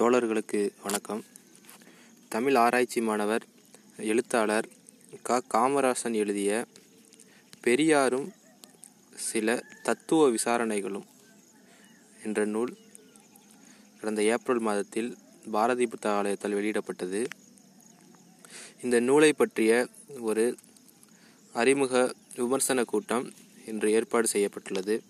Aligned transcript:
தோழர்களுக்கு 0.00 0.70
வணக்கம். 0.82 1.24
தமிழ் 2.28 2.54
ஆராய்ச்சி 2.54 3.00
மாணவர் 3.00 3.46
எழுத்தாளர் 3.96 4.68
க. 5.22 5.42
காமராசன் 5.52 6.12
எழுதிய 6.12 6.64
பெரியாரும் 7.60 8.32
சில 9.14 9.64
தத்துவ 9.82 10.30
விசாரணைகளும் 10.30 11.04
என்ற 12.24 12.44
நூல் 12.44 12.76
கடந்த 13.98 14.22
ஏப்ரல் 14.22 14.58
மாதத்தில் 14.58 15.16
பாரதி 15.50 15.84
புத்தகாலயத்தால் 15.84 16.54
வெளியிடப்பட்டது. 16.54 17.26
இந்த 18.82 19.00
நூலை 19.00 19.32
பற்றிய 19.32 19.88
ஒரு 20.20 20.56
அறிமுக 21.52 22.14
விமர்சன 22.36 22.84
கூட்டம் 22.84 23.32
இன்று 23.66 23.90
ஏற்பாடு 23.90 24.26
செய்யப்பட்டுள்ளது. 24.26 25.02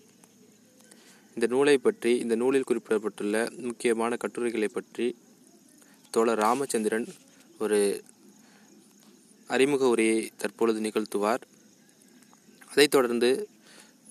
இந்த 1.41 1.53
நூலை 1.53 1.73
பற்றி 1.77 2.11
இந்த 2.23 2.35
நூலில் 2.39 2.65
குறிப்பிடப்பட்டுள்ள 2.69 3.35
முக்கியமான 3.67 4.17
கட்டுரைகளை 4.23 4.67
பற்றி 4.67 5.05
தோழர் 6.13 6.41
ராமச்சந்திரன் 6.43 7.07
ஒரு 7.63 7.79
அறிமுக 9.49 9.87
உரையை 9.93 10.19
தற்பொழுது 10.41 10.79
நிகழ்த்துவார். 10.87 11.41
அதைத் 12.71 12.93
தொடர்ந்து 12.95 13.31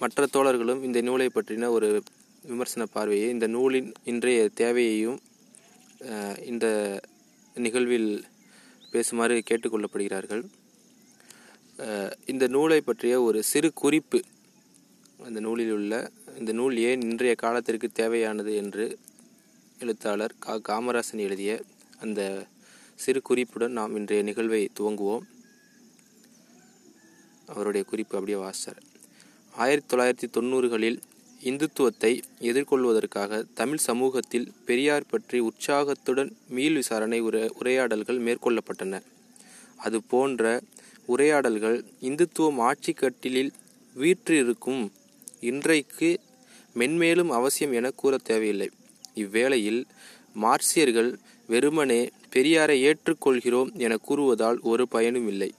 மற்ற 0.00 0.26
தோழர்களும் 0.34 0.82
இந்த 0.88 1.02
நூலை 1.08 1.28
பற்றின 1.36 1.70
ஒரு 1.76 1.90
விமர்சன 2.44 2.88
பார்வையை 2.96 3.28
இந்த 3.36 3.48
நூலின் 3.56 3.92
இன்றைய 4.12 4.48
தேவையையும் 4.62 5.20
இந்த 6.50 6.66
நிகழ்வில் 7.66 8.10
பேசுமாறு 8.92 9.38
கேட்டுக்கொள்ளப்படுகிறார்கள். 9.50 10.44
இந்த 12.32 12.46
நூலை 12.56 12.80
பற்றிய 12.90 13.22
ஒரு 13.28 13.40
சிறு 13.52 13.70
குறிப்பு 13.84 14.22
அந்த 15.28 15.40
நூலில் 15.46 15.74
உள்ள 15.78 15.94
இந்த 16.38 16.52
நூல் 16.52 16.76
ஏன் 16.76 17.00
இன்றைய 17.00 17.34
காலத்திற்கு 17.34 17.88
தேவையானது 17.88 18.54
என்று 18.54 18.98
எழுத்தாளர் 19.78 20.34
கா. 20.38 20.54
காமராசன் 20.68 21.22
எழுதிய 21.26 21.62
அந்த 22.00 22.46
சிறு 22.94 23.22
குறிப்புடன் 23.22 23.72
நாம் 23.72 23.96
இன்றைய 23.96 24.22
நிகழ்வை 24.22 24.68
துவங்குவோம். 24.78 25.26
அவருடைய 27.46 27.86
குறிப்பு 27.86 28.18
அப்படியே 28.18 28.42
வாசித்தார் 28.44 28.80
ஆயிரத்தி 29.54 29.96
தொள்ளாயிரத்தி 29.96 30.26
தொண்ணூறுகளில் 30.36 30.98
இந்துத்துவத்தை 31.44 32.12
எதிர்கொள்வதற்காக 32.40 33.44
தமிழ் 33.54 33.82
சமூகத்தில் 33.88 34.52
பெரியார் 34.64 35.10
பற்றி 35.10 35.38
உற்சாகத்துடன் 35.38 36.32
மீள் 36.48 36.74
விசாரணை 36.74 37.20
உரை 37.20 37.50
உரையாடல்கள் 37.58 38.20
மேற்கொள்ளப்பட்டன. 38.20 39.00
அது 39.76 40.02
போன்ற 40.02 40.60
உரையாடல்கள் 41.06 41.84
இந்துத்துவம் 42.00 42.58
ஆட்சி 42.58 42.92
கட்டிலில் 42.92 43.52
வீற்றிருக்கும் 43.94 44.82
இன்றைக்கு 45.40 46.08
மென்மேலும் 46.74 47.28
அவசியம் 47.28 47.72
என 47.72 47.90
கூற 47.90 48.16
தேவையில்லை. 48.16 48.70
இவ்வேளையில் 49.14 49.84
மார்க்சியர்கள் 50.42 51.16
வெறுமனே 51.46 52.10
பெரியாரை 52.32 52.92
ஏற்றுக்கொள்கிறோம் 52.92 53.72
என 53.74 53.96
கூறுவதால் 54.08 54.60
ஒரு 54.60 54.88
பயனும் 54.88 55.28
இல்லை. 55.28 55.54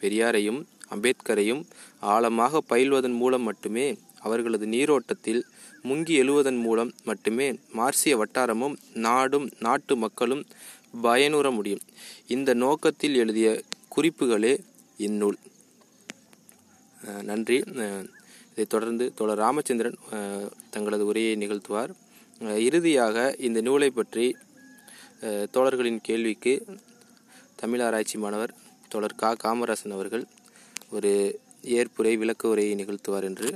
பெரியாரையும் 0.00 0.66
அம்பேத்கரையும் 0.90 1.64
ஆழமாக 2.00 2.60
பயில்வதன் 2.70 3.16
மூலம் 3.16 3.42
மட்டுமே 3.42 3.98
அவர்களது 4.20 4.66
நீரோட்டத்தில் 4.66 5.44
முங்கி 5.84 6.14
எழுவதன் 6.16 6.60
மூலம் 6.60 6.92
மட்டுமே 7.04 7.58
மார்க்சிய 7.72 8.24
வட்டாரமும் 8.24 8.76
நாடும் 8.94 9.50
நாட்டு 9.60 9.96
மக்களும் 9.96 10.44
பயனுற 11.02 11.52
முடியும். 11.52 11.80
இந்த 12.26 12.54
நோக்கத்தில் 12.54 13.14
எழுதிய 13.14 13.62
குறிப்புகளே 13.96 14.58
இந்நூல். 14.96 15.36
நன்றி. 17.22 17.62
இதைத் 18.58 18.72
தொடர்ந்து 18.74 19.04
தோழர் 19.18 19.40
ராமச்சந்திரன் 19.44 19.98
தங்களது 20.74 21.04
உரையை 21.10 21.34
நிகழ்த்துவார். 21.42 21.90
இறுதியாக 22.68 23.16
இந்த 23.46 23.60
நூலை 23.66 23.88
பற்றி 23.90 24.24
தோழர்களின் 25.54 26.00
கேள்விக்கு 26.08 26.54
தமிழ் 27.60 27.82
ஆராய்ச்சி 27.88 28.16
மாணவர் 28.18 28.54
தோழர் 28.88 29.14
கா. 29.20 29.30
காமராசன் 29.44 29.94
அவர்கள் 29.98 30.24
ஒரு 30.90 31.12
ஏற்புரை 31.76 32.14
விளக்க 32.22 32.52
உரையை 32.54 32.74
நிகழ்த்துவார் 32.74 33.28
என்று 33.28 33.48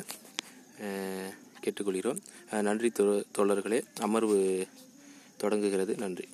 கேட்டுக்கொள்கிறோம். 1.64 2.20
நன்றி 2.69 2.90
தோழர்களே. 2.98 3.80
அமர்வு 4.08 4.38
தொடங்குகிறது. 5.42 5.94
நன்றி. 6.04 6.28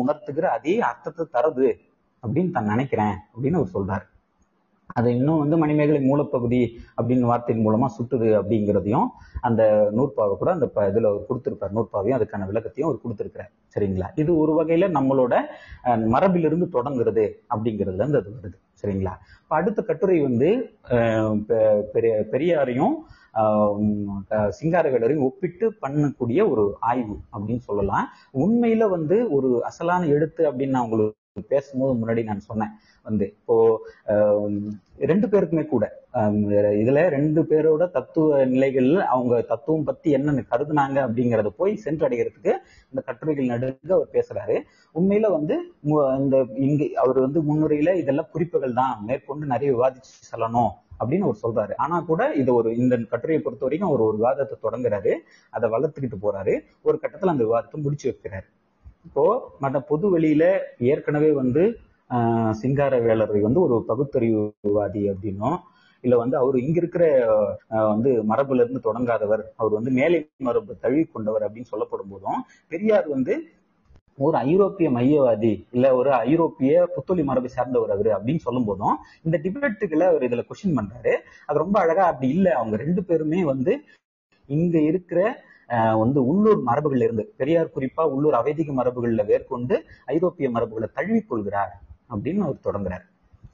உணர்த்துகிற 0.00 0.48
அதே 0.58 0.74
அர்த்தத்தை 0.90 1.26
தருது 1.36 1.68
அப்படின்னு 2.22 2.54
தான் 2.56 2.72
நினைக்கிறேன் 2.74 3.14
அப்படின்னு 3.34 3.58
அவர் 3.60 3.74
சொல்றாரு. 3.76 4.09
அதை 4.92 5.16
இன்னும் 5.16 5.38
வந்து 5.38 5.56
மணிமேகலை 5.56 6.10
மூலப்பகுதி 6.10 6.68
அப்படின்னு 7.02 7.20
வார்த்தையின் 7.20 7.68
மூலமா 7.68 7.86
சுட்டுது 7.86 8.40
அப்படிங்கிறதையும் 8.40 9.06
அந்த 9.40 9.90
நூற்பாவை 9.96 10.36
கூட 10.36 10.52
அந்த 10.52 10.66
ப- 10.66 10.88
இதுல 10.88 11.06
அவர் 11.06 11.26
கொடுத்திருப்பார். 11.28 11.74
நூற்பாவையும் 11.74 12.20
அதுக்கான 12.20 12.46
விளக்கத்தையும் 12.46 12.88
அவர் 12.88 13.00
கொடுத்திருக்கிறார். 13.00 13.50
சரிங்களா? 13.78 14.06
இது 14.14 14.36
ஒரு 14.36 14.64
வகையில 14.64 14.88
நம்மளோட 14.88 15.40
மரபிலிருந்து 15.84 16.68
தொடங்குறது 16.72 17.32
அப்படிங்கிறதுல 17.56 17.94
இருந்து 17.94 18.18
அது 18.18 18.34
வருது. 18.42 18.84
சரிங்களா? 18.84 19.12
இப்ப 19.42 19.56
அடுத்த 19.56 19.82
கட்டுரை 19.82 20.20
வந்து 20.20 20.70
பெ- 20.88 21.80
பெரிய- 21.80 22.26
பெரியாரையும் 22.30 22.90
ஆஹ் 23.34 24.52
சிங்காரவேலரையும் 24.62 25.20
ஒப்பிட்டு 25.20 25.74
பண்ணக்கூடிய 25.82 26.50
ஒரு 26.50 26.76
ஆய்வு 26.80 27.18
அப்படின்னு 27.32 27.58
சொல்லலாம். 27.58 28.08
உண்மையில 28.34 28.88
வந்து 28.88 29.30
ஒரு 29.30 29.62
அசலான 29.64 30.06
எழுத்து 30.06 30.52
அப்படின்னு 30.52 30.68
நான் 30.68 30.82
உங்களுக்கு 30.82 31.16
பேசும்போது 31.48 32.06
முன்னாடி 32.06 32.24
நான் 32.24 32.38
சொன்னேன். 32.38 32.68
வந்து. 33.02 33.26
இப்போ 33.26 33.80
ரெண்டு 34.98 35.26
பேருக்குமே 35.26 35.66
கூட. 35.66 35.98
இதுல 36.12 37.08
ரெண்டு 37.08 37.42
பேரோட 37.42 37.90
தத்துவ 37.90 38.44
நிலைகள் 38.44 38.94
அவங்க 38.94 39.40
தத்துவம் 39.40 39.84
பத்தி 39.84 40.14
என்னன்னு 40.14 40.44
கருதுனாங்க 40.50 40.98
அப்படிங்கறத 40.98 41.46
போய் 41.46 41.80
சென்றடைகிறதுக்கு 41.84 42.56
இந்த 42.88 43.02
கட்டுரைகள் 43.04 43.46
நடுங்க 43.46 43.94
அவர் 43.94 44.08
பேசுறாரு. 44.12 44.60
உண்மையில 44.94 45.30
வந்து 45.30 45.60
மு- 45.84 46.18
இந்த 46.18 46.46
இங்க 46.54 47.00
அவர் 47.00 47.20
வந்து 47.20 47.42
முன்னுரையில 47.42 47.94
இதெல்லாம் 47.94 48.28
குறிப்புகள் 48.32 48.72
தான். 48.72 49.04
மேற்கொண்டு 49.06 49.46
நிறைய 49.46 49.76
விவாதிச்சு 49.76 50.36
செல்லணும் 50.36 50.70
அப்படின்னு 51.00 51.30
அவர் 51.30 51.36
சொல்றாரு. 51.42 51.72
ஆனா 51.76 52.00
கூட 52.00 52.32
இது 52.32 52.54
ஒரு 52.54 52.76
இந்த 52.76 52.96
கட்டுரையை 52.96 53.44
பொறுத்த 53.44 53.66
வரைக்கும் 53.66 53.90
அவர் 53.90 54.00
ஒரு 54.00 54.16
விவாதத்தை 54.16 54.56
தொடங்குறாரு. 54.62 55.14
அதை 55.50 55.70
வளர்த்துக்கிட்டு 55.70 56.14
போறாரு. 56.22 56.60
ஒரு 56.82 56.98
கட்டத்துல 57.02 57.26
அந்த 57.26 57.44
விவாதத்தை 57.44 57.82
முடிச்சு 57.82 58.16
வைக்கிறாரு. 58.16 58.46
இப்போ 59.04 59.50
மற்ற 59.60 59.80
பொது 59.80 60.18
வெளியில 60.18 60.58
ஏற்கனவே 60.78 61.30
வந்து 61.30 61.78
ஆஹ் 62.10 62.54
சிங்காரவேலரை 62.62 63.40
வந்து 63.40 63.60
ஒரு 63.60 63.84
பகுத்தறிவுவாதி 63.88 65.02
அப்படின்னும். 65.12 65.58
இல்ல 66.04 66.16
வந்து 66.16 66.36
அவர் 66.36 66.56
இங்க 66.56 66.76
இருக்கிற 66.78 67.04
ஆஹ் 67.70 67.88
வந்து 67.88 68.10
மரபுல 68.24 68.54
இருந்து 68.54 68.80
தொடங்காதவர் 68.84 69.42
அவர் 69.56 69.72
வந்து 69.72 69.90
மேலை 69.90 70.18
மரபு 70.38 70.76
தழுவி 70.76 71.04
கொண்டவர் 71.04 71.42
அப்படின்னு 71.42 71.72
சொல்லப்படும் 71.72 72.08
போதும் 72.08 72.40
பெரியார் 72.68 73.08
வந்து 73.08 73.34
ஒரு 74.18 74.36
ஐரோப்பிய 74.44 74.90
மையவாதி 74.90 75.66
இல்ல 75.70 75.96
ஒரு 75.96 76.10
ஐரோப்பிய 76.24 76.88
புத்தொழி 76.94 77.22
மரபை 77.22 77.48
சார்ந்தவர் 77.48 77.90
அவரு 77.90 78.10
அப்படின்னு 78.10 78.38
சொல்லும் 78.38 78.64
போதும் 78.64 78.96
இந்த 79.22 79.40
டிபேட்டுகளை 79.42 80.04
அவர் 80.06 80.22
இதுல 80.22 80.44
கொஸ்டின் 80.48 80.78
பண்றாரு. 80.78 81.12
அது 81.46 81.58
ரொம்ப 81.58 81.80
அழகா 81.80 82.04
அப்படி 82.06 82.28
இல்ல. 82.28 82.54
அவங்க 82.54 82.76
ரெண்டு 82.76 83.04
பேருமே 83.04 83.44
வந்து 83.44 83.74
இங்க 84.48 84.80
இருக்கிற 84.80 85.20
ஆஹ் 85.68 85.98
வந்து 85.98 86.26
உள்ளூர் 86.26 86.60
மரபுகள்ல 86.66 87.02
இருந்து 87.02 87.34
பெரியார் 87.36 87.74
குறிப்பா 87.74 88.02
உள்ளூர் 88.10 88.34
அவைதிக 88.34 88.72
மரபுகள்ல 88.72 89.26
மேற்கொண்டு 89.26 89.76
ஐரோப்பிய 90.06 90.50
மரபுகளை 90.50 90.88
தழுவிக் 90.94 91.28
கொள்கிறார் 91.28 91.72
அப்படின்னு 92.14 92.44
அவர் 92.46 92.64
தொடங்குறாரு. 92.66 93.06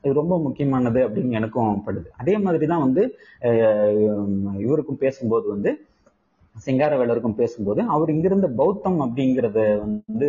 இது 0.03 0.13
ரொம்ப 0.21 0.35
முக்கியமானது 0.47 1.01
அப்படின்னு 1.07 1.39
எனக்கும் 1.39 1.83
படுது. 1.87 2.09
அதே 2.23 2.35
மாதிரிதான் 2.45 2.85
வந்து 2.87 3.03
இவருக்கும் 4.65 5.03
பேசும்போது 5.05 5.47
வந்து 5.55 5.71
சிங்காரவேலருக்கும் 6.67 7.39
பேசும்போது 7.41 7.81
அவர் 7.95 8.13
இங்கிருந்த 8.13 8.49
பௌத்தம் 8.61 8.99
அப்படிங்கிறத 9.05 9.59
வந்து 9.81 10.29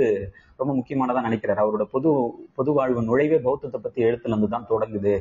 ரொம்ப 0.59 0.71
முக்கியமானதா 0.79 1.21
நினைக்கிறார். 1.27 1.61
அவரோட 1.63 1.85
பொது 1.95 2.09
பொது 2.57 2.71
வாழ்வு 2.77 3.01
நுழைவே 3.09 3.37
பௌத்தத்தை 3.47 3.79
பத்தி 3.81 3.99
எழுத்துல 4.07 4.33
இருந்து 4.33 4.49
தான் 4.55 4.69
தொடங்குது 4.69 5.13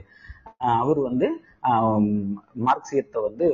அவர் 0.81 1.01
வந்து 1.09 1.29
மார்க்சியத்தை 2.67 3.21
வந்து 3.29 3.49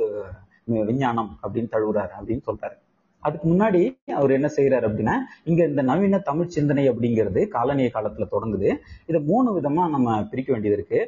விஞ்ஞானம் 0.89 1.31
அப்படின்னு 1.43 1.73
தழுவுறாரு 1.75 2.13
அப்படின்னு 2.19 2.43
சொல்றாரு. 2.49 2.77
அதுக்கு 3.23 3.45
முன்னாடி 3.49 3.81
அவர் 4.15 4.31
என்ன 4.31 4.47
செய்யறாரு 4.55 4.85
அப்படின்னா 4.89 5.15
இங்க 5.43 5.61
இந்த 5.65 5.81
நவீன 5.81 6.19
தமிழ் 6.29 6.53
சிந்தனை 6.55 6.83
அப்படிங்கிறது 6.89 7.41
காலனிய 7.55 7.89
காலத்துல 7.93 8.25
தொடங்குது. 8.31 8.69
இதை 9.09 9.19
மூணு 9.31 9.49
விதமா 9.57 9.83
நம்ம 9.89 10.15
பிரிக்க 10.23 10.49
வேண்டியது 10.51 10.77
இருக்கு. 10.79 10.99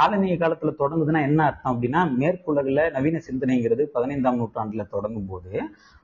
காலனிய 0.00 0.34
காலத்துல 0.40 0.72
தொடங்குதுன்னா 0.80 1.20
என்ன 1.28 1.40
அர்த்தம் 1.44 1.72
அப்படின்னா 1.72 2.00
மேற்குலகுல 2.20 2.82
நவீன 2.90 3.20
சிந்தனைங்கிறது 3.28 3.84
பதினைந்தாம் 3.94 4.38
நூற்றாண்டுல 4.40 4.84
தொடங்கும் 4.88 5.28
போது 5.28 5.52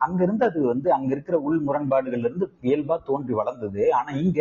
அங்கிருந்து 0.00 0.44
அது 0.44 0.60
வந்து 0.72 0.88
அங்க 0.92 1.10
இருக்கிற 1.14 1.38
உள் 1.40 1.60
முரண்பாடுகள்ல 1.66 2.28
இருந்து 2.28 2.48
இயல்பா 2.62 2.96
தோன்றி 3.04 3.32
வளர்ந்தது. 3.32 3.84
ஆனா 3.94 4.10
இங்க 4.24 4.40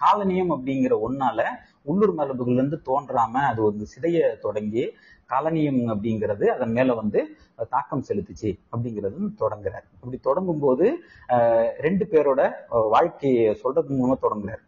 காலனியம் 0.00 0.54
அப்படிங்கிற 0.54 0.96
ஒன்னால 1.08 1.40
உள்ளூர் 1.82 2.14
மரபுகள்ல 2.14 2.60
இருந்து 2.60 2.78
தோன்றாம 2.86 3.42
அது 3.50 3.60
ஒரு 3.64 3.86
சிதைய 3.92 4.18
தொடங்கி 4.40 4.84
காலனியம் 5.32 5.80
அப்படிங்கிறது 5.92 6.44
அதன் 6.54 6.74
மேல 6.76 6.94
வந்து 7.00 7.20
தாக்கம் 7.74 8.04
செலுத்துச்சு 8.08 8.50
அப்படிங்கிறது 8.72 9.18
தொடங்குறார். 9.42 9.86
அப்படி 10.00 10.18
தொடங்கும் 10.28 10.62
போது 10.64 10.86
ரெண்டு 11.86 12.04
பேரோட 12.12 12.40
வாழ்க்கையை 12.94 13.46
சொல்றது 13.62 13.96
மூலமா 13.98 14.16
தொடங்குறாரு. 14.26 14.62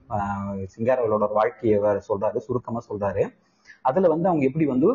சிங்காரவளோட 0.75 1.29
வாழ்க்கையை 1.39 1.79
சொல்றாரு 2.09 2.41
சுருக்கமா 2.49 2.83
சொல்றாரு. 2.91 3.25
அதுல 3.89 4.11
வந்து 4.15 4.29
அவங்க 4.31 4.45
எப்படி 4.49 4.67
வந்து 4.73 4.89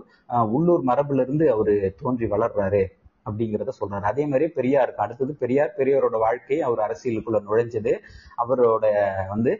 உள்ளூர் 0.56 0.84
மரபுல 0.90 1.26
இருந்து 1.26 1.46
அவரு 1.54 1.76
தோன்றி 2.02 2.28
வளர்றாரு 2.36 2.84
அப்படிங்கிறத 3.28 3.72
சொல்றாரு. 3.80 4.06
அதே 4.12 4.24
மாதிரி 4.32 4.48
பெரியாருக்கு 4.58 5.04
அடுத்தது 5.06 5.34
பெரியார் 5.42 5.78
பெரியாரோட 5.78 6.18
வாழ்க்கை 6.26 6.58
அவர் 6.68 6.84
அரசியலுக்குள்ள 6.88 7.40
நுழைஞ்சது. 7.48 7.94
அவரோட 8.44 8.86
வந்து 9.34 9.54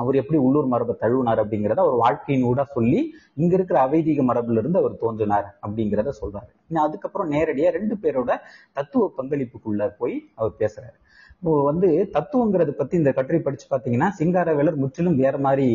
அவர் 0.00 0.20
எப்படி 0.20 0.38
உள்ளூர் 0.46 0.70
மரபை 0.72 0.94
தழுவினார் 1.02 1.42
அப்படிங்கிறத 1.42 1.82
அவர் 1.84 1.96
வாழ்க்கையினூட 2.04 2.62
சொல்லி 2.76 3.00
இங்க 3.42 3.52
இருக்கிற 3.58 3.78
அவைதீக 3.86 4.22
மரபுல 4.30 4.62
இருந்து 4.62 4.80
அவர் 4.82 5.00
தோன்றினார் 5.02 5.48
அப்படிங்கிறத 5.64 6.12
சொல்றாரு. 6.20 6.50
இன்னும் 6.68 6.86
அதுக்கப்புறம் 6.86 7.30
நேரடியா 7.34 7.70
ரெண்டு 7.78 7.96
பேரோட 8.04 8.30
தத்துவ 8.78 9.10
பங்களிப்புக்குள்ள 9.18 9.90
போய் 10.00 10.16
அவர் 10.40 10.54
பேசுறாரு. 10.62 10.96
இப்போ 11.34 11.52
வந்து 11.70 11.88
தத்துவங்கிறத 12.14 12.70
பத்தி 12.78 12.94
இந்த 13.00 13.10
கட்டுரை 13.16 13.40
படிச்சு 13.40 13.66
பாத்தீங்கன்னா 13.72 14.08
சிங்காரவேலர் 14.20 14.80
முற்றிலும் 14.84 15.20
வேற 15.24 15.34
மாதிரி 15.46 15.66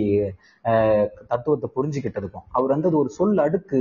தத்துவத்தை 1.31 1.70
புரிஞ்சுக்கிட்டதுக்கும் 1.78 2.48
அவர் 2.58 2.74
வந்து 2.75 2.90
அது 2.92 3.00
ஒரு 3.04 3.12
சொல் 3.20 3.44
அடுக்கு 3.46 3.80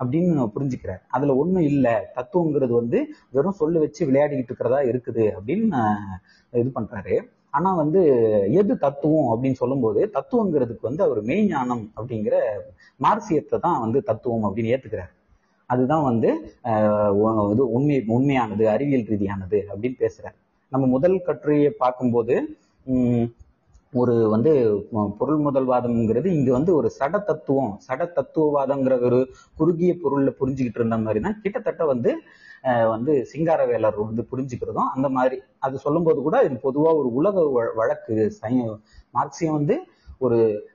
அப்படின்னு 0.00 0.44
புரிஞ்சுக்கிறார். 0.54 1.02
அதுல 1.16 1.34
ஒண்ணும் 1.42 1.66
இல்ல. 1.70 1.86
தத்துவங்கிறது 2.16 2.74
வந்து 2.80 2.98
வெறும் 3.36 3.58
சொல்லு 3.60 3.78
வச்சு 3.84 4.02
விளையாடிக்கிட்டு 4.08 4.52
இருக்கிறதா 4.52 4.80
இருக்குது 4.90 5.24
அப்படின்னு 5.38 5.80
இது 6.52 6.70
பண்றாரு. 6.78 7.16
ஆனா 7.54 7.70
வந்து 7.82 8.00
எது 8.60 8.72
தத்துவம் 8.84 9.30
அப்படின்னு 9.32 9.60
சொல்லும்போது 9.62 10.00
தத்துவங்கிறதுக்கு 10.16 10.88
வந்து 10.88 11.02
அவர் 11.06 11.20
மெய்ஞானம் 11.30 11.84
அப்படிங்கிற 11.98 12.36
மார்சியத்தை 13.00 13.58
தான் 13.66 13.80
வந்து 13.84 14.00
தத்துவம் 14.10 14.46
அப்படின்னு 14.48 14.72
ஏத்துக்கிறார். 14.74 15.12
அதுதான் 15.70 16.04
வந்து 16.10 16.30
இது 17.52 17.64
உண்மை 17.76 17.96
உண்மையானது 18.16 18.64
அறிவியல் 18.74 19.08
ரீதியானது 19.12 19.58
அப்படின்னு 19.72 19.98
பேசுறார். 20.04 20.36
நம்ம 20.72 20.84
முதல் 20.96 21.16
கட்டுரையை 21.28 21.70
பார்க்கும்போது 21.82 22.34
ஒரு 23.92 24.28
வந்து 24.28 24.84
பொருள் 25.18 25.42
முதல்வாதம்ங்கிறது 25.42 26.26
இங்க 26.26 26.52
வந்து 26.52 26.74
ஒரு 26.74 26.90
சட 26.98 27.24
தத்துவம் 27.24 27.80
சட 27.88 28.08
தத்துவவாதம்ங்கிற 28.14 29.04
ஒரு 29.04 29.28
குறுகிய 29.56 29.94
பொருள்ல 29.94 30.34
புரிஞ்சுக்கிட்டு 30.40 30.74
இருந்த 30.74 30.98
மாதிரி 30.98 31.20
தான் 31.20 31.40
கிட்டத்தட்ட 31.42 31.84
வந்து 31.84 32.14
வந்து 32.88 33.26
சிங்காரவேலர் 33.32 34.04
வந்து 34.04 34.26
புரிஞ்சுக்கிறதும் 34.32 34.88
அந்த 34.94 35.08
மாதிரி. 35.08 35.40
அது 35.58 35.78
சொல்லும்போது 35.78 36.20
கூட 36.20 36.42
இது 36.42 36.54
பொதுவா 36.54 36.96
ஒரு 36.96 37.14
உலக 37.14 37.40
வ- 37.40 37.76
வழக்கு. 37.76 38.32
சை- 38.42 38.80
மார்க்சியம் 39.14 39.50
வந்து 39.50 39.80
ஒரு 40.18 40.68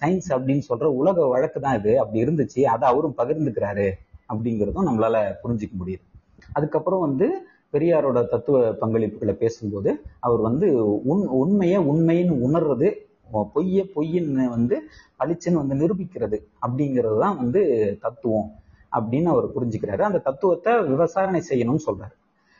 சயின்ஸ் 0.00 0.28
அப்படின்னு 0.28 0.62
சொல்ற 0.68 0.84
உலக 0.84 1.26
வழக்கு 1.26 1.60
தான் 1.60 1.78
இது. 1.78 2.00
அப்படி 2.00 2.24
இருந்துச்சு. 2.24 2.60
அதை 2.62 2.88
அவரும் 2.88 3.14
பகிர்ந்துக்கிறாரு 3.16 3.92
அப்படிங்கிறதும் 4.28 4.88
நம்மளால 4.88 5.32
புரிஞ்சுக்க 5.44 5.72
முடியுது. 5.86 6.04
அதுக்கப்புறம் 6.52 7.00
வந்து 7.00 7.46
பெரியாரோட 7.76 8.18
தத்துவ 8.34 8.58
பங்களிப்புகளை 8.82 9.34
பேசும்போது 9.42 9.90
அவர் 10.26 10.42
வந்து 10.48 10.68
உண் 11.12 11.24
உண்மையை 11.40 11.80
உண்மைன்னு 11.92 12.36
உணர்றது 12.46 12.88
பொய்ய 13.54 13.78
பொய்ன்னு 13.94 14.44
வந்து 14.56 14.76
அழிச்சுன்னு 15.22 15.60
வந்து 15.62 15.80
நிரூபிக்கிறது 15.80 16.38
அப்படிங்கிறது 16.64 17.16
தான் 17.24 17.38
வந்து 17.42 17.62
தத்துவம் 18.04 18.48
அப்படின்னு 18.92 19.28
அவர் 19.32 19.46
புரிஞ்சுக்கிறாரு. 19.54 20.02
அந்த 20.08 20.20
தத்துவத்தை 20.28 20.72
விவசாரணை 20.92 21.40
செய்யணும்னு 21.48 21.86
சொல்றாரு. 21.88 22.14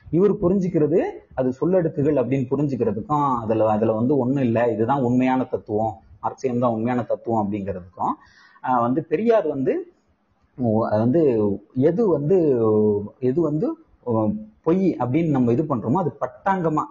இவர் 0.06 0.32
புரிஞ்சுக்கிறது 0.42 0.98
அது 1.38 1.48
சொல்லடுக்குகள் 1.60 2.18
அப்படின்னு 2.20 2.46
புரிஞ்சுக்கிறதுக்கும் 2.50 3.28
அதுல 3.42 3.70
அதுல 3.74 3.94
வந்து 4.00 4.14
ஒண்ணும் 4.22 4.44
இல்லை 4.48 4.62
இதுதான் 4.74 5.04
உண்மையான 5.08 5.46
தத்துவம் 5.54 5.94
மார்க்சியம் 6.24 6.62
தான் 6.64 6.74
உண்மையான 6.76 7.00
தத்துவம் 7.12 7.40
அப்படிங்கிறதுக்கும் 7.42 8.14
வந்து 8.86 9.00
பெரியார் 9.12 9.46
வந்து 9.54 9.72
அது 10.90 11.00
வந்து 11.06 11.22
எது 11.88 12.02
வந்து 12.16 12.36
எது 13.30 13.38
வந்து 13.48 13.68
பொய் 14.62 14.96
அப்படின்னு 14.98 15.30
நம்ம 15.30 15.52
இது 15.52 15.62
பண்றோமோ 15.64 15.98
அது 15.98 16.12
பட்டாங்கமா. 16.20 16.84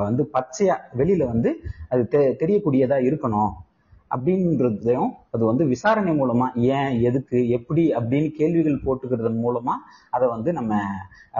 வந்து 0.00 0.30
பச்சையா 0.32 0.74
வெளியில 0.96 1.26
வந்து 1.26 1.50
அது 1.88 2.08
தெ- 2.08 2.36
தெரியக்கூடியதா 2.38 2.98
இருக்கணும் 3.08 3.52
அப்படின்றதையும் 4.10 5.10
அது 5.30 5.44
வந்து 5.44 5.64
விசாரணை 5.66 6.12
மூலமா 6.20 6.46
ஏன் 6.70 7.00
எதுக்கு 7.00 7.48
எப்படி 7.48 7.94
அப்படின்னு 7.94 8.30
கேள்விகள் 8.30 8.84
போட்டுக்கிறதன் 8.84 9.42
மூலமா 9.42 9.74
அதை 10.10 10.28
வந்து 10.28 10.52
நம்ம 10.52 10.72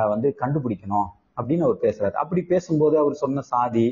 வந்து 0.09 0.35
கண்டுபிடிக்கணும் 0.41 1.09
அப்படின்னு 1.37 1.61
அவர் 1.61 1.83
பேசுறாரு. 1.83 2.13
அப்படி 2.15 2.43
பேசும்போது 2.45 2.99
அவர் 2.99 3.15
சொன்ன 3.15 3.41
சாதி 3.45 3.87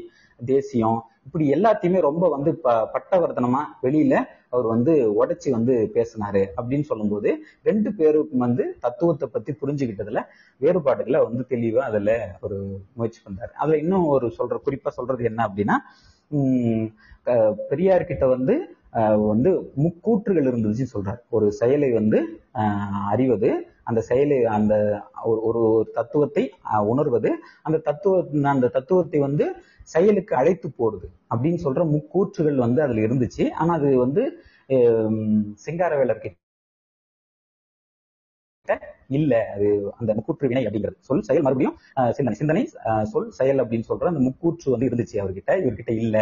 தேசியம் 0.45 1.01
இப்படி 1.27 1.45
எல்லாத்தையுமே 1.55 1.99
ரொம்ப 2.01 2.25
வந்து 2.29 2.51
ப 2.65 2.73
பட்டவர்த்தனமா 2.95 3.61
வெளியில 3.83 4.15
அவர் 4.49 4.67
வந்து 4.67 4.93
உடைச்சி 5.21 5.49
வந்து 5.51 5.75
பேசினாரு 5.95 6.43
அப்படின்னு 6.59 6.87
சொல்லும்போது 6.91 7.31
ரெண்டு 7.63 7.91
பேருக்கும் 7.93 8.45
வந்து 8.47 8.65
தத்துவத்தை 8.81 9.27
பத்தி 9.29 9.53
புரிஞ்சுக்கிட்டதுல 9.53 10.23
வேறுபாடுகளை 10.61 11.21
வந்து 11.25 11.45
தெளிவா 11.51 11.83
அதுல 11.89 12.11
ஒரு 12.41 12.59
முயற்சி 12.95 13.21
பண்றாரு. 13.21 13.53
அதுல 13.63 13.79
இன்னும் 13.79 14.07
ஒரு 14.07 14.29
சொல்ற 14.39 14.59
குறிப்பா 14.67 14.93
சொல்றது 14.99 15.25
என்ன 15.25 15.41
அப்படின்னா 15.49 15.79
உம் 16.31 16.87
பெரியார் 17.71 18.11
கிட்ட 18.11 18.25
வந்து 18.27 18.55
வந்து 19.31 19.51
முக்கூற்றுகள் 19.83 20.49
இருந்துச்சுன்னு 20.51 20.95
சொல்றாரு. 20.95 21.21
ஒரு 21.29 21.47
செயலை 21.53 21.91
வந்து 21.93 22.19
அறிவது 23.13 23.51
அந்த 23.85 24.01
செயலை 24.01 24.45
அந்த 24.57 24.75
ஒரு 25.25 25.41
ஒரு 25.43 25.91
தத்துவத்தை 25.95 26.45
ஆஹ் 26.73 26.87
உணர்வது 26.93 27.31
அந்த 27.63 27.79
தத்துவ 27.79 28.25
அந்த 28.51 28.69
தத்துவத்தை 28.69 29.21
வந்து 29.21 29.47
செயலுக்கு 29.85 30.37
அழைத்து 30.37 30.69
போடுது 30.69 31.09
அப்படின்னு 31.35 31.59
சொல்ற 31.65 31.83
முக்கூற்றுகள் 31.95 32.57
வந்து 32.57 32.83
அதுல 32.83 33.01
இருந்துச்சு. 33.01 33.45
ஆனா 33.53 33.75
அது 33.75 33.99
வந்து 33.99 34.23
சிங்காரவேலர் 35.67 36.33
இல்ல. 39.09 39.33
அது 39.55 39.67
அந்த 39.99 40.15
முக்கூற்று 40.15 40.49
வினை 40.49 40.67
அப்படிங்கிறது. 40.67 40.97
சொல் 40.99 41.23
செயல் 41.23 41.43
மறுபடியும் 41.43 41.79
சிந்தனை. 42.13 42.35
சிந்தனை 42.35 42.63
சொல் 43.05 43.31
செயல் 43.31 43.59
அப்படின்னு 43.59 43.89
சொல்ற 43.89 44.05
அந்த 44.13 44.21
முக்கூற்று 44.21 44.71
வந்து 44.71 44.89
இருந்துச்சு 44.89 45.17
அவர்கிட்ட. 45.25 45.51
இவர்கிட்ட 45.65 45.93
இல்ல 45.97 46.17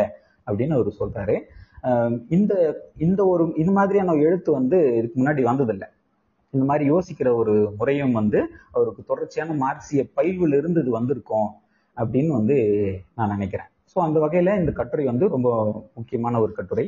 அப்படின்னு 0.47 0.73
அவர் 0.79 0.91
சொல்றாரு. 1.01 1.37
ஆஹ் 1.83 2.17
இந்த 2.29 2.53
இந்த 2.97 3.21
ஒரு 3.27 3.45
இது 3.57 3.73
மாதிரியான 3.73 4.15
எழுத்து 4.27 4.53
வந்து 4.53 4.79
இதுக்கு 4.97 5.19
முன்னாடி 5.23 5.43
வந்ததில்லை. 5.43 5.89
இந்த 6.55 6.65
மாதிரி 6.71 6.85
யோசிக்கிற 6.93 7.29
ஒரு 7.41 7.55
முறையும் 7.79 8.17
வந்து 8.21 8.41
அவருக்கு 8.75 9.03
தொடர்ச்சியான 9.11 9.55
மார்க்சிய 9.65 10.03
பயில்வில் 10.17 10.57
இருந்து 10.61 10.83
இது 10.85 10.91
வந்திருக்கும் 10.99 11.51
அப்படின்னு 11.97 12.33
வந்து 12.39 12.57
நான் 13.19 13.33
நினைக்கிறேன். 13.35 13.71
ஸோ 13.93 13.99
அந்த 14.07 14.19
வகையில 14.25 14.55
இந்த 14.61 14.73
கட்டுரை 14.81 15.05
வந்து 15.13 15.25
ரொம்ப 15.35 15.49
முக்கியமான 15.99 16.41
ஒரு 16.45 16.53
கட்டுரை. 16.59 16.87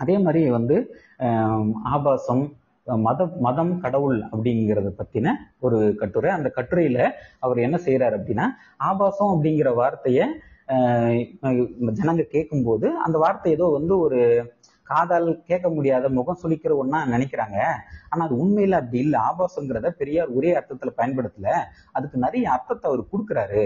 அதே 0.00 0.16
மாதிரி 0.24 0.40
வந்து 0.58 0.76
ஆபாசம் 1.92 2.44
மத 2.86 3.22
மதம் 3.46 3.72
கடவுள் 3.84 4.18
அப்படிங்கிறத 4.32 4.90
பத்தின 5.00 5.32
ஒரு 5.66 5.78
கட்டுரை. 6.02 6.30
அந்த 6.36 6.48
கட்டுரையில 6.58 6.98
அவர் 7.44 7.58
என்ன 7.66 7.76
செய்யறாரு 7.86 8.16
அப்படின்னா 8.18 8.46
ஆபாசம் 8.90 9.32
அப்படிங்கிற 9.34 9.70
வார்த்தைய 9.80 10.20
ஜனங்க 11.98 12.24
கேட்கும்போது 12.34 12.86
அந்த 13.04 13.16
வார்த்தை 13.24 13.50
ஏதோ 13.56 13.66
வந்து 13.76 13.94
ஒரு 14.06 14.18
காதால் 14.90 15.28
கேட்க 15.42 15.66
முடியாத 15.68 16.08
முகம் 16.08 16.40
சுளிக்கிற 16.42 16.72
ஒன்னா 16.82 17.00
நினைக்கிறாங்க. 17.14 17.58
ஆனா 18.10 18.22
அது 18.26 18.34
உண்மையில 18.42 18.78
அப்படி 18.80 18.98
இல்லை. 18.98 19.18
ஆபாசங்கிறத 19.28 19.88
பெரியார் 20.00 20.34
ஒரே 20.38 20.50
அர்த்தத்துல 20.58 20.92
பயன்படுத்தல. 21.00 21.48
அதுக்கு 21.92 22.18
நிறைய 22.18 22.46
அர்த்தத்தை 22.50 22.86
அவர் 22.90 23.10
கொடுக்குறாரு. 23.12 23.64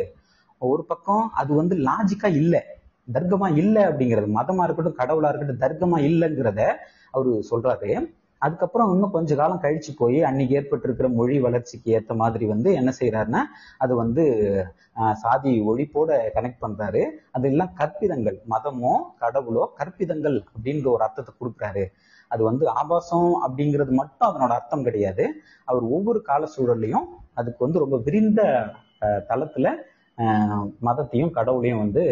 ஒரு 0.62 0.84
பக்கம் 0.84 1.26
அது 1.40 1.52
வந்து 1.54 1.76
லாஜிக்கா 1.88 2.30
இல்லை. 2.42 2.62
தர்க்கமா 3.12 3.48
இல்லை 3.56 3.82
அப்படிங்கிறது 3.84 4.29
மதமா 4.38 4.64
இருக்கட்டும் 4.64 5.00
கடவுளா 5.00 5.31
இருக்கட்டும் 5.31 5.62
தர்க்கமா 5.64 5.98
இல்லைங்கிறத 6.08 6.60
அவரு 7.10 7.32
சொல்றாரு. 7.50 7.91
அதுக்கப்புறம் 8.44 8.91
இன்னும் 8.94 9.15
கொஞ்ச 9.17 9.34
காலம் 9.41 9.63
கழிச்சு 9.65 9.93
போய் 9.99 10.19
அன்னைக்கு 10.29 10.56
ஏற்பட்டிருக்கிற 10.58 11.08
மொழி 11.19 11.37
வளர்ச்சிக்கு 11.44 11.89
ஏத்த 11.99 12.13
மாதிரி 12.22 12.44
வந்து 12.53 12.70
என்ன 12.81 12.91
செய்யறாருன்னா 13.01 13.43
அது 13.84 13.93
வந்து 14.03 14.25
சாதி 15.22 15.53
ஒழிப்போட 15.70 16.11
கனெக்ட் 16.37 16.63
பண்றாரு. 16.65 17.03
அது 17.34 17.46
எல்லாம் 17.53 17.72
கற்பிதங்கள் 17.81 18.39
மதமோ 18.53 18.94
கடவுளோ 19.22 19.65
கற்பிதங்கள் 19.81 20.37
அப்படின்ற 20.55 20.89
ஒரு 20.94 21.05
அர்த்தத்தை 21.06 21.34
கொடுக்குறாரு. 21.34 21.84
அது 22.31 22.43
வந்து 22.49 22.65
ஆபாசம் 22.81 23.32
அப்படிங்கிறது 23.46 23.93
மட்டும் 24.01 24.29
அதனோட 24.31 24.53
அர்த்தம் 24.58 24.87
கிடையாது. 24.89 25.25
அவர் 25.69 25.84
ஒவ்வொரு 25.96 26.20
கால 26.31 26.49
சூழல்லையும் 26.55 27.08
அதுக்கு 27.41 27.61
வந்து 27.67 27.82
ரொம்ப 27.84 27.96
விரிந்த 28.06 28.41
தளத்துல 29.31 29.69
மதத்தையும் 30.87 31.34
கடவுளையும் 31.39 31.82
வந்து 31.84 32.03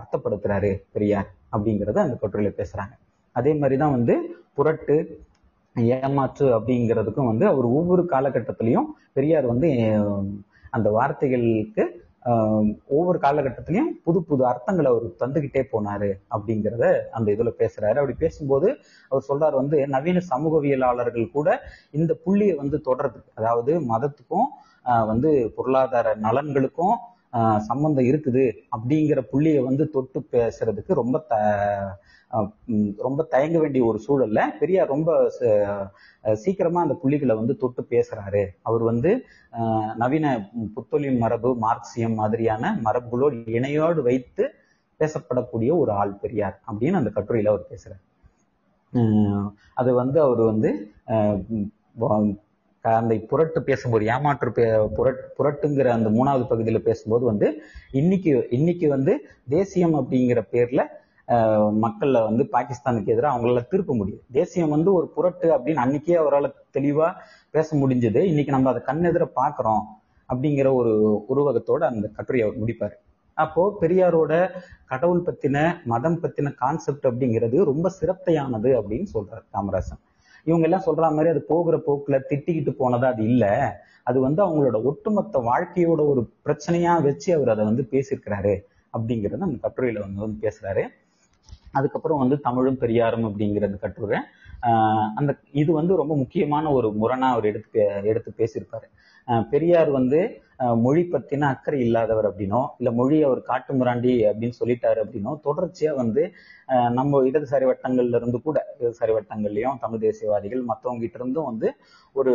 அர்த்தப்படுத்துறாரு 0.00 0.70
பெரியார் 0.94 1.28
அப்படிங்கிறத 1.54 2.00
அந்த 2.04 2.16
கட்டுரையில 2.22 2.50
பேசுறாங்க. 2.60 2.94
அதே 3.36 3.52
மாதிரிதான் 3.60 3.96
வந்து 3.96 4.14
புரட்டு 4.58 4.96
ஏமாற்று 5.96 6.46
அப்படிங்கிறதுக்கும் 6.56 7.30
வந்து 7.30 7.46
அவர் 7.46 7.66
ஒவ்வொரு 7.78 8.02
காலகட்டத்திலையும் 8.12 8.88
பெரியார் 9.12 9.46
வந்து 9.46 9.68
அந்த 10.70 10.88
வார்த்தைகளுக்கு 10.90 11.84
ஒவ்வொரு 12.88 13.18
காலகட்டத்திலையும் 13.24 13.90
புது 14.04 14.18
புது 14.22 14.42
அர்த்தங்களை 14.46 14.88
அவர் 14.92 15.04
தந்துகிட்டே 15.20 15.62
போனாரு 15.72 16.08
அப்படிங்கிறத 16.30 16.86
அந்த 17.10 17.28
இதுல 17.32 17.50
பேசுறாரு. 17.58 17.96
அப்படி 17.96 18.14
பேசும்போது 18.14 18.68
அவர் 19.12 19.28
சொல்றாரு 19.28 19.56
வந்து 19.56 19.78
நவீன 19.86 20.22
சமூகவியலாளர்கள் 20.32 21.26
கூட 21.30 21.48
இந்த 21.92 22.14
புள்ளியை 22.24 22.56
வந்து 22.56 22.78
தொடர்றது 22.88 23.20
அதாவது 23.34 23.74
மதத்துக்கும் 23.92 24.48
வந்து 25.06 25.30
பொருளாதார 25.56 26.16
நலன்களுக்கும் 26.26 26.96
சம்பந்தம் 27.68 28.08
இருக்குது 28.10 28.44
அப்படிங்கிற 28.76 29.20
புள்ளியை 29.30 29.62
வந்து 29.62 29.84
தொட்டு 29.90 30.20
பேசுறதுக்கு 30.32 30.92
ரொம்ப 30.94 31.16
த 31.30 31.34
ரொம்ப 32.96 33.22
தயங்க 33.22 33.58
வேண்டிய 33.58 33.84
ஒரு 33.84 34.00
சூழல்ல 34.06 34.58
பெரியார் 34.58 34.88
ரொம்ப 34.88 35.30
ச- 35.40 35.90
சீக்கிரமா 36.32 36.82
அந்த 36.82 36.94
புள்ளிகளை 36.94 37.36
வந்து 37.36 37.56
தொட்டு 37.56 37.86
பேசுறாரு. 37.90 38.46
அவர் 38.62 38.82
வந்து 38.82 39.24
நவீன 39.96 40.50
புத்தொழில் 40.76 41.18
மரபு 41.18 41.58
மார்க்சியம் 41.60 42.14
மாதிரியான 42.14 42.80
மரபுகளோடு 42.84 43.38
இணையோடு 43.56 44.02
வைத்து 44.02 44.50
பேசப்படக்கூடிய 45.00 45.76
ஒரு 45.76 45.90
ஆள் 45.92 46.12
பெரியார் 46.12 46.60
அப்படின்னு 46.66 46.92
அந்த 46.92 47.10
கட்டுரையில 47.14 47.48
அவர் 47.48 47.66
பேசுறார். 47.70 48.02
அது 49.74 49.94
வந்து 49.94 50.20
அவர் 50.20 50.40
வந்து 50.40 50.70
அந்த 52.80 53.14
புரட்டு 53.28 53.62
பேசும்போது 53.62 54.06
ஏமாற்று 54.06 54.50
பே- 54.50 54.86
புரட் 54.86 55.32
புரட்டுங்கிற 55.38 55.86
அந்த 55.86 56.10
மூணாவது 56.10 56.46
பகுதியில் 56.48 56.82
பேசும்போது 56.82 57.24
வந்து 57.24 57.62
இன்னைக்கு 57.90 58.46
இன்னைக்கு 58.50 58.88
வந்து 58.88 59.26
தேசியம் 59.48 59.94
அப்படிங்கிற 59.94 60.42
பேர்ல 60.52 60.82
மக்கள்ல 61.84 62.18
வந்து 62.22 62.48
பாகிஸ்தானுக்கு 62.52 63.12
எதிராக 63.14 63.30
அவங்களால 63.34 63.62
திருப்ப 63.68 63.94
முடியும் 63.94 64.22
தேசியம் 64.32 64.68
வந்து 64.68 64.92
ஒரு 64.92 65.06
புரட்டு 65.08 65.46
அப்படின்னு 65.56 65.82
அன்னைக்கே 65.84 66.14
அவரால் 66.14 66.54
தெளிவா 66.72 67.08
பேச 67.50 67.68
முடிஞ்சது. 67.76 68.20
இன்னைக்கு 68.22 68.52
நம்ம 68.52 68.70
அதை 68.70 68.82
கண்ணெதிர 68.86 69.24
பாக்குறோம் 69.40 69.82
அப்படிங்கிற 70.28 70.72
ஒரு 70.74 70.92
உருவகத்தோட 71.28 71.78
அந்த 71.78 72.08
கட்டுரையை 72.08 72.48
அவர் 72.48 72.60
முடிப்பார். 72.62 72.94
அப்போ 73.34 73.62
பெரியாரோட 73.80 74.32
கடவுள் 74.86 75.20
பத்தின 75.20 75.56
மதம் 75.84 76.20
பத்தின 76.22 76.52
கான்செப்ட் 76.54 77.06
அப்படிங்கிறது 77.06 77.64
ரொம்ப 77.64 77.90
சிரத்தையானது 78.00 78.70
அப்படின்னு 78.80 79.08
சொல்றாரு 79.14 79.42
காமராசன். 79.52 80.00
இவங்க 80.44 80.64
எல்லாம் 80.66 80.86
சொல்ற 80.86 81.10
மாதிரி 81.10 81.28
அது 81.28 81.42
போகிற 81.42 81.76
போக்குல 81.86 82.16
திட்டிக்கிட்டு 82.30 82.72
போனதா 82.78 83.08
அது 83.14 83.22
இல்ல. 83.24 83.44
அது 84.02 84.20
வந்து 84.20 84.40
அவங்களோட 84.46 84.82
ஒட்டுமொத்த 84.82 85.38
வாழ்க்கையோட 85.38 86.00
ஒரு 86.06 86.22
பிரச்சனையா 86.44 87.02
வச்சு 87.02 87.34
அவர் 87.34 87.48
அதை 87.48 87.64
வந்து 87.64 87.84
பேசியிருக்கிறாரு 87.90 88.54
அப்படிங்கிறத 88.94 89.38
அந்த 89.38 89.58
கட்டுரையில 89.68 90.00
வந்து 90.00 90.20
வந்து 90.20 90.38
பேசுறாரு. 90.46 90.84
அதுக்கப்புறம் 91.76 92.18
வந்து 92.18 92.40
தமிழும் 92.40 92.78
பெரியாரும் 92.78 93.24
அப்படிங்கிறது 93.24 93.78
கட்டுரை. 93.78 94.20
அந்த 95.14 95.34
இது 95.52 95.72
வந்து 95.72 95.96
ரொம்ப 95.96 96.16
முக்கியமான 96.16 96.72
ஒரு 96.72 96.88
முரணா 97.00 97.28
அவர் 97.28 97.44
எடுத்து 97.44 97.68
பே- 97.72 98.04
எடுத்து 98.04 98.32
பேசியிருப்பாரு. 98.36 98.86
பெரியார் 99.50 99.90
வந்து 99.90 100.40
மொழி 100.56 101.02
பத்தின 101.02 101.40
அக்கறை 101.40 101.80
இல்லாதவர் 101.80 102.28
அப்படின்னோ 102.30 102.66
இல்ல 102.78 102.92
மொழி 102.92 103.22
அவர் 103.22 103.42
காட்டு 103.42 103.74
முராண்டி 103.74 104.12
அப்படின்னு 104.30 104.52
சொல்லிட்டாரு 104.64 105.02
அப்படின்னோ 105.04 105.40
தொடர்ச்சியா 105.44 105.94
வந்து 105.94 106.32
நம்ம 106.90 107.22
இடதுசாரி 107.22 107.72
வட்டங்கள்ல 107.72 108.16
இருந்து 108.16 108.42
கூட 108.42 108.76
இடதுசாரி 108.80 109.12
வட்டங்கள்லயும் 109.12 109.78
தமிழ் 109.80 109.98
தேசியவாதிகள் 109.98 110.62
மத்தவங்க 110.62 111.02
கிட்ட 111.02 111.18
இருந்தும் 111.18 111.44
வந்து 111.44 111.72
ஒரு 112.12 112.32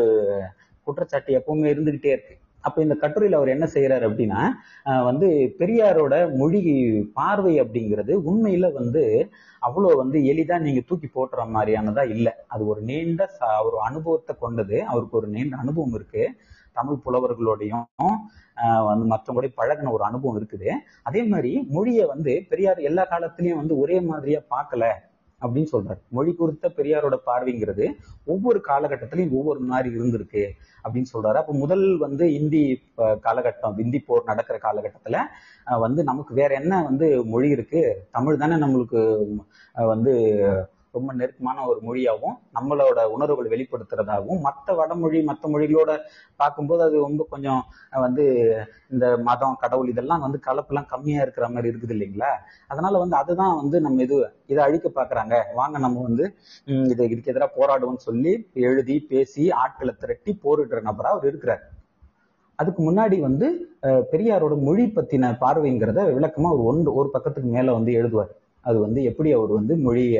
குற்றச்சாட்டு 0.83 1.43
எப்பவுமே 1.43 1.67
இருந்துகிட்டே 1.67 2.05
இருக்கு. 2.05 2.37
அப்ப 2.67 2.77
இந்த 2.85 2.95
கட்டுரையில 3.01 3.39
அவர் 3.39 3.53
என்ன 3.55 3.65
செய்யறாரு 3.75 4.05
அப்படின்னா 4.09 4.41
வந்து 5.09 5.27
பெரியாரோட 5.59 6.15
மொழி 6.41 6.61
பார்வை 7.19 7.53
அப்படிங்கிறது 7.63 8.15
உண்மையில 8.29 8.69
வந்து 8.79 9.03
அவ்வளவு 9.67 9.99
வந்து 10.01 10.17
எளிதா 10.31 10.55
நீங்க 10.67 10.81
தூக்கி 10.89 11.07
போட்டுற 11.07 11.41
மாதிரியானதா 11.55 12.03
இல்லை. 12.15 12.33
அது 12.53 12.63
ஒரு 12.71 12.81
நீண்ட 12.89 13.27
ஒரு 13.67 13.77
அனுபவத்தை 13.89 14.33
கொண்டது. 14.43 14.77
அவருக்கு 14.91 15.19
ஒரு 15.21 15.29
நீண்ட 15.35 15.55
அனுபவம் 15.63 15.95
இருக்கு. 15.99 16.23
தமிழ் 16.77 17.03
புலவர்களோடையும் 17.05 17.85
வந்து 18.89 19.05
மற்றவங்களோட 19.11 19.47
பழகின 19.59 19.91
ஒரு 19.97 20.03
அனுபவம் 20.09 20.37
இருக்குது. 20.39 20.69
அதே 21.07 21.21
மாதிரி 21.31 21.51
மொழியை 21.75 22.05
வந்து 22.13 22.33
பெரியார் 22.51 22.81
எல்லா 22.89 23.03
காலத்திலயும் 23.13 23.61
வந்து 23.61 23.75
ஒரே 23.83 23.97
மாதிரியா 24.09 24.39
பார்க்கல. 24.55 24.85
அப்படின்னு 25.41 25.71
சொல்றாரு. 25.73 26.01
மொழி 26.17 26.31
குறித்த 26.33 26.71
பெரியாரோட 26.77 27.15
பார்வைங்கிறது 27.29 27.85
ஒவ்வொரு 28.33 28.59
காலகட்டத்திலையும் 28.67 29.35
ஒவ்வொரு 29.39 29.61
மாதிரி 29.71 29.89
இருந்திருக்கு 29.97 30.43
அப்படின்னு 30.83 31.11
சொல்றாரு. 31.13 31.37
அப்ப 31.41 31.53
முதல் 31.63 31.85
வந்து 32.05 32.25
இந்தி 32.39 32.63
காலகட்டம் 33.27 33.79
இந்தி 33.85 34.01
போர் 34.07 34.29
நடக்கிற 34.31 34.57
காலகட்டத்துல 34.67 35.17
வந்து 35.85 36.03
நமக்கு 36.09 36.33
வேற 36.41 36.51
என்ன 36.61 36.83
வந்து 36.89 37.07
மொழி 37.33 37.49
இருக்கு? 37.55 37.81
தமிழ் 38.11 38.41
தானே 38.43 38.55
நம்மளுக்கு 38.65 39.01
வந்து 39.93 40.13
ரொம்ப 40.93 41.09
நெருக்கமான 41.19 41.65
ஒரு 41.71 41.79
மொழியாகவும் 41.87 42.37
நம்மளோட 42.57 42.99
உணர்வுகள் 43.15 43.51
வெளிப்படுத்துறதாகவும் 43.53 44.41
மற்ற 44.47 44.73
வடமொழி 44.79 45.19
மற்ற 45.29 45.43
மொழிகளோட 45.53 45.91
பார்க்கும்போது 46.39 46.81
அது 46.87 46.95
ரொம்ப 47.05 47.25
கொஞ்சம் 47.33 47.61
வந்து 48.05 48.23
இந்த 48.93 49.05
மதம் 49.27 49.59
கடவுள் 49.63 49.91
இதெல்லாம் 49.93 50.25
வந்து 50.25 50.39
கலப்பெல்லாம் 50.47 50.89
கம்மியா 50.93 51.21
இருக்கிற 51.25 51.47
மாதிரி 51.53 51.71
இருக்குது 51.71 51.95
இல்லைங்களா? 51.97 52.31
அதனால 52.73 52.99
வந்து 53.03 53.17
அதுதான் 53.21 53.55
வந்து 53.61 53.79
நம்ம 53.85 54.03
இது 54.07 54.17
இதை 54.53 54.61
அழிக்க 54.67 54.89
பாக்குறாங்க 54.99 55.35
வாங்க 55.59 55.77
நம்ம 55.85 56.03
வந்து 56.07 56.25
இது 56.93 57.01
இதுக்கு 57.13 57.33
எதிராக 57.33 57.51
போராடுவோம்னு 57.59 58.07
சொல்லி 58.09 58.33
எழுதி 58.69 58.97
பேசி 59.13 59.45
ஆட்களை 59.63 59.95
திரட்டி 60.03 60.33
போரிடுற 60.43 60.81
நபரா 60.89 61.13
அவர் 61.15 61.29
இருக்கிறார். 61.31 61.63
அதுக்கு 62.59 62.81
முன்னாடி 62.87 63.17
வந்து 63.27 63.47
பெரியாரோட 64.11 64.55
மொழி 64.67 64.83
பத்தின 64.97 65.33
பார்வைங்கிறத 65.43 66.01
விளக்கமா 66.17 66.49
ஒரு 66.55 66.63
ஒன்று 66.71 66.89
ஒரு 66.99 67.09
பக்கத்துக்கு 67.15 67.49
மேல 67.55 67.73
வந்து 67.77 67.91
எழுதுவார். 67.99 68.31
அது 68.65 68.77
வந்து 68.85 68.99
எப்படி 69.09 69.29
அவர் 69.37 69.51
வந்து 69.59 69.73
மொழிய 69.85 70.17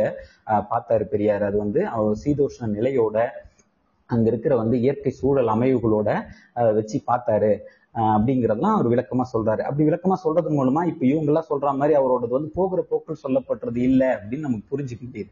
பார்த்தாரு 0.72 1.06
பெரியார்? 1.14 1.44
அது 1.50 1.58
வந்து 1.66 1.82
அவர் 1.98 2.22
சீதோஷ்ண 2.24 2.70
நிலையோட 2.78 3.18
அங்க 4.10 4.26
இருக்கிற 4.32 4.54
வந்து 4.62 4.78
இயற்கை 4.86 5.12
சூழல் 5.20 5.54
அமைவுகளோட 5.56 6.10
வச்சு 6.78 6.98
பார்த்தாரு. 7.12 7.52
அப்படிங்கறதெல்லாம் 8.14 8.76
அவர் 8.78 8.90
விளக்கமா 8.94 9.26
சொல்றாரு. 9.34 9.62
அப்படி 9.68 9.84
விளக்கமா 9.90 10.16
சொல்றது 10.26 10.50
மூலமா 10.58 10.82
இப்ப 10.92 11.04
இவங்க 11.12 11.30
எல்லாம் 11.32 11.48
சொல்ற 11.52 11.72
மாதிரி 11.80 11.94
அவரோடது 12.00 12.34
வந்து 12.38 12.52
போகிற 12.58 12.82
போக்கில் 12.90 13.22
சொல்லப்படுறது 13.24 13.80
இல்லை 13.90 14.10
அப்படின்னு 14.18 14.48
நமக்கு 14.48 14.72
புரிஞ்சுக்க 14.74 15.04
முடியுது. 15.08 15.32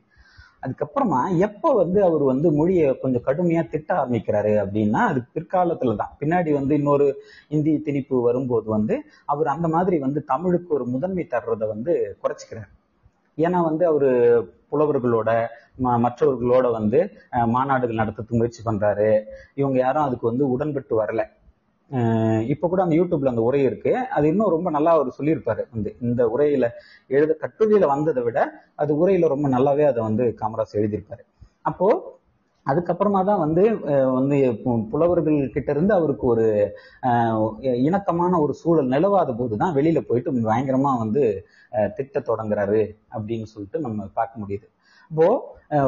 அதுக்கப்புறமா 0.64 1.20
எப்ப 1.46 1.72
வந்து 1.82 2.00
அவர் 2.08 2.24
வந்து 2.32 2.48
மொழியை 2.58 2.88
கொஞ்சம் 3.04 3.26
கடுமையா 3.28 3.62
திட்ட 3.74 3.92
ஆரம்பிக்கிறாரு 4.00 4.54
அப்படின்னா 4.64 5.02
அது 5.12 5.20
பிற்காலத்துல 5.36 5.96
தான். 6.02 6.16
பின்னாடி 6.22 6.52
வந்து 6.58 6.74
இன்னொரு 6.80 7.08
இந்தி 7.56 7.74
திணிப்பு 7.86 8.16
வரும்போது 8.28 8.68
வந்து 8.78 8.96
அவர் 9.34 9.54
அந்த 9.56 9.70
மாதிரி 9.76 10.00
வந்து 10.08 10.22
தமிழுக்கு 10.34 10.74
ஒரு 10.80 10.88
முதன்மை 10.96 11.26
தர்றதை 11.36 11.68
வந்து 11.74 11.94
குறைச்சிக்கிறாரு. 12.24 12.70
ஏன்னா 13.40 13.64
வந்து 13.64 13.86
அவரு 13.86 14.10
புலவர்களோட 14.72 15.48
ம- 15.84 16.00
மற்றவர்களோட 16.06 16.72
வந்து 16.72 17.00
மாநாடுகள் 17.32 18.00
நடத்துறதுக்கு 18.02 18.30
முயற்சி 18.30 18.64
பண்றாரு. 18.66 19.24
இவங்க 19.54 19.78
யாரும் 19.80 20.04
அதுக்கு 20.04 20.28
வந்து 20.28 20.50
உடன்பட்டு 20.50 21.04
வரல. 21.04 21.24
இப்போ 21.92 22.44
இப்ப 22.44 22.68
கூட 22.68 22.82
அந்த 22.82 22.96
யூடியூப்ல 22.96 23.28
அந்த 23.28 23.42
உரை 23.42 23.64
இருக்கு. 23.64 23.96
அது 23.96 24.28
இன்னும் 24.28 24.50
ரொம்ப 24.50 24.70
நல்லா 24.70 24.92
அவர் 24.92 25.16
சொல்லியிருப்பாரு. 25.20 25.64
வந்து 25.72 25.96
இந்த 26.02 26.32
உரையில 26.38 26.70
எழுத 27.08 27.38
கட்டுரையில 27.42 27.86
வந்ததை 27.86 28.24
விட 28.24 28.64
அது 28.76 29.08
உரையில 29.08 29.28
ரொம்ப 29.28 29.50
நல்லாவே 29.50 29.86
அதை 29.86 30.04
வந்து 30.04 30.36
காமராஜ் 30.42 30.76
எழுதியிருப்பாரு. 30.76 31.24
அப்போ 31.62 32.19
அதுக்கப்புறமா 32.70 33.22
தான் 33.30 33.44
வந்து 33.44 33.64
வந்து 34.18 34.38
புலவர்கள் 34.92 35.40
கிட்ட 35.56 35.70
இருந்து 35.76 35.94
அவருக்கு 36.00 36.26
ஒரு 36.34 36.48
இணக்கமான 37.88 38.40
ஒரு 38.46 38.54
சூழல் 38.62 38.92
நிலவாத 38.96 39.36
போதுதான் 39.40 39.78
வெளியில 39.78 40.02
போயிட்டு 40.10 40.36
பயங்கரமா 40.50 40.92
வந்து 41.04 41.24
திட்ட 41.98 42.20
தொடங்குறாரு 42.32 42.82
அப்படின்னு 43.16 43.48
சொல்லிட்டு 43.54 43.86
நம்ம 43.86 44.10
பார்க்க 44.20 44.42
முடியுது. 44.44 44.68
அப்போ 45.12 45.28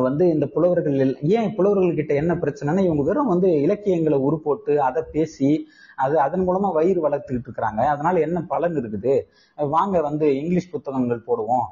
வந்து 0.05 0.23
இந்த 0.33 0.45
புலவர்கள் 0.53 0.95
ஏன் 1.37 1.51
புலவர்கள் 1.57 1.97
கிட்ட 1.99 2.13
என்ன 2.21 2.33
பிரச்சனைனா 2.43 2.81
இவங்க 2.87 3.03
வெறும் 3.09 3.31
வந்து 3.33 3.49
இலக்கியங்களை 3.65 4.17
உருப்போட்டு 4.27 4.73
அதை 4.87 5.01
பேசி 5.15 5.49
அது 6.03 6.15
அதன் 6.25 6.45
மூலமா 6.47 6.69
வயிறு 6.77 6.99
வளர்த்துக்கிட்டு 7.05 7.47
இருக்கிறாங்க. 7.47 7.81
அதனால 7.93 8.19
என்ன 8.27 8.39
பலன் 8.53 8.77
இருக்குது? 8.81 9.13
வாங்க 9.75 9.95
வந்து 10.07 10.27
இங்கிலீஷ் 10.41 10.71
புத்தகங்கள் 10.73 11.27
போடுவோம். 11.27 11.67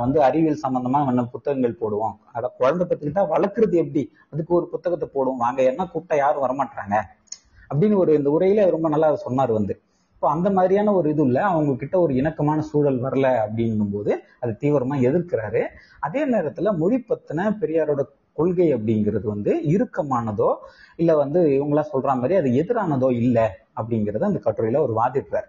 வந்து 0.00 0.18
அறிவியல் 0.22 0.62
சம்பந்தமா 0.64 0.98
என்ன 1.12 1.24
புத்தகங்கள் 1.34 1.80
போடுவோம். 1.82 2.16
அத 2.32 2.48
குழந்தை 2.58 2.84
பத்துக்கிட்டா 2.86 3.22
வளர்க்குறது 3.34 3.76
எப்படி? 3.84 4.02
அதுக்கு 4.32 4.52
ஒரு 4.54 4.66
புத்தகத்தை 4.74 5.08
போடுவோம். 5.14 5.42
வாங்க 5.44 5.60
என்ன 5.62 5.86
கூப்பிட்டா 5.92 6.16
யாரும் 6.16 6.44
வரமாட்டாங்க 6.46 6.94
அப்படின்னு 7.70 7.96
ஒரு 7.96 8.10
இந்த 8.14 8.30
உரையில 8.36 8.66
ரொம்ப 8.74 8.88
நல்லா 8.88 9.08
சொன்னார் 9.26 9.52
வந்து. 9.52 9.74
இப்போ 10.14 10.28
அந்த 10.34 10.48
மாதிரியான 10.50 10.92
ஒரு 10.92 11.08
இது 11.10 11.22
இல்ல. 11.22 11.38
அவங்க 11.52 11.72
கிட்ட 11.76 11.96
ஒரு 12.00 12.12
இணக்கமான 12.14 12.60
சூழல் 12.60 13.00
வரல 13.00 13.26
அப்படின்னும் 13.44 13.94
போது 13.94 14.12
அதை 14.42 14.52
தீவிரமா 14.62 14.96
எதிர்க்கிறாரு. 15.08 15.62
அதே 16.00 16.22
நேரத்துல 16.34 16.72
மொழி 16.76 16.98
பத்தின 17.10 17.48
பெரியாரோட 17.62 18.02
கொள்கை 18.32 18.68
அப்படிங்கிறது 18.76 19.26
வந்து 19.34 19.52
இறுக்கமானதோ 19.74 20.48
இல்ல 20.98 21.10
வந்து 21.16 21.40
இவங்களா 21.58 21.84
சொல்ற 21.92 22.14
மாதிரி 22.20 22.34
அது 22.40 22.48
எதிரானதோ 22.62 23.08
இல்லை 23.22 23.46
அப்படிங்கறத 23.76 24.26
அந்த 24.30 24.40
கட்டுரையில 24.46 24.80
அவர் 24.82 24.98
வாதிடுறாரு. 25.00 25.48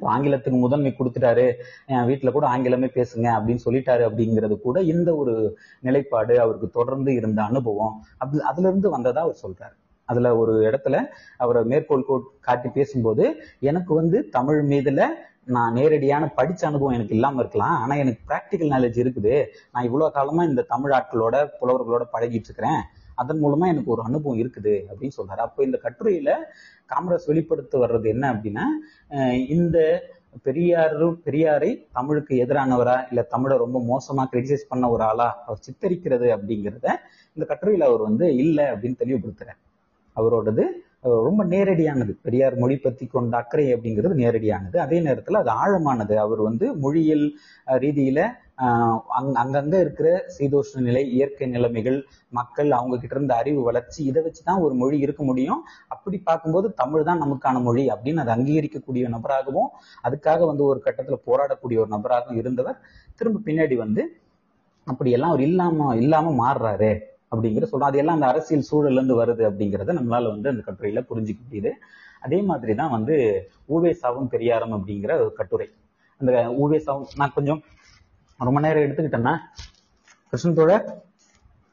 ஆங்கிலத்துக்கு 0.00 0.58
முதன்மை 0.58 0.94
கொடுத்துட்டாரு. 0.98 1.52
என் 1.86 2.06
வீட்டுல 2.08 2.32
கூட 2.32 2.46
ஆங்கிலமே 2.48 2.88
பேசுங்க 2.94 3.26
அப்படின்னு 3.36 3.64
சொல்லிட்டாரு 3.64 4.04
அப்படிங்கிறது 4.08 4.60
கூட 4.60 4.82
இந்த 4.82 5.16
ஒரு 5.16 5.58
நிலைப்பாடு 5.80 6.40
அவருக்கு 6.40 6.70
தொடர்ந்து 6.70 7.14
இருந்த 7.14 7.42
அனுபவம். 7.42 8.02
அது 8.18 8.42
அதுல 8.44 8.68
இருந்து 8.68 8.90
வந்ததா 8.90 9.20
அவர் 9.20 9.42
சொல்றாரு. 9.42 9.76
அதுல 10.04 10.36
ஒரு 10.36 10.52
இடத்துல 10.60 10.96
அவரை 11.36 11.64
மேற்கோள் 11.64 12.04
கோட் 12.04 12.28
காட்டி 12.40 12.68
பேசும்போது 12.68 13.24
எனக்கு 13.60 13.94
வந்து 13.94 14.28
தமிழ் 14.28 14.60
மீதுல 14.68 15.06
நான் 15.44 15.72
நேரடியான 15.72 16.24
படிச்ச 16.36 16.62
அனுபவம் 16.64 16.94
எனக்கு 16.94 17.14
இல்லாம 17.14 17.40
இருக்கலாம். 17.40 17.76
ஆனா 17.80 17.94
எனக்கு 17.94 18.22
பிராக்டிக்கல் 18.28 18.72
நாலேஜ் 18.74 18.98
இருக்குது. 19.04 19.46
நான் 19.72 19.84
இவ்வளவு 19.84 20.12
காலமா 20.12 20.44
இந்த 20.44 20.62
தமிழ் 20.62 20.92
ஆட்களோட 20.92 21.36
புலவர்களோட 21.60 22.04
பழகிட்டு 22.12 22.48
இருக்கிறேன். 22.48 22.80
அதன் 23.22 23.42
மூலமா 23.44 23.66
எனக்கு 23.72 23.92
ஒரு 23.94 24.02
அனுபவம் 24.08 24.40
இருக்குது 24.42 24.74
அப்படின்னு 24.90 25.16
சொல்றாரு. 25.18 25.42
அப்போ 25.46 25.60
இந்த 25.68 25.78
கட்டுரையில 25.84 26.30
காமராஜ் 26.92 27.28
வெளிப்படுத்த 27.30 27.78
வர்றது 27.84 28.08
என்ன 28.14 28.24
அப்படின்னா 28.34 28.66
இந்த 29.56 29.78
பெரியாரும் 30.46 31.16
பெரியாரை 31.26 31.70
தமிழுக்கு 31.96 32.34
எதிரானவரா 32.44 32.96
இல்ல 33.10 33.20
தமிழை 33.34 33.54
ரொம்ப 33.62 33.78
மோசமா 33.90 34.24
கிரிட்டிசைஸ் 34.32 34.70
பண்ண 34.72 34.90
ஒரு 34.94 35.02
ஆளா 35.10 35.28
அவர் 35.46 35.64
சித்தரிக்கிறது 35.66 36.26
அப்படிங்கிறத 36.34 36.86
இந்த 37.36 37.44
கட்டுரையில 37.50 37.88
அவர் 37.90 38.02
வந்து 38.08 38.26
இல்லை 38.42 38.66
அப்படின்னு 38.72 39.00
தெளிவுபடுத்துறார். 39.02 39.60
அவரோடது 40.16 40.64
ரொம்ப 41.08 41.44
நேரடியானது. 41.44 42.18
பெரியார் 42.22 42.56
மொழி 42.56 42.76
பத்தி 42.76 43.06
கொண்ட 43.06 43.36
அக்கறை 43.36 43.74
அப்படிங்கிறது 43.74 44.14
நேரடியானது. 44.22 44.76
அதே 44.76 45.00
நேரத்தில் 45.00 45.34
அது 45.34 45.50
ஆழமானது. 45.50 46.14
அவர் 46.14 46.40
வந்து 46.40 46.74
மொழியியல் 46.74 47.38
ரீதியில 47.66 48.26
ஆஹ் 48.58 49.00
அங்கங்க 49.20 49.80
இருக்கிற 49.80 50.24
சீதோஷ்ண 50.38 50.80
நிலை 50.80 51.10
இயற்கை 51.12 51.46
நிலைமைகள் 51.46 52.04
மக்கள் 52.28 52.70
அவங்க 52.70 52.98
கிட்ட 52.98 53.14
இருந்த 53.14 53.34
அறிவு 53.34 53.62
வளர்ச்சி 53.62 54.04
இதை 54.04 54.22
வச்சுதான் 54.22 54.60
ஒரு 54.60 54.74
மொழி 54.74 54.98
இருக்க 54.98 55.24
முடியும். 55.24 55.62
அப்படி 55.88 56.18
பார்க்கும்போது 56.18 56.74
தமிழ் 56.74 57.02
தான் 57.02 57.22
நமக்கான 57.22 57.62
மொழி 57.62 57.86
அப்படின்னு 57.86 58.16
அதை 58.16 58.34
அங்கீகரிக்கக்கூடிய 58.34 59.08
நபராகவும் 59.08 59.68
அதுக்காக 60.04 60.46
வந்து 60.46 60.64
ஒரு 60.64 60.82
கட்டத்துல 60.84 61.16
போராடக்கூடிய 61.26 61.78
ஒரு 61.78 61.86
நபராகவும் 61.90 62.36
இருந்தவர். 62.36 62.78
திரும்ப 63.16 63.40
பின்னாடி 63.44 63.74
வந்து 63.74 64.16
அப்படியெல்லாம் 64.84 65.30
அவர் 65.30 65.42
இல்லாம 65.42 65.96
இல்லாம 65.96 66.30
மாறுறாரு. 66.40 66.98
அப்படிங்கிற 67.32 67.66
சொல்றோம் 67.72 67.88
அது 67.90 67.98
எல்லாம் 67.98 68.14
அந்த 68.14 68.26
அரசியல் 68.26 68.64
சூழல்ல 68.72 68.92
இருந்து 68.92 69.24
வருது 69.24 69.44
அப்படிங்கறத 69.50 69.96
நம்மளால 69.98 70.28
வந்து 70.28 70.48
அந்த 70.48 70.62
கட்டுரையில 70.66 71.04
புரிஞ்சுக்க 71.10 71.40
முடியுது. 71.50 71.70
அதே 72.20 72.42
மாதிரி 72.42 72.74
தான் 72.74 72.90
வந்து 72.90 73.16
ஊவேசாவும் 73.68 74.26
பெரியாரும் 74.26 74.72
அப்படிங்கிற 74.72 75.12
ஒரு 75.14 75.32
கட்டுரை. 75.32 75.68
அந்த 76.20 76.32
ஊவேசாவும் 76.32 77.04
நான் 77.16 77.32
கொஞ்சம் 77.34 77.62
ரொம்ப 78.38 78.60
நேரம் 78.60 78.82
எடுத்துக்கிட்டேன்னா 78.82 79.36
கிருஷ்ணன் 80.28 80.54
தோழர் 80.54 81.06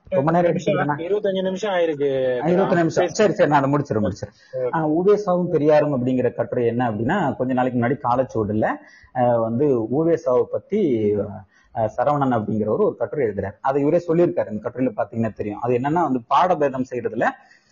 ரொம்ப 0.09 0.31
நேரம் 0.31 0.51
எடுத்துக்கிட்டேன்னா. 0.51 0.95
இருபத்தஞ்சு 0.97 1.41
நிமிஷம் 1.41 1.73
ஆயிருக்கு. 1.73 2.09
இருபத்தி 2.47 2.75
நிமிஷம். 2.75 3.07
சரி 3.07 3.33
சரி 3.33 3.49
நான் 3.49 3.63
அதை 3.63 3.73
முடிச்சிடறேன் 3.73 4.31
ஆஹ் 4.71 4.91
ஊவேசாவும் 4.97 5.49
பெரியாரும் 5.49 5.95
அப்படிங்கிற 5.95 6.33
கட்டுரை 6.33 6.65
என்ன 6.65 6.91
அப்படின்னா 6.91 7.35
கொஞ்ச 7.35 7.53
நாளைக்கு 7.53 7.79
முன்னாடி 7.79 7.97
காலச்சுவடுல 8.03 8.67
ஆஹ் 9.13 9.39
வந்து 9.39 9.67
ஊவேசாவை 9.97 10.43
பத்தி 10.43 10.81
சரவணன் 11.97 12.35
அப்படிங்கிறவர் 12.37 12.85
ஒரு 12.85 12.95
கட்டுரை 12.97 13.27
எழுதுறாரு. 13.27 13.57
அதை 13.61 13.81
இவரே 13.81 13.99
சொல்லியிருக்காரு. 14.07 14.51
இந்த 14.51 14.63
கட்டுரையில 14.65 14.93
பாத்தீங்கன்னா 14.97 15.33
தெரியும். 15.33 15.61
அது 15.61 15.77
என்னன்னா 15.77 16.01
வந்து 16.07 16.21
பாடபேதம் 16.27 16.89
செய்யறதுல 16.89 17.27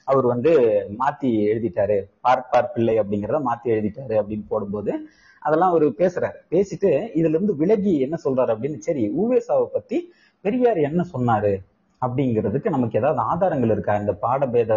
அவர் 0.08 0.26
வந்து 0.26 0.52
மாத்தி 1.00 1.30
எழுதிட்டாரு. 1.52 1.98
பார்ப்பார் 2.22 2.72
பிள்ளை 2.72 3.00
அப்படிங்கிறத 3.00 3.42
மாத்தி 3.50 3.70
எழுதிட்டாரு 3.76 4.16
அப்படின்னு 4.22 4.48
போடும்போது 4.48 4.94
அதெல்லாம் 5.42 5.70
அவர் 5.70 5.86
பேசுறாரு. 6.02 6.38
பேசிட்டு 6.50 6.90
இதுல 7.20 7.36
இருந்து 7.38 7.56
விலகி 7.56 8.00
என்ன 8.00 8.16
சொல்றாரு 8.24 8.52
அப்படின்னு 8.54 8.78
சரி 8.78 9.04
ஊவேசாவை 9.22 9.66
பத்தி 9.66 9.98
பெரியார் 10.46 10.78
என்ன 10.78 11.02
சொன்னாரு 11.14 11.54
அப்படிங்கிறதுக்கு 12.02 12.70
நமக்கு 12.70 13.00
ஏதாவது 13.00 13.20
ஆதாரங்கள் 13.22 13.70
இருக்கா? 13.70 13.96
இந்த 13.96 14.14
பாடபேத 14.22 14.72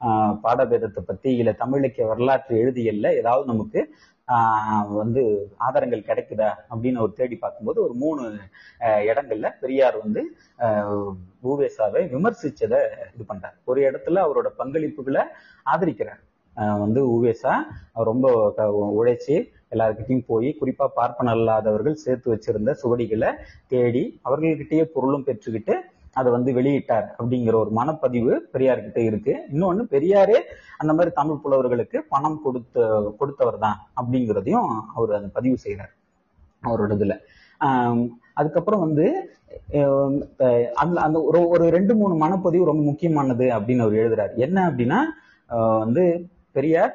ஆஹ் 0.00 0.34
பாடபேதத்தை 0.44 1.02
பத்தி 1.06 1.36
இல்ல 1.36 1.50
தமிழிலக்கிய 1.58 2.06
வரலாற்று 2.06 2.54
எழுதியல்ல 2.62 3.12
ஏதாவது 3.14 3.46
நமக்கு 3.46 3.80
வந்து 4.98 5.22
ஆதாரங்கள் 5.66 6.06
கிடைக்குதா 6.08 6.48
அப்படின்னு 6.70 7.00
அவர் 7.02 7.18
தேடி 7.18 7.36
பார்க்கும்போது 7.36 7.78
ஒரு 7.84 7.94
மூணு 8.02 8.22
இடங்கள்ல 9.10 9.48
பெரியார் 9.60 9.96
வந்து 10.04 10.22
பூவேசாவை 11.44 12.00
ஊவேசாவை 12.00 12.00
விமர்சிச்சதை 12.14 12.80
இது 13.14 13.24
பண்றார். 13.28 13.56
ஒரு 13.64 13.80
இடத்துல 13.88 14.22
அவரோட 14.26 14.48
பங்களிப்புகளை 14.60 15.22
ஆதரிக்கிறார். 15.66 16.22
வந்து 16.84 17.00
உவேசா 17.14 17.52
ரொம்ப 18.08 18.26
உழைச்சி 18.98 19.36
எல்லாருக்கிட்டையும் 19.74 20.26
போய் 20.26 20.48
குறிப்பா 20.60 20.86
பார்ப்பன 20.98 21.34
இல்லாதவர்கள் 21.38 22.02
சேர்த்து 22.04 22.28
வச்சிருந்த 22.34 22.72
சுவடிகளை 22.82 23.30
தேடி 23.72 24.04
அவர்கள்கிட்டயே 24.24 24.84
பொருளும் 24.94 25.26
பெற்றுக்கிட்டு 25.26 25.74
அதை 26.18 26.28
வந்து 26.36 26.50
வெளியிட்டார் 26.58 27.06
அப்படிங்கிற 27.18 27.54
ஒரு 27.62 27.70
மனப்பதிவு 27.78 28.32
பெரியார்கிட்ட 28.54 29.00
இருக்கு. 29.08 29.32
இன்னொன்னு 29.52 29.82
பெரியாரே 29.94 30.38
அந்த 30.80 30.92
மாதிரி 30.96 31.10
தமிழ் 31.20 31.42
புலவர்களுக்கு 31.44 31.98
பணம் 32.12 32.42
கொடுத்த 32.44 32.86
கொடுத்தவர் 33.20 33.62
தான் 33.64 33.78
அப்படிங்கிறதையும் 34.00 34.70
அவர் 34.96 35.16
அந்த 35.18 35.30
பதிவு 35.38 35.56
செய்யறார் 35.64 35.92
அவரோட 36.62 36.92
இதுல. 36.98 37.16
அதுக்கப்புறம் 38.38 38.84
வந்து 38.86 39.06
அந்த 40.82 40.96
அந்த 41.06 41.18
ஒரு 41.28 41.40
ஒரு 41.54 41.64
ரெண்டு 41.76 41.92
மூணு 42.00 42.14
மனப்பதிவு 42.22 42.70
ரொம்ப 42.70 42.82
முக்கியமானது 42.90 43.46
அப்படின்னு 43.56 43.84
அவர் 43.84 44.00
எழுதுறாரு. 44.02 44.32
என்ன 44.46 44.58
அப்படின்னா 44.70 45.00
வந்து 45.84 46.04
பெரியார் 46.56 46.94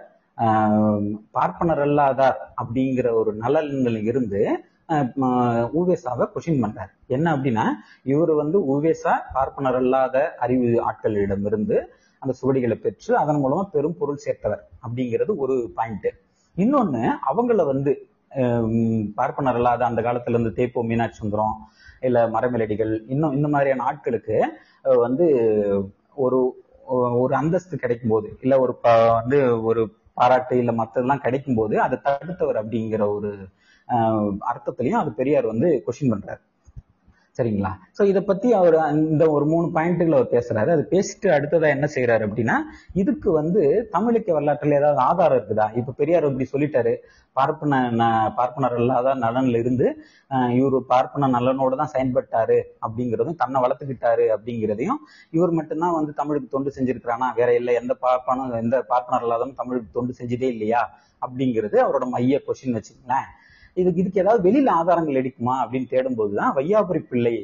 பார்ப்பனர் 1.37 1.81
அல்லாதார் 1.85 2.37
அப்படிங்கிற 2.61 3.07
ஒரு 3.21 3.31
நலன்கள் 3.41 3.97
இருந்து 4.09 4.41
ஊவேசாவை 5.75 6.25
கொஷின் 6.33 6.61
பண்றாரு. 6.63 6.91
என்ன 7.07 7.27
அப்படின்னா 7.35 7.65
இவர் 8.05 8.33
வந்து 8.35 8.57
ஊவேசா 8.71 9.13
பார்ப்பனர் 9.33 9.79
அல்லாத 9.79 10.15
அறிவு 10.39 10.69
ஆட்களிடமிருந்து 10.87 11.77
அந்த 12.21 12.33
சுவடிகளை 12.39 12.77
பெற்று 12.79 13.11
அதன் 13.17 13.41
மூலமா 13.43 13.63
பெரும் 13.71 13.99
பொருள் 13.99 14.23
சேர்த்தவர் 14.23 14.63
அப்படிங்கிறது 14.83 15.31
ஒரு 15.37 15.55
பாயிண்ட் 15.77 16.09
இன்னொன்னு 16.57 17.01
அவங்கள 17.29 17.61
வந்து 17.69 17.91
பார்ப்பனர் 19.15 19.57
அல்லாத 19.57 19.85
அந்த 19.85 20.01
காலத்துல 20.01 20.35
இருந்து 20.35 20.57
தேப்போ 20.57 20.81
மீனாட்சி 20.85 21.19
சுந்தரம் 21.19 21.55
இல்ல 22.01 22.19
மரமிலடிகள் 22.29 22.93
இன்னும் 23.07 23.33
இந்த 23.33 23.47
மாதிரியான 23.47 23.85
ஆட்களுக்கு 23.87 24.37
வந்து 25.01 25.25
ஒரு 26.17 26.39
ஒரு 27.21 27.33
அந்தஸ்து 27.35 27.75
கிடைக்கும் 27.77 28.09
போது 28.09 28.29
இல்ல 28.41 28.53
ஒரு 28.59 28.73
ப- 28.79 28.93
வந்து 29.13 29.37
ஒரு 29.65 29.81
பாராட்டு 30.17 30.55
இல்ல 30.57 30.71
மத்ததெல்லாம் 30.79 31.23
கிடைக்கும் 31.23 31.55
போது 31.55 31.75
அதை 31.81 31.97
தடுத்தவர் 32.05 32.59
அப்படிங்கிற 32.61 33.03
ஒரு 33.15 33.29
அர்த்தத்திலையும் 34.51 35.01
அது 35.01 35.11
பெரியார் 35.19 35.51
வந்து 35.51 35.69
கொஸ்டின் 35.85 36.13
பண்றாரு. 36.13 36.41
சரிங்களா? 37.37 37.69
சோ 37.97 38.05
இத 38.09 38.19
பத்தி 38.23 38.47
அவர் 38.57 38.75
இந்த 39.03 39.23
ஒரு 39.35 39.45
மூணு 39.51 39.67
பாயிண்ட்டுகள் 39.75 40.15
அவர் 40.17 40.33
பேசுறாரு. 40.33 40.69
அது 40.73 40.83
பேசிட்டு 40.89 41.27
அடுத்ததா 41.35 41.67
என்ன 41.75 41.87
செய்யறாரு 41.93 42.23
அப்படின்னா 42.27 42.55
இதுக்கு 43.01 43.29
வந்து 43.37 43.61
தமிழுக்கு 43.93 44.31
வரலாற்றுல 44.35 44.79
ஏதாவது 44.79 44.99
ஆதாரம் 45.05 45.37
இருக்குதா? 45.37 45.67
இப்ப 45.79 45.95
பெரியார் 45.99 46.27
இப்படி 46.29 46.47
சொல்லிட்டாரு. 46.51 46.93
பார்ப்பன 47.35 47.75
பார்ப்பனர் 48.37 48.75
இல்லாத 48.79 49.13
நலன்ல 49.23 49.61
இருந்து 49.63 49.85
ஆஹ், 50.31 50.51
இவரு 50.57 50.79
பார்ப்பன 50.89 51.29
நலனோட 51.35 51.73
தான் 51.75 51.93
செயல்பட்டாரு 51.93 52.57
அப்படிங்கிறதும் 52.85 53.39
தன்னை 53.41 53.61
வளர்த்துக்கிட்டாரு 53.63 54.25
அப்படிங்கிறதையும் 54.35 54.99
இவர் 55.33 55.57
மட்டும்தான் 55.57 55.97
வந்து 55.97 56.13
தமிழுக்கு 56.19 56.49
தொண்டு 56.49 56.75
செஞ்சிருக்கிறானா? 56.77 57.29
வேற 57.39 57.51
இல்லை 57.59 57.75
எந்த 57.81 57.95
பார்ப்பனும் 58.05 58.51
எந்த 58.61 58.77
பார்ப்பனர் 58.91 59.25
இல்லாதவனும் 59.25 59.59
தமிழுக்கு 59.61 59.89
தொண்டு 59.93 60.19
செஞ்சதே 60.19 60.49
இல்லையா? 60.55 60.83
அப்படிங்கிறது 61.21 61.77
அவரோட 61.83 62.05
மைய 62.13 62.41
கொஸ்டின் 62.45 62.77
வச்சுங்களேன் 62.77 63.29
இதுக்கு 63.77 64.01
இதுக்கு 64.01 64.23
ஏதாவது 64.23 64.41
வெளியில 64.47 64.69
ஆதாரங்கள் 64.71 65.19
எடுக்குமா 65.21 65.55
அப்படின்னு 65.63 65.91
தேடும்போது 65.93 66.33
தான் 66.33 66.55
வையாபுரி 66.55 67.01
பிள்ளை 67.09 67.35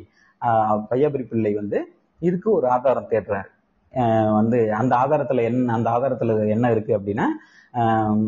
ஆஹ் 0.42 0.82
வையாபுரி 0.92 1.26
பிள்ளை 1.28 1.54
வந்து 1.54 1.78
இதுக்கு 2.22 2.50
ஒரு 2.52 2.68
ஆதாரம் 2.70 3.12
தேடுறாரு. 3.12 3.50
வந்து 4.40 4.58
அந்த 4.74 4.94
ஆதாரத்துல 4.96 5.42
என்ன 5.42 5.74
அந்த 5.74 5.90
ஆதாரத்துல 5.90 6.50
என்ன 6.56 6.72
இருக்கு 6.72 6.94
அப்படின்னா 6.98 7.26
ஆஹ் 7.74 8.28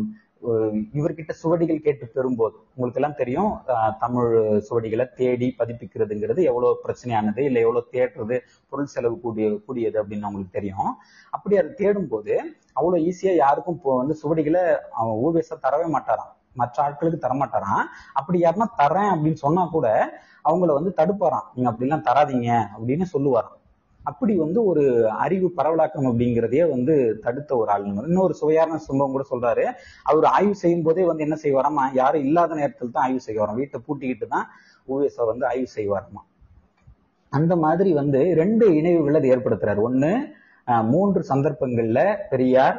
இவர்கிட்ட 0.98 1.32
சுவடிகள் 1.40 1.82
கேட்டு 1.82 2.04
பெறும்போது 2.14 2.54
உங்களுக்கு 2.74 3.00
எல்லாம் 3.00 3.18
தெரியும் 3.18 3.50
தமிழ் 3.98 4.30
சுவடிகளை 4.68 5.06
தேடி 5.14 5.54
பதிப்பிக்கிறதுங்கிறது 5.58 6.40
எவ்வளவு 6.42 6.80
பிரச்சனையானது 6.84 7.38
இல்லை 7.38 7.62
எவ்வளவு 7.62 7.92
தேடுறது 7.92 8.36
பொருள் 8.68 8.92
செலவு 8.94 9.20
கூடிய 9.20 9.58
கூடியது 9.66 10.02
அப்படின்னு 10.02 10.28
உங்களுக்கு 10.30 10.56
தெரியும். 10.58 10.90
அப்படி 11.32 11.56
அதை 11.56 11.70
தேடும்போது 11.82 12.34
அவ்வளவு 12.78 13.04
ஈஸியா 13.08 13.34
யாருக்கும் 13.36 13.74
இப்போ 13.74 13.96
வந்து 13.96 14.16
சுவடிகளை 14.22 14.62
அவன் 14.90 15.18
ஊவேசா 15.24 15.56
தரவே 15.66 15.88
மாட்டாராம். 15.96 16.32
மற்ற 16.56 16.76
ஆட்களுக்கு 16.84 17.24
தரமாட்டாராம். 17.26 17.84
அப்படி 18.12 18.40
யாருன்னா 18.42 18.68
தரேன் 18.82 19.10
அப்படின்னு 19.14 19.40
சொன்னா 19.46 19.64
கூட 19.66 19.86
அவங்கள 20.44 20.72
வந்து 20.72 20.92
தடுப்பாராம். 20.96 21.48
நீங்க 21.54 21.70
அப்படிலாம் 21.70 22.06
தராதீங்க 22.10 22.50
அப்படின்னு 22.76 23.06
சொல்லுவாராம். 23.14 23.56
அப்படி 24.04 24.36
வந்து 24.36 24.64
ஒரு 24.64 24.82
அறிவு 25.10 25.52
பரவலாக்கம் 25.56 26.06
அப்படிங்கிறதையே 26.10 26.64
வந்து 26.70 27.20
தடுத்த 27.24 27.56
ஒரு 27.56 27.70
ஆள் 27.70 27.84
இன்னொரு 27.84 28.34
சுவையான 28.34 28.78
சம்பவம் 28.78 29.14
கூட 29.16 29.24
சொல்றாரு. 29.30 29.64
அவர் 30.02 30.24
ஆய்வு 30.24 30.54
செய்யும் 30.54 30.82
போதே 30.82 31.04
வந்து 31.04 31.22
என்ன 31.22 31.36
செய்வாராமா? 31.42 31.84
யாரும் 31.92 32.24
இல்லாத 32.24 32.54
நேரத்தில் 32.54 32.90
தான் 32.90 33.04
ஆய்வு 33.04 33.20
செய்வாராம். 33.26 33.54
வீட்டை 33.54 33.80
பூட்டிக்கிட்டு 33.86 34.28
தான் 34.28 34.46
ஊவேசா 34.88 35.26
வந்து 35.26 35.46
ஆய்வு 35.46 35.66
செய்வாராமா? 35.76 36.22
அந்த 37.28 37.56
மாதிரி 37.56 37.92
வந்து 37.92 38.34
ரெண்டு 38.34 38.68
இணைவுகளை 38.70 39.14
அது 39.14 39.32
ஏற்படுத்துறாரு. 39.34 39.80
ஒண்ணு 39.88 40.38
மூன்று 40.90 41.20
சந்தர்ப்பங்கள்ல 41.28 42.00
பெரியார் 42.30 42.78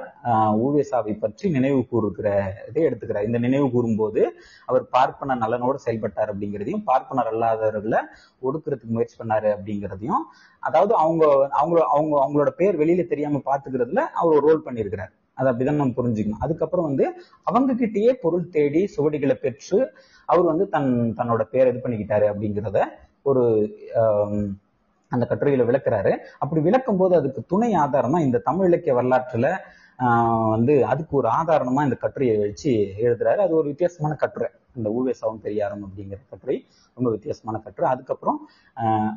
ஊவேசாவை 0.65 1.13
பற்றி 1.23 1.45
நினைவு 1.55 1.79
கூறுகிற 1.91 2.27
இதை 2.69 2.81
எடுத்துக்கிறார். 2.87 3.27
இந்த 3.29 3.39
நினைவு 3.45 3.67
கூறும்போது 3.75 4.21
அவர் 4.69 4.83
பார்ப்பன 4.95 5.37
நலனோடு 5.43 5.79
செயல்பட்டார் 5.85 6.31
அப்படிங்கிறதையும் 6.33 6.83
பார்ப்பனர் 6.89 7.29
அல்லாதவர்களை 7.31 8.01
ஒடுக்குறதுக்கு 8.47 8.95
முயற்சி 8.97 9.17
பண்ணாரு 9.21 9.49
அப்படிங்கிறதையும் 9.55 10.23
அதாவது 10.63 10.93
அவங்க 11.03 11.23
அவங்க 11.61 11.79
அவங்க 11.95 12.13
அவங்களோட 12.23 12.51
பேர் 12.61 12.79
வெளியில 12.81 13.05
தெரியாம 13.13 13.41
பாத்துக்கிறதுல 13.49 14.03
அவர் 14.21 14.45
ரோல் 14.47 14.65
பண்ணியிருக்கிறார். 14.67 15.13
அது 15.39 15.49
அப்படிதான் 15.51 15.81
நம்ம 15.81 15.95
புரிஞ்சுக்கணும். 15.99 16.41
அதுக்கப்புறம் 16.45 16.87
வந்து 16.89 17.05
அவங்க 17.49 17.71
கிட்டேயே 17.81 18.11
பொருள் 18.23 18.51
தேடி 18.55 18.81
சுவடிகளை 18.95 19.35
பெற்று 19.45 19.79
அவர் 20.29 20.49
வந்து 20.51 20.65
தன் 20.75 20.89
தன்னோட 21.19 21.43
பேர் 21.53 21.69
இது 21.71 21.79
பண்ணிக்கிட்டாரு 21.85 22.25
அப்படிங்கிறத 22.31 22.81
ஒரு 23.29 23.43
அந்த 25.11 25.25
கட்டுரையில 25.29 25.65
விளக்குறாரு. 25.69 26.13
அப்படி 26.43 26.61
விளக்கும் 26.67 26.99
போது 27.01 27.13
அதுக்கு 27.19 27.41
துணை 27.51 27.69
ஆதாரமா 27.83 28.19
இந்த 28.19 28.43
தமிழ் 28.49 28.67
இலக்கிய 28.67 28.95
வரலாற்றுல 28.95 29.47
வந்து 30.49 30.75
அதுக்கு 30.93 31.17
ஒரு 31.17 31.29
ஆதாரணமா 31.39 31.83
இந்த 31.83 31.97
கட்டுரையை 32.03 32.37
வச்சு 32.45 32.71
எழுதுறாரு. 33.03 33.39
அது 33.45 33.53
ஒரு 33.59 33.67
வித்தியாசமான 33.67 34.15
கட்டுரை. 34.15 34.49
இந்த 34.75 34.89
ஊவேசாவும் 34.97 35.41
பெரியாரும் 35.45 35.83
அப்படிங்கிற 35.85 36.17
கட்டுரை. 36.29 36.57
ரொம்ப 36.95 37.09
வித்தியாசமான 37.15 37.57
கட்டுரை. 37.63 37.91
அதுக்கப்புறம் 37.91 38.39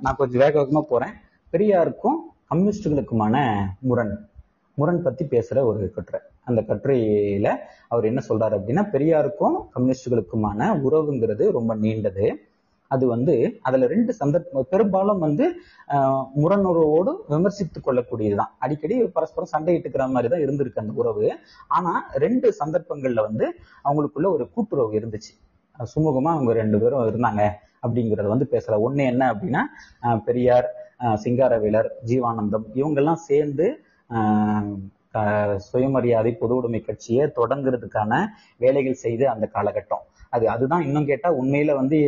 நான் 0.03 0.19
கொஞ்சம் 0.19 0.41
வேக 0.45 0.61
வேகமா 0.61 0.83
போறேன். 0.93 1.15
பெரியாருக்கும் 1.53 2.19
கம்யூனிஸ்டுகளுக்குமான 2.51 3.37
முரண். 3.89 4.15
முரண் 4.75 5.03
பத்தி 5.03 5.25
பேசுற 5.25 5.59
ஒரு 5.71 5.93
கட்டுரை. 5.95 6.21
அந்த 6.49 6.61
கட்டுரையில 6.69 7.47
அவர் 7.89 8.09
என்ன 8.11 8.21
சொல்றாரு 8.29 8.57
அப்படின்னா 8.59 8.83
பெரியாருக்கும் 8.95 9.57
கம்யூனிஸ்டுகளுக்குமான 9.77 10.63
உறவுங்கிறது 10.87 11.51
ரொம்ப 11.59 11.77
நீண்டது. 11.77 12.27
அது 12.91 13.05
வந்து 13.13 13.35
அதுல 13.67 13.87
ரெண்டு 13.93 14.13
சந்தர்ப்பம் 14.21 14.69
பெரும்பாலும் 14.73 15.23
வந்து 15.27 15.45
முரணுறவோடு 16.43 17.13
விமர்சித்துக் 17.33 17.87
கொள்ளக்கூடியதுதான். 17.87 18.53
அடிக்கடி 18.65 18.97
பரஸ்பரம் 19.17 19.53
சண்டையிட்டுக்கிற 19.55 20.07
மாதிரி 20.15 20.31
தான் 20.33 20.45
இருந்திருக்கு 20.45 20.83
அந்த 20.83 20.95
உறவு. 21.03 21.27
ஆனா 21.77 21.93
ரெண்டு 22.25 22.49
சந்தர்ப்பங்கள்ல 22.61 23.23
வந்து 23.29 23.47
அவங்களுக்குள்ள 23.89 24.31
ஒரு 24.37 24.47
கூட்டுறவு 24.55 24.99
இருந்துச்சு. 25.01 25.33
சுமூகமா 25.93 26.33
அவங்க 26.37 26.53
ரெண்டு 26.63 26.79
பேரும் 26.83 27.07
இருந்தாங்க 27.11 27.45
அப்படிங்கறத 27.85 28.29
வந்து 28.35 28.49
பேசல. 28.55 28.75
ஒண்ணு 28.87 29.05
என்ன 29.13 29.23
அப்படின்னா 29.35 29.63
பெரியார் 30.29 30.69
சிங்காரவேலர் 31.23 31.89
ஜீவானந்தம் 32.11 32.67
இவங்கெல்லாம் 32.81 33.25
சேர்ந்து 33.31 33.67
சுயமரியாதை 35.67 36.31
பொது 36.41 36.55
உடைமை 36.59 36.81
கட்சியை 36.81 37.25
தொடங்குறதுக்கான 37.39 38.13
வேலைகள் 38.63 39.03
செய்து 39.03 39.25
அந்த 39.33 39.47
காலகட்டம். 39.55 40.05
அது 40.35 40.47
அதுதான் 40.51 40.87
இன்னும் 40.87 41.07
கேட்டா 41.07 41.31
உண்மையில 41.41 41.75
வந்து 41.77 41.99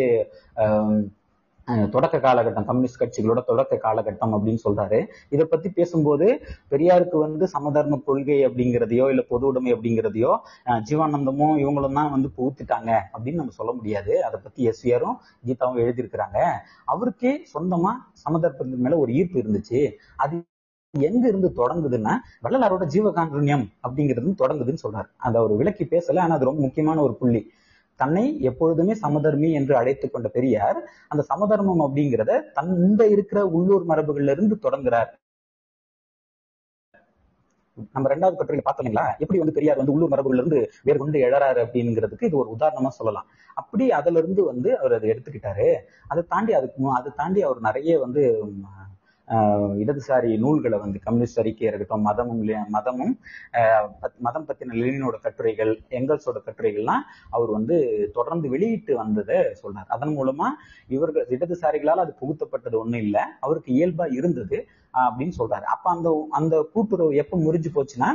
ஆஹ், 1.68 1.86
தொடக்க 1.90 2.16
காலகட்டம் 2.18 2.66
கம்யூனிஸ்ட் 2.66 3.00
கட்சிகளோட 3.00 3.40
தொடக்க 3.44 3.74
காலகட்டம் 3.76 4.34
அப்படின்னு 4.36 4.60
சொல்றாரு. 4.64 4.98
இதை 5.34 5.44
பத்தி 5.46 5.68
பேசும்போது 5.70 6.26
பெரியாருக்கு 6.70 7.16
வந்து 7.18 7.44
சமதர்ம 7.54 7.98
கொள்கை 8.06 8.36
அப்படிங்கிறதையோ 8.46 9.06
இல்ல 9.12 9.22
பொது 9.30 9.46
உடைமை 9.46 9.70
அப்படிங்கிறதையோ 9.74 10.32
ஜீவானந்தமும் 10.88 11.56
இவங்களும் 11.62 11.98
தான் 11.98 12.12
வந்து 12.12 12.30
புகுத்திட்டாங்க 12.36 12.90
அப்படின்னு 13.14 13.40
நம்ம 13.40 13.56
சொல்ல 13.58 13.72
முடியாது. 13.72 14.14
அதை 14.24 14.38
பத்தி 14.40 14.68
எஸ்விஆரும் 14.68 15.16
கீதாவும் 15.44 15.82
எழுதியிருக்கிறாங்க. 15.84 16.38
அவருக்கே 16.86 17.32
சொந்தமா 17.54 17.92
சமதர்ப்பத்தின் 18.24 18.84
மேல 18.86 18.98
ஒரு 18.98 19.12
ஈர்ப்பு 19.12 19.42
இருந்துச்சு. 19.42 19.80
அது 20.16 20.34
எங்க 20.94 21.24
இருந்து 21.28 21.48
தொடங்குதுன்னா 21.56 22.12
வள்ளலாரோட 22.44 22.84
ஜீவகாருண்யம் 22.92 23.66
அப்படிங்கிறது 23.84 24.40
தொடங்குதுன்னு 24.42 24.84
சொல்றாரு. 24.84 25.08
அதை 25.18 25.36
அவர் 25.42 25.54
விளக்கி 25.56 25.86
பேசல 25.90 26.22
ஆனா 26.22 26.34
அது 26.34 26.44
ரொம்ப 26.44 26.62
முக்கியமான 26.62 26.98
ஒரு 27.02 27.16
புள்ளி. 27.20 27.42
தன்னை 28.00 28.24
எப்பொழுதுமே 28.40 28.94
சமதர்மி 28.94 29.50
என்று 29.52 29.74
அழைத்துக் 29.76 30.12
கொண்ட 30.12 30.28
பெரியார் 30.28 30.78
அந்த 31.09 31.22
சமதர்மம் 31.22 31.85
அப்படிங்கிறத 31.87 32.40
தந்த 32.52 33.02
இருக்கிற 33.14 33.40
உள்ளூர் 33.59 33.87
மரபுகள்ல 33.88 34.35
இருந்து 34.37 34.56
தொடங்குறார். 34.62 35.12
நம்ம 37.94 38.09
ரெண்டாவது 38.12 38.37
கட்டுரையில 38.38 38.66
பார்த்தீங்களா 38.66 39.02
எப்படி 39.18 39.38
வந்து 39.38 39.54
பெரியார் 39.56 39.80
வந்து 39.80 39.92
உள்ளூர் 39.94 40.12
மரபுகள்ல 40.12 40.42
இருந்து 40.42 40.61
வேறு 40.82 40.98
கொண்டு 40.98 41.18
எழறாரு 41.26 41.61
அப்படிங்கிறதுக்கு 41.64 42.28
இது 42.28 42.37
ஒரு 42.37 42.50
உதாரணமா 42.56 42.90
சொல்லலாம். 42.98 43.26
அப்படி 43.54 43.85
அதுல 43.98 44.18
இருந்து 44.18 44.44
வந்து 44.44 44.70
அவர் 44.78 44.96
அதை 44.98 45.11
எடுத்துக்கிட்டாரு. 45.11 45.68
அதை 46.09 46.22
தாண்டி 46.28 46.52
அதுக்கு 46.52 46.90
அதை 47.00 47.12
தாண்டி 47.16 47.42
அவர் 47.42 47.61
நிறைய 47.61 47.98
வந்து 48.04 48.22
இடதுசாரி 49.28 50.38
நூல்களை 50.38 50.78
வந்து 50.78 50.98
கம்யூனிஸ்ட் 50.98 51.40
அறிக்கையாக 51.40 51.70
இருக்கட்டும் 51.70 52.02
மதமும் 52.02 52.42
மதமும் 52.68 53.18
பத்- 54.02 54.18
மதம் 54.18 54.46
பற்றின 54.48 54.76
லெனினோட 54.82 55.16
கட்டுரைகள் 55.22 55.80
எங்கல்ஸோட 55.90 56.38
கட்டுரைகள்லாம் 56.46 57.02
அவர் 57.30 57.50
வந்து 57.50 57.76
தொடர்ந்து 58.12 58.48
வெளியிட்டு 58.48 58.96
வந்ததை 58.96 59.36
சொல்றார். 59.62 59.88
அதன் 59.88 60.16
மூலமா 60.16 60.48
இவர்கள் 60.88 61.26
இடதுசாரிகளால் 61.28 62.04
அது 62.04 62.14
புகுத்தப்பட்டது 62.20 62.78
ஒன்றும் 62.78 63.00
இல்லை 63.00 63.22
அவருக்கு 63.40 63.72
இயல்பா 63.74 64.12
இருந்தது 64.12 64.68
அப்படின்னு 64.94 65.32
சொல்றாரு. 65.38 65.66
அப்ப 65.74 65.90
அந்த 65.90 66.28
அந்த 66.30 66.68
கூட்டுறவு 66.72 67.14
எப்ப 67.14 67.38
முறிஞ்சு 67.38 67.70
போச்சுன்னா 67.74 68.10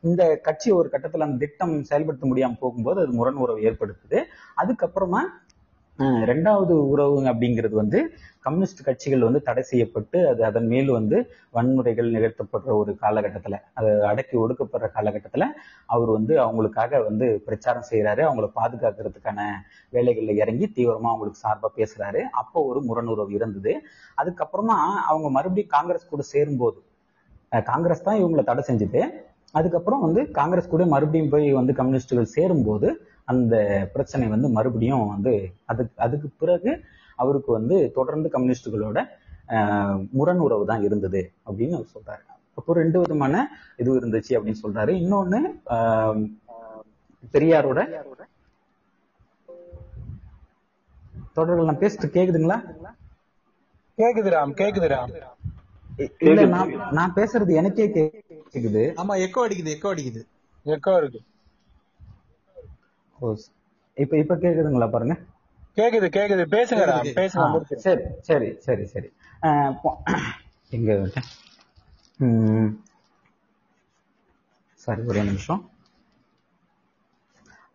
இந்த 0.00 0.36
கட்சி 0.36 0.70
ஒரு 0.70 0.88
கட்டத்துல 0.92 1.18
அந்த 1.18 1.36
திட்டம் 1.36 1.82
செயல்படுத்த 1.82 2.26
முடியாம 2.26 2.56
போகும்போது 2.58 3.00
அது 3.00 3.12
முரண் 3.12 3.34
உறவு 3.34 3.60
ஏற்படுத்துது. 3.60 4.18
அதுக்கப்புறமா 4.56 5.20
ரெண்டாவது 6.30 6.74
உறவு 6.92 7.18
அப்படிங்கிறது 7.30 7.74
வந்து 7.80 7.98
கம்யூனிஸ்ட் 8.46 8.82
கட்சிகள் 8.86 9.24
வந்து 9.26 9.40
தடை 9.46 9.62
செய்யப்பட்டு 9.70 10.18
அது 10.30 10.40
அதன் 10.48 10.68
மேல் 10.72 10.90
வந்து 10.96 11.16
வன்முறைகள் 11.56 12.10
நிகழ்த்தப்படுற 12.16 12.70
ஒரு 12.80 12.92
காலகட்டத்தில் 13.04 13.56
அது 13.78 13.90
அடக்கி 14.10 14.36
ஒடுக்கப்படுற 14.42 14.88
காலகட்டத்தில் 14.96 15.46
அவர் 15.94 16.10
வந்து 16.16 16.34
அவங்களுக்காக 16.44 17.00
வந்து 17.08 17.28
பிரச்சாரம் 17.46 17.88
செய்கிறாரு 17.90 18.22
அவங்கள 18.28 18.48
பாதுகாக்கிறதுக்கான 18.58 19.40
வேலைகளில் 19.92 20.40
இறங்கி 20.42 20.68
தீவிரமாக 20.76 21.12
அவங்களுக்கு 21.12 21.44
சார்பாக 21.44 21.72
பேசுகிறாரு 21.78 22.22
அப்போ 22.42 22.58
ஒரு 22.70 22.82
முரணுறவு 22.88 23.34
இருந்தது. 23.38 23.74
அதுக்கப்புறமா 24.18 24.78
அவங்க 25.10 25.30
மறுபடியும் 25.38 25.74
காங்கிரஸ் 25.76 26.12
கூட 26.12 26.24
சேரும்போது 26.34 26.78
காங்கிரஸ் 27.70 28.06
தான் 28.06 28.20
இவங்களை 28.20 28.42
தடை 28.46 28.62
செஞ்சது. 28.68 29.02
அதுக்கப்புறம் 29.54 30.04
வந்து 30.04 30.20
காங்கிரஸ் 30.32 30.68
கூட 30.68 30.84
மறுபடியும் 30.86 31.30
போய் 31.30 31.48
வந்து 31.52 31.72
கம்யூனிஸ்டுகள் 31.74 32.34
சேரும்போது 32.34 32.88
அந்த 33.28 33.54
பிரச்சனை 33.94 34.26
வந்து 34.28 34.48
மறுபடியும் 34.50 35.04
வந்து 35.12 35.32
அதுக்கு 35.66 35.94
அதுக்கு 35.98 36.28
பிறகு 36.40 36.72
அவருக்கு 37.18 37.50
வந்து 37.52 37.76
தொடர்ந்து 37.94 38.28
கம்யூனிஸ்டுகளோட 38.32 38.98
ஆஹ், 39.48 39.98
முரண் 40.12 40.40
உறவு 40.40 40.64
தான் 40.66 40.82
இருந்தது 40.82 41.20
அப்படின்னு 41.46 41.74
அவர் 41.74 41.92
சொல்றாரு. 41.92 42.22
அப்போ 42.58 42.74
ரெண்டு 42.74 42.98
விதமான 42.98 43.34
இது 43.78 43.98
இருந்துச்சு 43.98 44.32
அப்படின்னு 44.36 44.62
சொல்றாரு. 44.62 44.92
இன்னொன்னு 45.00 45.40
பெரியாரோட 47.34 47.80
தொடர்கள் 51.36 51.68
நான் 51.68 51.82
பேசிட்டு 51.82 52.08
கேக்குதுங்களா? 52.14 52.58
கேக்குது 53.98 54.30
ராம் 54.34 54.54
கேக்குது 54.58 54.88
ராம். 54.88 55.12
இல்ல 56.24 56.40
நான் 56.48 56.70
நான் 56.92 57.16
பேசுறது 57.16 57.52
எனக்கே 57.54 57.86
கேக்குது 57.90 58.25
ஆமா 59.00 59.14
எக்கோ 59.24 59.40
அடிக்குது 59.44 59.74
எக்கோ 59.74 59.88
அடிக்குது. 59.92 60.22
எக்கோ 60.66 60.92
இருக்கு. 60.96 61.20
இப்ப 63.96 64.16
இப்ப 64.16 64.34
கேக்குதுங்களா 64.36 64.88
பாருங்க? 64.90 65.14
கேக்குது 65.76 66.08
கேக்குது. 66.10 66.44
பேசுங்க 66.46 66.82
கேக்குது, 66.82 66.98
கேக்குது. 66.98 67.18
பேசுங்க. 67.18 67.48
சரி 67.84 68.04
சரி 68.22 68.48
சரி 68.60 68.84
சரி. 68.86 69.08
எங்க. 70.72 70.90
சரி 74.80 75.02
ஒரே 75.06 75.22
நிமிஷம். 75.22 75.62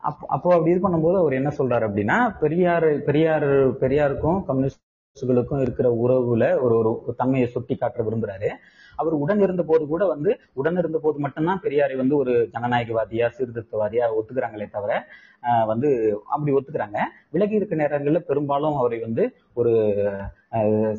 அப்போ 0.04 0.24
அப்போ 0.28 0.50
அப்படி 0.54 0.72
இது 0.72 0.82
பண்ணும்போது 0.82 1.17
அவர் 1.17 1.34
என்ன 1.34 1.50
சொல்றாரு 1.58 1.86
அப்படின்னா 1.88 2.17
பெரியார் 2.39 2.88
பெரியார் 3.02 3.48
பெரியாருக்கும் 3.82 4.39
கம்யூனிஸ்டுகளுக்கும் 4.48 5.62
இருக்கிற 5.62 5.88
உறவுல 5.98 6.46
ஒரு 6.60 6.76
ஒரு 6.78 6.91
தன்மையை 7.17 7.48
சுட்டி 7.50 7.76
காட்ட 7.76 8.04
விரும்புறாரு. 8.04 8.50
அவர் 9.02 9.16
உடன் 9.24 9.42
இருந்த 9.46 9.64
போது 9.70 9.84
கூட 9.94 10.04
வந்து 10.14 10.32
உடன் 10.60 10.80
இருந்த 10.82 11.00
போது 11.04 11.18
மட்டும்தான் 11.26 11.62
பெரியாரை 11.66 11.96
வந்து 12.02 12.16
ஒரு 12.22 12.34
ஜனநாயகவாதியா 12.54 13.28
சீர்திருத்தவாதியா 13.38 14.08
ஒத்துக்கிறாங்களே 14.20 14.68
தவிர 14.76 14.92
வந்து 15.72 15.90
அப்படி 16.34 16.52
ஒத்துக்கிறாங்க. 16.58 17.00
விலகி 17.34 17.56
இருக்க 17.60 17.76
நேரங்களில் 17.82 18.28
பெரும்பாலும் 18.30 18.78
அவரை 18.82 19.00
வந்து 19.08 19.24
ஒரு 19.60 19.74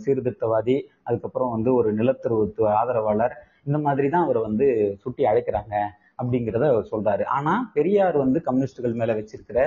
சீர்திருத்தவாதி 0.04 0.76
அதுக்கப்புறம் 1.08 1.52
வந்து 1.56 1.70
ஒரு 1.80 1.90
நிலத்தருவத்து 2.00 2.64
ஆதரவாளர் 2.80 3.34
இந்த 3.68 3.78
மாதிரி 3.86 4.06
தான் 4.14 4.24
அவரை 4.26 4.40
வந்து 4.48 4.66
சுட்டி 5.02 5.22
அழைக்கிறாங்க 5.30 5.74
அப்படிங்கிறத 6.20 6.64
அவர் 6.72 6.90
சொல்றாரு. 6.92 7.24
ஆனா 7.36 7.52
பெரியார் 7.76 8.16
வந்து 8.24 8.38
கம்யூனிஸ்டுகள் 8.48 8.98
மேல 9.00 9.14
வச்சிருக்கிற 9.20 9.60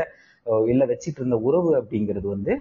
இல்ல 0.72 0.84
வச்சிட்டு 0.92 1.20
இருந்த 1.22 1.38
உறவு 1.48 1.72
அப்படிங்கிறது 1.80 2.28
வந்து 2.36 2.54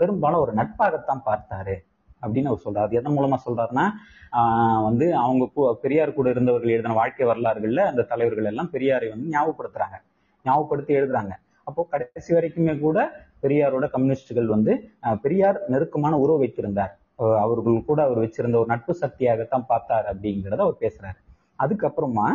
பெரும்பாலும் 0.00 0.42
ஒரு 0.44 0.52
நட்பாகத்தான் 0.58 1.24
பார்த்தாரு. 1.28 1.74
அப்படின்னு 2.22 2.46
அவர் 2.46 2.62
சொல்றாரு. 2.64 2.86
அது 2.86 2.96
எதன் 2.96 3.18
மூலமா 3.18 3.36
சொல்றாருன்னா 3.46 3.88
ஆஹ் 4.32 4.82
வந்து 4.82 5.16
அவங்க 5.16 5.76
பெரியார் 5.80 6.12
கூட 6.12 6.30
இருந்தவர்கள் 6.30 6.70
எழுதின 6.70 6.94
வாழ்க்கை 6.94 7.26
வரலாறுகள்ல 7.26 7.80
அந்த 7.80 8.02
தலைவர்கள் 8.02 8.44
எல்லாம் 8.44 8.70
பெரியாரை 8.72 9.08
வந்து 9.08 9.38
ஞாபகப்படுத்துறாங்க. 9.38 9.96
ஞாபகப்படுத்தி 10.44 10.94
எழுதுறாங்க. 10.94 11.30
அப்போ 11.64 11.86
கடைசி 11.90 12.34
வரைக்குமே 12.34 12.78
கூட 12.78 13.26
பெரியாரோட 13.42 13.90
கம்யூனிஸ்டுகள் 13.90 14.46
வந்து 14.46 14.90
ஆஹ் 15.02 15.14
பெரியார் 15.14 15.60
நெருக்கமான 15.68 16.18
உறவு 16.18 16.38
வைத்திருந்தார். 16.38 16.98
அவர்கள் 17.16 17.84
கூட 17.84 18.02
அவர் 18.02 18.18
வச்சிருந்த 18.18 18.56
ஒரு 18.56 18.66
நட்பு 18.66 18.96
சக்தியாகத்தான் 19.00 19.64
பார்த்தார் 19.66 20.16
அப்படிங்கிறத 20.16 20.56
அவர் 20.56 20.74
பேசுறாரு. 20.80 21.18
அதுக்கப்புறமா 21.58 22.32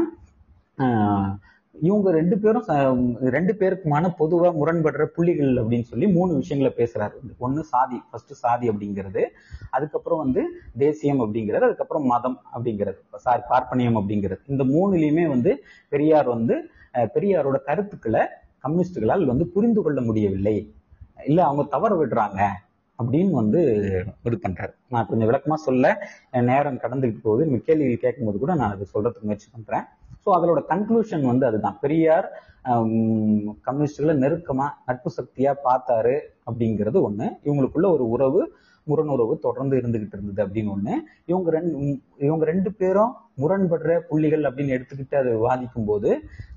ஆஹ் 0.78 1.36
இவங்க 1.82 2.12
ரெண்டு 2.12 2.36
பேரும் 2.38 2.66
ரெண்டு 3.36 3.54
பேருக்குமான 3.60 4.10
பொதுவா 4.20 4.50
முரண்படுற 4.60 5.06
புள்ளிகள் 5.16 5.52
அப்படின்னு 5.62 5.88
சொல்லி 5.92 6.08
மூணு 6.08 6.32
விஷயங்களை 6.36 6.72
பேசுறாரு. 6.78 7.16
ஒன்னு 7.38 7.64
சாதி 7.64 8.02
ஃபர்ஸ்ட் 8.12 8.34
சாதி 8.44 8.70
அப்படிங்கிறது 8.70 9.24
அதுக்கப்புறம் 9.70 10.22
வந்து 10.24 10.44
தேசியம் 10.78 11.22
அப்படிங்கிறது 11.22 11.68
அதுக்கப்புறம் 11.70 12.06
மதம் 12.14 12.38
அப்படிங்கிறது 12.56 13.00
சாரி 13.16 13.44
பார்ப்பனியம் 13.50 14.00
அப்படிங்கிறது. 14.02 14.44
இந்த 14.48 14.64
மூணுலயுமே 14.64 15.28
வந்து 15.28 15.54
பெரியார் 15.90 16.30
வந்து 16.36 16.58
பெரியாரோட 16.94 17.58
கருத்துக்களை 17.70 18.24
கம்யூனிஸ்டுகளால் 18.68 19.26
வந்து 19.26 19.48
புரிந்து 19.56 19.82
கொள்ள 19.82 20.02
முடியவில்லை. 20.02 20.56
இல்ல 21.26 21.40
அவங்க 21.44 21.64
தவற 21.76 21.92
விடுறாங்க 22.02 22.42
அப்படின்னு 23.04 23.32
வந்து 23.32 23.62
இது 24.24 24.38
பண்றாரு. 24.48 24.74
நான் 24.90 25.08
கொஞ்சம் 25.10 25.30
விளக்கமா 25.30 25.54
சொல்ல 25.54 25.86
நேரம் 26.32 26.82
கடந்துகிட்டு 26.84 27.22
போகுது. 27.22 27.62
கேள்விகள் 27.68 28.04
கேட்கும்போது 28.06 28.38
கூட 28.44 28.54
நான் 28.62 28.74
அது 28.76 28.88
சொல்றதுக்கு 28.94 29.28
முயற்சி 29.30 29.50
பண்றேன். 29.52 29.86
ஸோ 30.28 30.32
அதோட 30.38 30.62
கன்க்ளூஷன் 30.72 31.26
வந்து 31.30 31.46
அதுதான். 31.50 31.76
பெரியார் 31.84 32.26
கம்யூனிஸ்டுகளை 33.66 34.14
நெருக்கமா 34.24 34.66
நட்பு 34.88 35.10
சக்தியா 35.18 35.52
பார்த்தாரு 35.68 36.16
அப்படிங்கிறது 36.48 36.98
ஒண்ணு. 37.08 37.28
இவங்களுக்குள்ள 37.46 37.88
ஒரு 37.96 38.06
உறவு 38.16 38.42
முரணுறவு 38.88 39.34
தொடர்ந்து 39.46 39.76
இருந்துகிட்டு 39.80 40.16
இருந்தது 40.18 40.42
அப்படின்னு 40.46 40.72
ஒண்ணு. 40.76 40.94
இவங்க 41.32 41.50
ரெண்டு 41.58 41.72
இவங்க 42.28 42.44
ரெண்டு 42.52 42.70
பேரும் 42.80 43.14
முரண்படுற 43.42 43.96
புள்ளிகள் 44.10 44.44
அப்படின்னு 44.50 44.76
எடுத்துக்கிட்டு 44.78 45.18
அதை 45.22 45.34
வாதிக்கும் 45.46 45.88
போது 45.90 46.10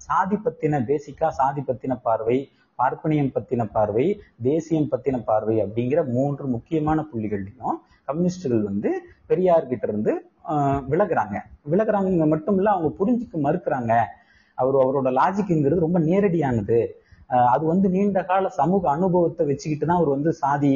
சாதி 0.07 0.39
பத்தின 0.47 0.81
பேசிக்கா 0.91 1.29
சாதி 1.41 1.65
பத்தின 1.69 1.99
பார்வை 2.09 2.39
பார்ப்பனியம் 2.79 3.33
பத்தின 3.37 3.63
பார்வை 3.77 4.07
தேசியம் 4.49 4.91
பத்தின 4.93 5.17
பார்வை 5.31 5.57
அப்படிங்கிற 5.67 6.03
மூன்று 6.17 6.47
முக்கியமான 6.57 7.07
புள்ளிகள்லையும் 7.13 7.79
கம்யூனிஸ்டுகள் 8.09 8.69
வந்து 8.71 8.93
பெரியார்கிட்ட 9.33 9.87
இருந்து 9.89 10.15
விலகுறாங்க. 10.93 11.37
விலகுறாங்க 11.73 12.27
மட்டும் 12.33 12.59
இல்ல 12.61 12.69
அவங்க 12.77 12.91
புரிஞ்சுக்க 13.01 13.37
மறுக்கிறாங்க. 13.47 13.93
அவர் 14.59 14.77
அவரோட 14.83 15.09
லாஜிக்குங்கிறது 15.21 15.87
ரொம்ப 15.87 15.99
நேரடியானது. 16.09 16.81
அது 17.55 17.65
வந்து 17.73 17.87
நீண்ட 17.95 18.21
கால 18.31 18.49
சமூக 18.61 18.83
அனுபவத்தை 18.95 19.43
வச்சுக்கிட்டு 19.51 19.85
தான் 19.87 19.99
அவர் 20.01 20.15
வந்து 20.15 20.31
சாதி 20.43 20.71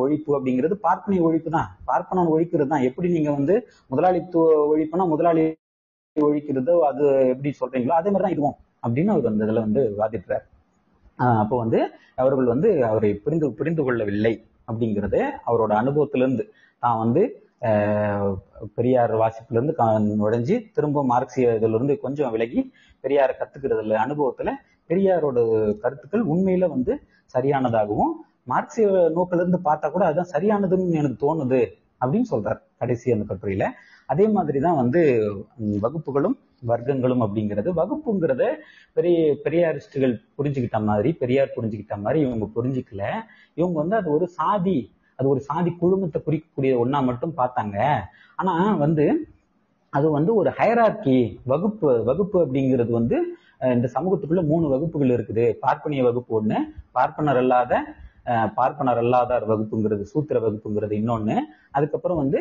ஒழிப்பு 0.00 0.30
அப்படிங்கிறது 0.36 0.74
பார்ப்பனை 0.86 1.18
ஒழிப்பு 1.28 1.50
தான். 1.56 1.70
பார்ப்பனம் 1.90 2.30
ஒழிக்கிறது 2.34 2.70
தான். 2.72 2.84
எப்படி 2.88 3.08
நீங்க 3.16 3.30
வந்து 3.38 3.54
முதலாளித்துவ 3.92 4.44
ஒழிப்புனா 4.72 5.06
முதலாளி 5.14 5.44
ஒழிக்கிறதோ 6.16 6.74
அது 6.90 7.04
எப்படி 7.32 7.50
சொல்றீங்களோ 7.60 7.96
அதே 8.00 8.10
மாதிரி 8.12 8.26
தான் 8.26 8.36
இதுவும் 8.36 8.56
அப்படின்னு 8.84 9.12
அவர் 9.14 9.30
அந்த 9.32 9.46
இதுல 9.46 9.64
வந்து 9.66 9.82
வாதிடுறாரு. 10.00 10.44
அப்போ 11.42 11.56
வந்து 11.64 11.80
அவர்கள் 12.22 12.52
வந்து 12.54 12.68
அவரை 12.90 13.10
புரிந்து 13.24 13.46
புரிந்து 13.58 13.82
கொள்ளவில்லை 13.86 14.32
அப்படிங்கிறது 14.68 15.20
அவரோட 15.48 15.72
அனுபவத்திலிருந்து. 15.82 16.44
தான் 16.82 17.00
வந்து 17.02 17.22
பெரியார் 18.74 19.12
வாசிப்புல 19.16 19.58
இருந்து 19.58 19.74
கா- 19.78 19.88
நுழைஞ்சு 20.18 20.72
திரும்ப 20.72 21.04
மார்க்சிய 21.04 21.54
இதுல 21.54 21.74
இருந்து 21.74 22.00
கொஞ்சம் 22.00 22.30
விலகி 22.30 22.60
பெரியாரை 23.04 23.34
கத்துக்கிறதுல 23.34 23.98
அனுபவத்துல 24.04 24.52
பெரியாரோட 24.90 25.38
கருத்துக்கள் 25.80 26.24
உண்மையில 26.26 26.68
வந்து 26.68 26.92
சரியானதாகவும் 27.34 28.12
மார்க்சிய 28.44 28.86
நோக்கில 29.16 29.34
இருந்து 29.34 29.60
பார்த்தா 29.64 29.90
கூட 29.90 30.04
அதுதான் 30.04 30.32
சரியானதுன்னு 30.32 30.98
எனக்கு 30.98 31.20
தோணுது 31.24 31.60
அப்படின்னு 32.00 32.28
சொல்றார் 32.30 32.60
கடைசி 32.78 33.12
அந்த 33.12 33.24
கட்டுரையில. 33.24 33.66
அதே 34.08 34.28
மாதிரி 34.28 34.58
தான் 34.60 34.76
வந்து 34.76 35.00
வகுப்புகளும் 35.80 36.36
வர்க்கங்களும் 36.68 37.22
அப்படிங்கிறது. 37.24 37.68
வகுப்புங்கிறத 37.72 38.42
பெரிய 38.96 39.16
பெரியாரிஸ்டுகள் 39.44 40.14
புரிஞ்சுக்கிட்ட 40.38 40.84
மாதிரி 40.84 41.12
பெரியார் 41.12 41.54
புரிஞ்சுக்கிட்ட 41.56 41.96
மாதிரி 41.98 42.20
இவங்க 42.20 42.46
புரிஞ்சுக்கல. 42.56 43.02
இவங்க 43.54 43.76
வந்து 43.78 43.96
அது 43.96 44.10
ஒரு 44.12 44.26
சாதி 44.28 44.78
அது 45.18 45.26
ஒரு 45.34 45.40
சாதி 45.48 45.70
குழுமத்தை 45.82 46.18
குறிக்கக்கூடிய 46.26 46.72
ஒன்னா 46.82 46.98
மட்டும் 47.08 47.34
பார்த்தாங்க. 47.40 47.78
ஆனா 48.40 48.54
வந்து 48.84 49.06
அது 49.92 50.06
வந்து 50.16 50.30
ஒரு 50.40 50.50
ஹயரார்கி 50.58 51.18
வகுப்பு 51.52 51.90
வகுப்பு 52.08 52.38
அப்படிங்கிறது 52.44 52.92
வந்து 53.00 53.16
இந்த 53.76 53.86
சமூகத்துக்குள்ள 53.94 54.42
மூணு 54.50 54.66
வகுப்புகள் 54.72 55.14
இருக்குது. 55.16 55.44
பார்ப்பனிய 55.64 56.02
வகுப்பு 56.08 56.32
ஒண்ணு 56.40 56.58
பார்ப்பனர் 56.96 57.40
அல்லாத 57.42 57.74
பார்ப்பனர் 58.58 59.00
அல்லாதார் 59.02 59.44
வகுப்புங்கிறது 59.50 60.04
சூத்திர 60.12 60.36
வகுப்புங்கிறது 60.44 60.94
இன்னொன்னு. 61.00 61.36
அதுக்கப்புறம் 61.76 62.20
வந்து 62.22 62.38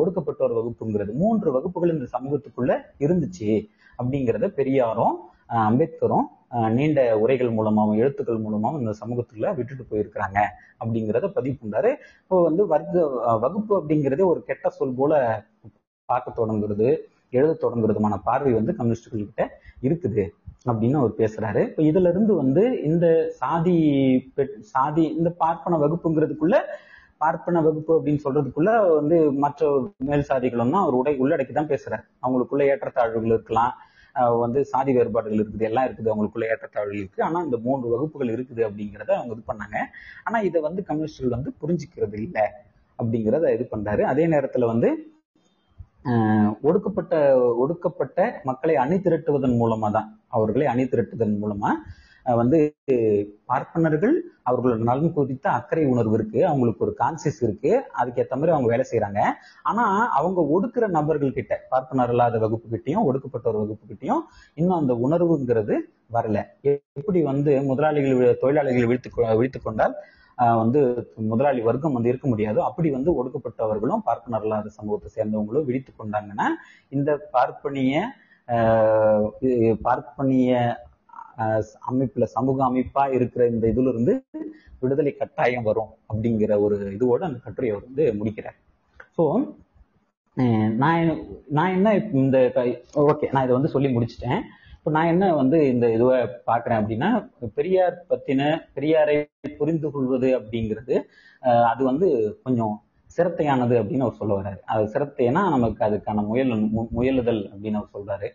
ஒடுக்கப்பட்டோர் 0.00 0.56
வகுப்புங்கிறது. 0.58 1.12
மூன்று 1.22 1.48
வகுப்புகள் 1.56 1.94
இந்த 1.96 2.06
சமூகத்துக்குள்ள 2.14 2.72
இருந்துச்சு 3.04 3.50
அப்படிங்கிறத 3.98 4.46
பெரியாரும் 4.58 5.16
அம்பேத்கரும் 5.68 6.28
நீண்ட 6.76 7.00
உரைகள் 7.22 7.54
மூலமாவும் 7.58 7.98
எழுத்துக்கள் 8.02 8.44
மூலமாகவும் 8.46 8.82
இந்த 8.82 8.92
சமூகத்துல 9.00 9.52
விட்டுட்டு 9.58 9.84
போயிருக்கிறாங்க 9.90 10.38
அப்படிங்கிறத 10.80 11.28
பதிவு 11.36 11.56
பண்றாரு. 11.60 11.90
இப்போ 12.22 12.36
வந்து 12.48 12.62
வர்க்க 12.72 13.04
வகுப்பு 13.44 13.72
அப்படிங்கிறதே 13.80 14.24
ஒரு 14.32 14.40
கெட்ட 14.48 14.70
சொல் 14.78 14.98
போல 15.00 15.22
பார்க்க 16.08 16.38
தொடங்குறது 16.40 16.88
எழுத 17.38 17.52
தொடங்குறதுமான 17.64 18.14
பார்வை 18.28 18.52
வந்து 18.58 18.72
கம்யூனிஸ்டுகள் 18.78 19.28
கிட்ட 19.28 19.44
இருக்குது 19.86 20.24
அப்படின்னு 20.70 20.98
அவர் 21.02 21.20
பேசுறாரு. 21.20 21.60
இப்போ 21.70 21.82
இதுல 21.90 22.10
இருந்து 22.14 22.32
வந்து 22.40 22.64
இந்த 22.88 23.06
சாதி 23.40 23.76
சாதி 24.72 25.04
இந்த 25.18 25.30
பார்ப்பன 25.42 25.78
வகுப்புங்கிறதுக்குள்ள 25.84 26.58
பார்ப்பன 27.22 27.62
வகுப்பு 27.66 27.92
அப்படின்னு 27.96 28.24
சொல்றதுக்குள்ள 28.26 28.70
வந்து 28.98 29.16
மற்ற 29.44 29.70
மேல் 30.10 30.28
சாதிகளும் 30.30 30.74
தான் 30.74 30.84
அவர் 30.84 31.00
உடை 31.00 31.14
உள்ளடக்கி 31.22 31.52
தான் 31.56 31.72
பேசுறாரு. 31.72 32.04
அவங்களுக்குள்ள 32.24 32.62
ஏற்றத்தாழ்வுகள் 32.70 33.34
இருக்கலாம். 33.36 33.72
வந்து 34.14 34.64
சாதி 34.64 34.92
வேறுபாடுகள் 34.92 35.38
இருக்குது 35.38 35.60
எல்லாம் 35.60 35.86
இருக்குது 35.88 36.10
அவங்களுக்குள்ள 36.12 36.48
ஏற்றத்தாழ்வுகள் 36.52 36.98
இருக்கு. 36.98 37.22
ஆனா 37.22 37.42
இந்த 37.42 37.56
மூன்று 37.56 37.88
வகுப்புகள் 37.88 38.28
இருக்குது 38.28 38.62
அப்படிங்கிறத 38.68 39.10
அவங்க 39.10 39.34
இது 39.34 39.44
பண்ணாங்க. 39.52 39.78
ஆனா 40.24 40.40
இதை 40.40 40.60
வந்து 40.60 40.82
கம்யூனிஸ்டுகள் 40.82 41.36
வந்து 41.38 41.52
புரிஞ்சுக்கிறது 41.62 42.12
இல்லை 42.12 42.42
அப்படிங்கிறத 42.98 43.52
இது 43.52 43.68
பண்றாரு. 43.70 44.00
அதே 44.00 44.26
நேரத்துல 44.26 44.66
வந்து 44.66 45.10
ஆஹ் 46.04 46.52
ஒடுக்கப்பட்ட 46.62 47.14
ஒடுக்கப்பட்ட 47.56 48.40
மக்களை 48.44 48.76
அணி 48.76 48.96
திரட்டுவதன் 48.96 49.58
மூலமா 49.60 49.90
தான் 49.90 50.18
அவர்களை 50.28 50.66
அணி 50.66 50.84
திரட்டுவதன் 50.84 51.36
மூலமா 51.42 51.70
வந்து 52.24 52.58
பார்ப்பனர்கள் 53.46 54.14
அவர்களோட 54.50 54.78
நலன் 54.82 55.12
குறித்த 55.12 55.50
அக்கறை 55.50 55.84
உணர்வு 55.86 56.14
இருக்கு 56.14 56.46
அவங்களுக்கு 56.46 56.84
ஒரு 56.84 56.94
கான்சியஸ் 56.98 57.40
இருக்கு 57.40 57.72
அதுக்கேற்ற 57.98 58.34
மாதிரி 58.34 58.50
அவங்க 58.50 58.68
வேலை 58.68 58.84
செய்யறாங்க 58.90 59.20
ஆனா 59.62 59.84
அவங்க 60.10 60.40
ஒடுக்குற 60.54 60.88
நபர்கள் 60.88 61.32
கிட்ட 61.32 61.56
பார்ப்பனர் 61.68 62.08
இல்லாத 62.08 62.38
வகுப்பு 62.38 62.96
ஒடுக்கப்பட்ட 63.04 63.48
ஒரு 63.48 63.58
வகுப்பு 63.58 63.86
கிட்டையும் 63.86 64.22
இன்னும் 64.54 64.78
அந்த 64.78 64.94
உணர்வுங்கிறது 65.04 65.76
வரல. 66.12 66.38
எப்படி 66.62 67.22
வந்து 67.22 67.62
முதலாளிகள் 67.62 68.38
தொழிலாளிகளை 68.42 68.86
வீழ்த்து 68.86 69.10
வீழ்த்து 69.40 69.60
கொண்டால் 69.62 69.94
வந்து 70.56 70.80
முதலாளி 71.22 71.60
வர்க்கம் 71.60 71.92
வந்து 71.92 72.08
இருக்க 72.08 72.28
முடியாது 72.28 72.62
அப்படி 72.62 72.90
வந்து 72.90 73.10
ஒடுக்கப்பட்டவர்களும் 73.18 74.04
பார்ப்பனர் 74.04 74.42
இல்லாத 74.42 74.68
சமூகத்தை 74.68 75.10
சேர்ந்தவங்களும் 75.16 75.64
விழித்து 75.64 75.92
கொண்டாங்கன்னா 75.92 76.46
இந்த 76.88 77.10
பார்ப்பனிய 77.32 77.94
பார்ப்பனிய 79.82 80.52
அமைப்புல 81.90 82.22
சமூக 82.22 82.64
அமைப்பா 82.64 83.12
இருக்கிற 83.12 83.46
இந்த 83.46 83.66
இதுல 83.66 83.88
இருந்து 83.88 84.22
விடுதலை 84.80 85.12
கட்டாயம் 85.12 85.62
வரும் 85.62 85.88
அப்படிங்கிற 86.14 86.60
ஒரு 86.60 86.76
இதுவோட 86.76 87.22
அந்த 87.24 87.38
கட்டுரையை 87.44 87.78
அவர் 87.78 87.90
வந்து 87.94 88.14
முடிக்கிறார். 88.14 88.54
ஸோ 89.18 89.54
நான் 90.74 91.18
நான் 91.48 91.72
என்ன 91.72 91.94
இந்த 91.94 92.50
ஓகே 92.94 93.32
நான் 93.32 93.42
இதை 93.42 93.54
வந்து 93.54 93.68
சொல்லி 93.68 93.96
முடிச்சிட்டேன். 93.96 94.40
இப்போ 94.78 94.90
நான் 94.90 95.06
என்ன 95.06 95.34
வந்து 95.34 95.68
இந்த 95.68 95.86
இதுவை 95.86 96.28
பார்க்குறேன் 96.50 96.82
அப்படின்னா 96.82 97.30
பெரியார் 97.54 98.04
பத்தின 98.10 98.58
பெரியாரை 98.74 99.24
புரிந்து 99.58 99.90
கொள்வது 99.90 100.38
அப்படிங்கிறது 100.38 101.02
அது 101.62 101.84
வந்து 101.84 102.38
கொஞ்சம் 102.42 102.82
சிரத்தையானது 103.16 103.76
அப்படின்னு 103.76 103.98
அவர் 103.98 104.14
சொல்ல 104.14 104.40
வர்றாரு. 104.40 104.60
அது 104.60 104.84
சிரத்தைனா 104.84 105.32
நமக்கு 105.32 105.84
அதுக்கான 105.84 106.26
முயல் 106.26 106.50
மு- 106.50 106.88
முயலுதல் 106.88 107.50
அப்படின்னு 107.52 107.72
அவர் 107.72 107.94
சொல்றாரு. 107.94 108.28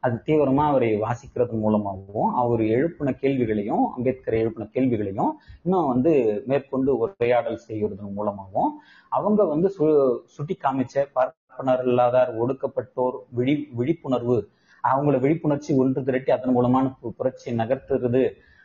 அது 0.00 0.22
தீவிரமா 0.26 0.66
அவரை 0.66 1.00
வாசிக்கிறது 1.00 1.50
மூலமாகவும் 1.50 2.34
அவர் 2.34 2.60
எழுப்பின 2.60 3.12
கேள்விகளையும் 3.12 3.92
அம்பேத்கர் 3.96 4.34
எழுப்பின 4.34 4.70
கேள்விகளையும் 4.70 5.32
இன்னும் 5.62 5.86
வந்து 5.86 6.42
மேற்கொண்டு 6.46 6.96
உரையாடல் 6.96 7.56
செய்வதன் 7.56 8.12
மூலமாகவும் 8.12 8.78
அவங்க 9.08 9.44
வந்து 9.44 9.68
சு 9.78 9.84
சுட்டி 10.24 10.56
காமிச்ச 10.62 11.06
பார்ப்பனர் 11.12 11.86
இல்லாதார் 11.86 12.32
ஒடுக்கப்பட்டோர் 12.36 13.16
விழி 13.30 13.68
விழிப்புணர்வு 13.72 14.38
அவங்கள 14.84 15.20
விழிப்புணர்ச்சி 15.20 15.76
ஒன்று 15.76 16.04
திரட்டி 16.04 16.32
அதன் 16.32 16.52
மூலமான 16.52 16.96
பு- 17.02 17.08
புரட்சியை 17.08 17.58
நகர்த்துறது 17.58 18.22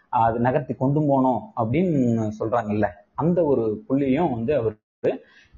அது 0.09 0.39
நகர்த்தி 0.39 0.73
கொண்டு 0.73 0.99
போனோம் 1.01 1.41
அப்படின்னு 1.57 2.31
சொல்றாங்கல்ல. 2.39 2.87
அந்த 3.15 3.43
ஒரு 3.43 3.83
புள்ளியும் 3.89 4.31
வந்து 4.31 4.55
அவர் 4.55 4.75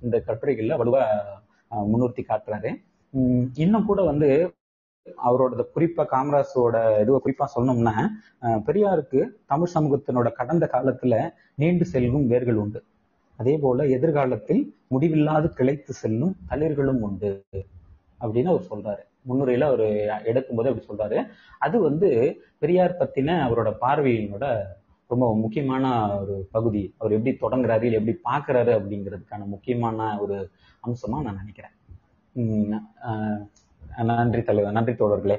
இந்த 0.02 0.24
கட்டுரைகள்ல 0.28 0.78
வலுவா 0.78 1.04
முன்னிறுத்தி 1.72 2.24
காட்டுறாரு. 2.28 2.70
இன்னும் 3.54 3.86
கூட 3.86 4.04
வந்து 4.04 4.30
அவரோட 5.28 5.66
குறிப்பா 5.76 6.04
காமராஜோட 6.14 6.76
இதுவை 7.04 7.20
குறிப்பா 7.26 7.46
சொல்லணும்னா 7.56 7.96
பெரியாருக்கு 8.68 9.20
தமிழ் 9.52 9.74
சமூகத்தினோட 9.74 10.30
கடந்த 10.40 10.66
காலத்துல 10.74 11.16
நீண்டு 11.62 11.86
செல்லும் 11.94 12.28
வேர்கள் 12.34 12.62
உண்டு. 12.64 12.82
அதே 13.40 13.54
போல 13.64 13.86
எதிர்காலத்தில் 13.96 14.64
முடிவில்லாது 14.94 15.48
கிளைத்து 15.58 15.94
செல்லும் 16.02 16.36
தளிர்களும் 16.50 17.02
உண்டு 17.08 17.32
அப்படின்னு 18.22 18.52
அவர் 18.54 18.70
சொல்றாரு. 18.72 19.04
முன்னுரையில 19.30 19.68
அவர் 19.72 19.86
எடுக்கும்போது 20.30 20.70
அப்படி 20.72 20.88
சொல்றாரு. 20.90 21.18
அது 21.66 21.78
வந்து 21.88 22.10
பெரியார் 22.62 23.00
பத்தின 23.00 23.36
அவரோட 23.48 23.72
பார்வையினோட 23.82 24.46
ரொம்ப 25.12 25.26
முக்கியமான 25.42 25.86
ஒரு 26.22 26.36
பகுதி. 26.56 26.84
அவர் 26.98 27.16
எப்படி 27.18 27.34
தொடங்குறாரு 27.42 27.86
இல்லை 27.90 28.00
எப்படி 28.00 28.16
பாக்குறாரு 28.30 28.72
அப்படிங்கிறதுக்கான 28.78 29.46
முக்கியமான 29.54 30.08
ஒரு 30.24 30.38
அம்சமா 30.88 31.18
நான் 31.26 31.42
நினைக்கிறேன். 31.42 31.76
நன்றி 33.96 34.42
தலைவர் 34.42 34.72
நன்றி 34.72 34.94
தோழர்களே. 34.94 35.38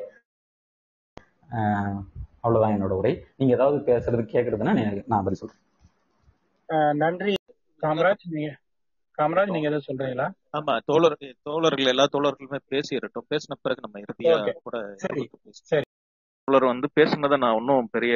ஆஹ் 1.51 2.05
அவ்வளவுதான் 2.41 2.77
என்னோட 2.77 2.95
உரை. 2.95 3.27
நீங்க 3.37 3.55
ஏதாவது 3.55 3.79
பேசுறது 3.79 4.25
கேக்குறதுன்னா 4.25 5.03
நான் 5.07 5.25
பதில் 5.25 5.39
சொல்றேன். 5.39 6.97
நன்றி. 6.97 7.35
காமராஜ் 7.83 8.27
நீங்க 8.31 8.57
காமராஜ் 9.19 9.51
நீங்க 9.51 9.69
எதாவது 9.69 9.87
சொல்றீங்களா? 9.87 10.31
ஆமா 10.53 10.79
தோழர் 10.85 11.17
தோழர்கள் 11.43 11.87
எல்லா 11.87 12.07
தோழர்களுமே 12.13 12.59
பேசிடட்டும் 12.71 13.29
பேசின 13.31 13.55
பிறகு 13.63 13.81
நம்ம 13.81 14.01
இறுதியா 14.01 14.53
கூட 14.63 14.93
சரி 15.53 15.83
தோழர் 16.45 16.65
வந்து 16.65 16.89
பேசுனதை 17.01 17.39
நான் 17.39 17.55
ஒன்றும் 17.55 17.89
பெரிய 17.91 18.15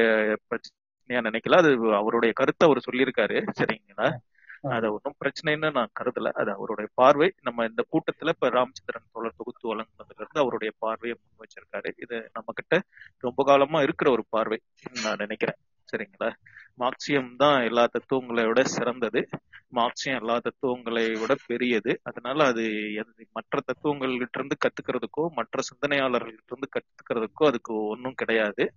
பிரச்சனையா 0.50 1.20
நினைக்கல. 1.22 1.56
அது 1.56 1.94
அவருடைய 1.94 2.34
கருத்தை 2.34 2.68
அவர் 2.68 2.84
சொல்லியிருக்காரு. 2.90 3.46
சரிங்களா. 3.60 4.16
அதை 4.62 4.90
ஒன்றும் 4.90 5.14
பிரச்சனைன்னு 5.24 5.72
நான் 5.72 5.90
கருதல. 6.00 6.28
அது 6.28 6.52
அவருடைய 6.52 6.90
பார்வை. 6.94 7.32
நம்ம 7.42 7.64
இந்த 7.64 7.84
கூட்டத்துல 7.92 8.28
இப்ப 8.28 8.48
ராமச்சந்திரன் 8.48 9.08
தோழர் 9.12 9.34
தொகுத்து 9.36 9.74
வழங்குனதுல 9.74 10.14
இருந்து 10.14 10.40
அவருடைய 10.40 10.72
பார்வையை 10.78 11.18
முன் 11.22 11.46
வச்சிருக்காரு. 11.46 11.92
இது 11.96 12.16
நம்ம 12.16 12.52
கிட்ட 12.54 12.82
ரொம்ப 13.18 13.44
காலமா 13.44 13.82
இருக்கிற 13.82 14.10
ஒரு 14.10 14.24
பார்வை 14.28 14.60
நான் 15.02 15.16
நினைக்கிறேன். 15.18 15.56
சரிங்களா? 15.92 16.32
மார்க்சியம் 16.78 17.36
தான் 17.36 17.62
எல்லா 17.62 17.86
தத்துவங்களை 17.86 18.46
விட 18.46 18.62
சிறந்தது. 18.62 19.28
மார்க்சியம் 19.72 20.20
எல்லா 20.20 20.38
தத்துவங்களை 20.38 21.10
விட 21.20 21.34
பெரியது. 21.46 22.00
அதனால 22.02 22.44
அது 22.44 22.62
எது- 22.70 23.30
மற்ற 23.32 23.60
தத்துவங்கள்கிட்ட 23.60 24.34
இருந்து 24.34 24.56
கத்துக்கிறதுக்கோ 24.56 25.28
மற்ற 25.28 25.62
சிந்தனையாளர்கள்ட்ட 25.62 26.46
இருந்து 26.46 26.68
கத்துக்கிறதுக்கோ 26.70 27.46
அதுக்கு 27.46 27.74
ஒன்றும் 27.74 28.14
கிடையாது. 28.14 28.72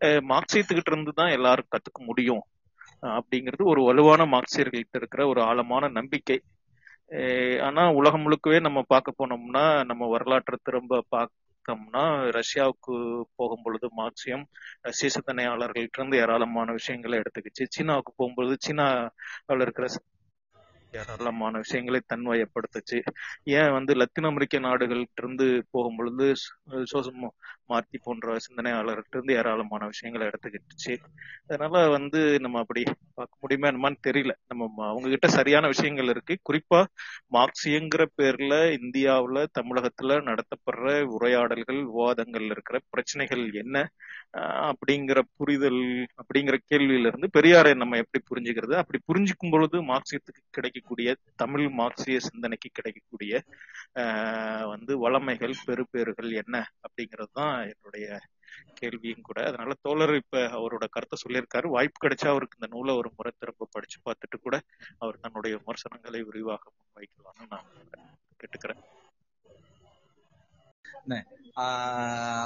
மார்க்சியத்துக்கிட்ட 0.00 0.90
இருந்து 0.90 1.12
தான் 1.14 1.30
எல்லாரும் 1.30 1.66
கத்துக்க 1.70 2.04
முடியும். 2.04 2.42
அப்படிங்கிறது 3.02 3.64
ஒரு 3.64 3.82
வலுவான 3.82 4.24
மார்க்சியர்கள்ட்ட 4.24 5.00
இருக்கிற 5.00 5.26
ஒரு 5.26 5.40
ஆழமான 5.42 5.88
நம்பிக்கை. 5.88 6.38
ஆனா 7.60 7.90
உலகம் 7.92 8.24
முழுக்கவே 8.26 8.60
நம்ம 8.60 8.82
பார்க்க 8.86 9.18
போனோம்னா 9.18 9.84
நம்ம 9.84 10.06
வரலாற்றை 10.06 10.58
திரும்ப 10.62 11.02
பார்த்தோம்னா 11.16 12.04
ரஷ்யாவுக்கு 12.38 12.94
போகும் 13.36 13.62
பொழுது 13.62 13.88
மார்க்சியம் 13.96 14.44
ரஷ்ய 14.80 15.10
சிந்தனையாளர்கள்ட்ட 15.16 15.98
இருந்து 15.98 16.16
ஏராளமான 16.16 16.72
விஷயங்களை 16.72 17.18
எடுத்துக்கிச்சு. 17.18 17.64
சீனாவுக்கு 17.68 18.12
போகும்பொழுது 18.16 18.56
சீனாவில் 18.58 19.60
இருக்கிற 19.60 19.88
ஏராளமான 20.92 21.56
விஷயங்களை 21.56 22.00
தன்வயப்படுத்துச்சு. 22.14 23.02
ஏன் 23.44 23.72
வந்து 23.72 23.94
லத்தீன் 23.94 24.24
அமெரிக்க 24.24 24.58
நாடுகள்கிட்ட 24.58 25.16
இருந்து 25.16 25.66
போகும் 25.70 25.96
பொழுது 25.96 26.34
சோசம் 26.70 27.28
மார்த்தி 27.68 27.98
போன்ற 28.02 28.36
சிந்தனையாளர்கிட்ட 28.36 29.08
இருந்து 29.10 29.34
ஏராளமான 29.34 29.86
விஷயங்களை 29.86 30.30
எடுத்துக்கிட்டுச்சு. 30.30 30.96
அதனால 31.48 31.88
வந்து 31.88 32.40
நம்ம 32.40 32.58
அப்படி 32.58 32.82
பார்க்க 33.14 33.36
முடியுமா 33.40 33.68
என்னமான்னு 33.68 33.96
தெரியல. 34.06 34.30
நம்ம 34.48 34.72
ம- 34.76 34.88
அவங்க 34.88 35.08
கிட்ட 35.08 35.28
சரியான 35.28 35.66
விஷயங்கள் 35.66 36.08
இருக்கு. 36.08 36.38
குறிப்பா 36.52 36.84
மார்க்சியங்கிற 37.32 38.06
பேர்ல 38.22 38.78
இந்தியாவுல 38.78 39.46
தமிழகத்துல 39.60 40.20
நடத்தப்படுற 40.22 41.02
உரையாடல்கள் 41.02 41.84
விவாதங்கள் 41.84 42.42
இருக்கிற 42.42 42.80
பிரச்சனைகள் 42.90 43.52
என்ன? 43.52 43.88
அப்படிங்கிற 44.38 45.22
புரிதல் 45.36 46.06
அப்படிங்கிற 46.16 46.56
கேள்வியில 46.70 47.06
இருந்து 47.06 47.28
பெரியாரை 47.38 47.74
நம்ம 47.76 47.96
எப்படி 47.96 48.24
புரிஞ்சுக்கிறது? 48.30 48.74
அப்படி 48.74 49.00
புரிஞ்சுக்கும் 49.12 49.50
பொழுது 49.50 49.82
மார்க்சியத்துக்கு 49.82 50.74
கிடைக்கக்கூடிய 50.76 51.10
தமிழ் 51.36 51.68
மார்க்சிய 51.68 52.16
சிந்தனைக்கு 52.20 52.68
கிடைக்கக்கூடிய 52.72 53.32
ஆஹ் 53.94 54.64
வந்து 54.68 54.92
வளமைகள் 54.98 55.62
பெறுபேறுகள் 55.66 56.30
என்ன 56.42 56.56
அப்படிங்கிறது 56.84 57.32
தான் 57.32 57.54
என்னுடைய 57.72 58.06
கேள்வியும் 58.74 59.26
கூட. 59.28 59.38
அதனால 59.46 59.74
தோழர் 59.80 60.14
இப்ப 60.14 60.38
அவரோட 60.58 60.84
கருத்தை 60.88 61.16
சொல்லியிருக்காரு. 61.24 61.66
வாய்ப்பு 61.76 61.98
கிடைச்சா 62.02 62.28
அவருக்கு 62.28 62.58
இந்த 62.60 62.68
நூலை 62.74 62.92
ஒரு 62.96 63.10
முறை 63.16 63.32
திரும்ப 63.38 63.68
படிச்சு 63.70 63.98
பார்த்துட்டு 64.04 64.38
கூட 64.42 64.56
அவர் 64.98 65.22
தன்னுடைய 65.22 65.56
விமர்சனங்களை 65.56 66.20
விரிவாக 66.22 66.72
முன்வைக்கலாம்னு 66.76 67.50
நான் 67.50 67.70
கேட்டுக்கிறேன். 68.40 68.82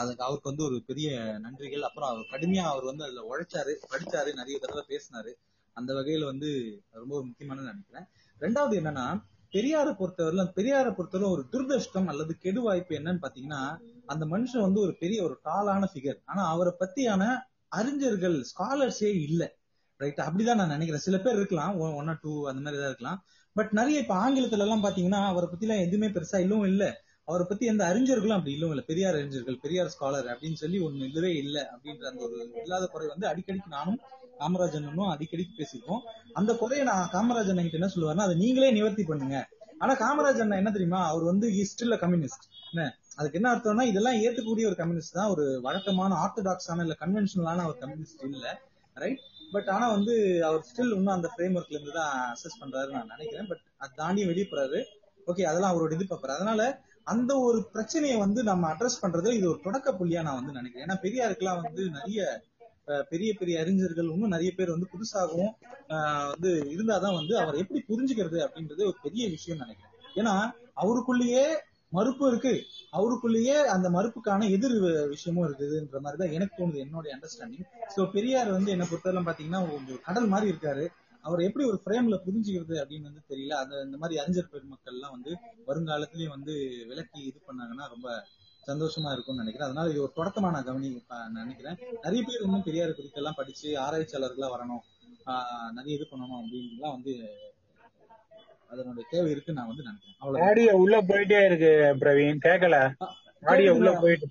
அதுக்கு 0.00 0.22
அவருக்கு 0.24 0.50
வந்து 0.50 0.64
ஒரு 0.64 0.76
பெரிய 0.86 1.10
நன்றிகள். 1.44 1.86
அப்புறம் 1.88 2.10
அவர் 2.10 2.32
கடுமையா 2.32 2.64
அவர் 2.72 2.90
வந்து 2.90 3.04
அதுல 3.04 3.22
உழைச்சாரு 3.30 3.72
படிச்சாரு 3.92 4.30
நிறைய 4.34 4.58
தடவை 4.58 4.82
பேசினாரு. 4.88 5.32
அந்த 5.76 5.90
வகையில 5.92 6.24
வந்து 6.24 6.50
ரொம்ப 6.90 7.14
முக்கியமானது 7.24 7.28
முக்கியமான 7.28 7.68
நினைக்கிறேன். 7.70 8.06
ரெண்டாவது 8.40 8.74
என்னன்னா 8.80 9.06
பெரியாரை 9.52 9.92
பொறுத்தவரை 9.92 10.44
பெரியாரை 10.56 10.90
பொறுத்தவரை 10.94 11.28
ஒரு 11.30 11.42
துர்தஷ்டம் 11.52 12.06
அல்லது 12.06 12.32
கெடு 12.38 12.60
வாய்ப்பு 12.62 12.92
என்னன்னு 12.98 13.22
பாத்தீங்கன்னா 13.22 13.62
அந்த 14.06 14.24
மனுஷன் 14.26 14.66
வந்து 14.66 14.80
ஒரு 14.80 14.96
பெரிய 14.98 15.22
ஒரு 15.22 15.34
டாலான 15.44 15.88
ஃபிகர் 15.92 16.18
ஆனா 16.24 16.42
அவரை 16.48 16.72
பத்தியான 16.80 17.22
அறிஞர்கள் 17.68 18.36
ஸ்காலர்ஸே 18.50 19.10
இல்ல. 19.26 19.42
ரைட் 20.00 20.20
அப்படிதான் 20.20 20.54
நான் 20.54 20.68
நினைக்கிறேன். 20.68 21.00
சில 21.00 21.18
பேர் 21.18 21.36
இருக்கலாம். 21.36 21.72
ஒன் 21.78 22.08
ஆர் 22.08 22.20
டூ 22.22 22.46
அந்த 22.46 22.60
மாதிரி 22.60 22.80
தான் 22.80 22.90
இருக்கலாம். 22.90 23.18
பட் 23.56 23.72
நிறைய 23.72 23.98
இப்ப 24.00 24.14
ஆங்கிலத்துல 24.14 24.58
எல்லாம் 24.58 24.84
பாத்தீங்கன்னா 24.84 25.20
அவரை 25.24 25.48
பத்தி 25.48 25.66
எல்லாம் 25.66 25.84
எதுவுமே 25.86 26.06
பெருசா 26.06 26.38
இல்லவும் 26.40 26.64
இல்ல. 26.64 26.84
அவரை 27.28 27.46
பத்தி 27.48 27.66
எந்த 27.66 27.82
அறிஞர்களும் 27.84 28.36
அப்படி 28.36 28.52
இல்லவும் 28.52 28.74
இல்ல. 28.74 28.84
பெரியார் 28.86 29.14
அறிஞர்கள் 29.14 29.58
பெரியார் 29.60 29.92
ஸ்காலர் 29.96 30.26
அப்படின்னு 30.26 30.52
சொல்லி 30.52 30.80
ஒண்ணு 30.80 31.08
இல்லவே 31.08 31.32
இல்ல 31.36 31.70
அப்படின்ற 31.74 32.06
அந்த 32.06 32.22
ஒரு 32.24 32.36
இல்லாத 32.62 32.86
குறை 32.86 33.08
வந்து 33.08 33.26
அடிக்கடிக்கு 33.28 33.76
நானும் 33.78 34.00
காமராஜனும் 34.42 35.10
அடிக்கடி 35.14 35.44
பேசியிருக்கோம் 35.58 36.02
அந்த 36.40 36.50
குறையை 36.60 36.84
நான் 36.90 37.10
காமராஜன் 37.16 37.64
கிட்ட 37.64 37.80
என்ன 37.80 37.90
சொல்லுவாருன்னா 37.94 38.26
அதை 38.28 38.36
நீங்களே 38.42 38.70
நிவர்த்தி 38.78 39.04
பண்ணுங்க. 39.10 39.38
ஆனா 39.82 39.92
காமராஜன் 40.04 40.58
என்ன 40.60 40.70
தெரியுமா? 40.76 41.00
அவர் 41.10 41.24
வந்து 41.30 41.46
ஸ்டில் 41.70 42.00
கம்யூனிஸ்ட் 42.02 42.46
என்ன? 42.70 42.82
அதுக்கு 43.18 43.38
என்ன 43.38 43.48
அர்த்தம்னா 43.52 43.84
இதெல்லாம் 43.90 44.18
ஏத்துக்கூடிய 44.24 44.64
ஒரு 44.70 44.76
கம்யூனிஸ்ட் 44.80 45.16
தான். 45.18 45.30
ஒரு 45.34 45.44
வழக்கமான 45.66 46.12
ஆர்த்தடாக்ஸான 46.24 46.84
இல்ல 46.86 46.96
கன்வென்ஷனலான 47.02 47.64
ஒரு 47.70 47.78
கம்யூனிஸ்ட் 47.82 48.24
இல்ல. 48.30 48.46
ரைட் 48.96 49.22
பட் 49.54 49.68
ஆனா 49.74 49.86
வந்து 49.94 50.14
அவர் 50.48 50.66
ஸ்டில் 50.68 50.94
இன்னும் 50.96 51.16
அந்த 51.16 51.28
ஃப்ரேம் 51.32 51.56
ஒர்க்ல 51.58 51.76
இருந்து 51.76 51.94
தான் 51.98 52.12
அசஸ் 52.34 52.60
பண்றாரு 52.62 52.90
நான் 52.96 53.12
நினைக்கிறேன். 53.14 53.48
பட் 53.50 53.62
அது 53.82 53.92
தாண்டி 54.02 54.24
வெளியே 54.30 54.46
போறாரு 54.52 54.80
ஓகே 55.30 55.42
அதெல்லாம் 55.50 55.72
அவரோட 55.72 55.96
இது 55.96 56.06
பார்ப்பாரு 56.10 56.36
அதனால 56.38 56.62
அந்த 57.12 57.32
ஒரு 57.46 57.58
பிரச்சனையை 57.74 58.16
வந்து 58.24 58.40
நம்ம 58.50 58.64
அட்ரஸ் 58.72 59.02
பண்றது 59.02 59.28
இது 59.38 59.46
ஒரு 59.52 59.60
தொடக்க 59.66 59.90
புள்ளியா 59.98 60.22
நான் 60.26 60.38
வந்து 60.40 60.56
நினைக்கிறேன். 60.58 60.86
ஏன்னா 60.86 60.98
பெரியாருக்கெல்லாம் 61.04 61.62
வந்து 61.64 61.82
நிறைய 61.98 62.20
பெரிய 63.10 63.30
பெரிய 63.40 63.54
அறிஞர்கள் 63.62 64.12
இன்னும் 64.14 64.34
நிறைய 64.34 64.50
பேர் 64.58 64.74
வந்து 64.74 64.90
புதுசாகவும் 64.92 65.52
வந்து 66.32 66.50
இருந்தாதான் 66.74 67.18
வந்து 67.20 67.34
அவர் 67.42 67.60
எப்படி 67.62 67.80
புரிஞ்சுக்கிறது 67.90 68.38
அப்படின்றது 68.46 68.82
ஒரு 68.90 68.98
பெரிய 69.02 69.24
விஷயம் 69.36 69.62
நினைக்கிறேன். 69.64 69.96
ஏன்னா 70.20 70.34
அவருக்குள்ளேயே 70.82 71.44
மறுப்பு 71.92 72.24
இருக்கு. 72.30 72.54
அவருக்குள்ளேயே 72.96 73.54
அந்த 73.74 73.86
மறுப்புக்கான 73.96 74.48
எதிர் 74.56 74.76
விஷயமும் 75.14 75.46
இருக்குதுன்ற 75.46 76.00
மாதிரி 76.04 76.18
தான் 76.22 76.34
எனக்கு 76.36 76.58
தோணுது 76.58 76.82
என்னுடைய 76.84 77.12
அண்டர்ஸ்டாண்டிங் 77.16 77.68
சோ 77.94 78.10
பெரியார் 78.16 78.50
வந்து 78.56 78.74
என்ன 78.74 78.84
பொறுத்தவரை 78.90 79.22
பாத்தீங்கன்னா 79.28 79.62
ஒரு 79.74 79.96
கடல் 80.08 80.28
மாதிரி 80.34 80.52
இருக்காரு. 80.52 80.84
அவர் 81.24 81.40
எப்படி 81.46 81.64
ஒரு 81.70 81.78
ஃப்ரேம்ல 81.82 82.16
புரிஞ்சுக்கிறது 82.26 82.76
அப்படின்னு 82.82 83.08
வந்து 83.08 83.22
தெரியல. 83.32 83.54
அது 83.62 83.82
இந்த 83.86 83.96
மாதிரி 84.02 84.20
அறிஞர் 84.22 84.52
பெருமக்கள் 84.52 84.94
எல்லாம் 84.94 85.14
வந்து 85.16 85.32
வருங்காலத்திலயும் 85.66 86.34
வந்து 86.36 86.54
விலக்கி 86.90 87.20
இது 87.30 87.40
பண்ணாங்கன்னா 87.48 87.86
ரொம்ப 87.94 88.08
சந்தோஷமா 88.66 89.12
இருக்கும்னு 89.12 89.42
நினைக்கிறேன். 89.42 89.70
அதனால 89.70 89.90
இது 89.90 90.02
ஒரு 90.02 90.12
தொடக்கமா 90.16 90.50
நான் 90.50 90.64
கவனி 90.64 91.02
நினைக்கிறேன். 91.32 91.76
நிறைய 92.02 92.24
பேர் 92.26 92.40
இன்னும் 92.42 92.62
பெரியார் 92.62 92.94
குறித்து 92.94 93.16
எல்லாம் 93.16 93.34
படிச்சு 93.36 93.80
ஆராய்ச்சியாளர்களா 93.80 94.50
வரணும். 94.50 94.78
நிறைய 95.72 95.96
இது 95.96 96.06
பண்ணணும் 96.10 96.40
அப்படின்லாம் 96.40 96.90
வந்து 96.90 97.28
அதனுடைய 98.70 99.08
தேவை 99.10 99.30
இருக்குன்னு 99.30 99.60
நான் 99.60 99.68
வந்து 99.68 99.82
நினைக்கிறேன். 99.82 100.48
ஆடியோ 100.48 100.76
உள்ள 100.76 101.02
போயிட்டே 101.02 101.46
இருக்கு 101.46 101.96
பிரவீன். 102.00 102.38
கேட்கல 102.44 102.92
ஆடியோ 103.44 103.74
உள்ள? 103.74 103.92
போயிட்டு. 104.00 104.28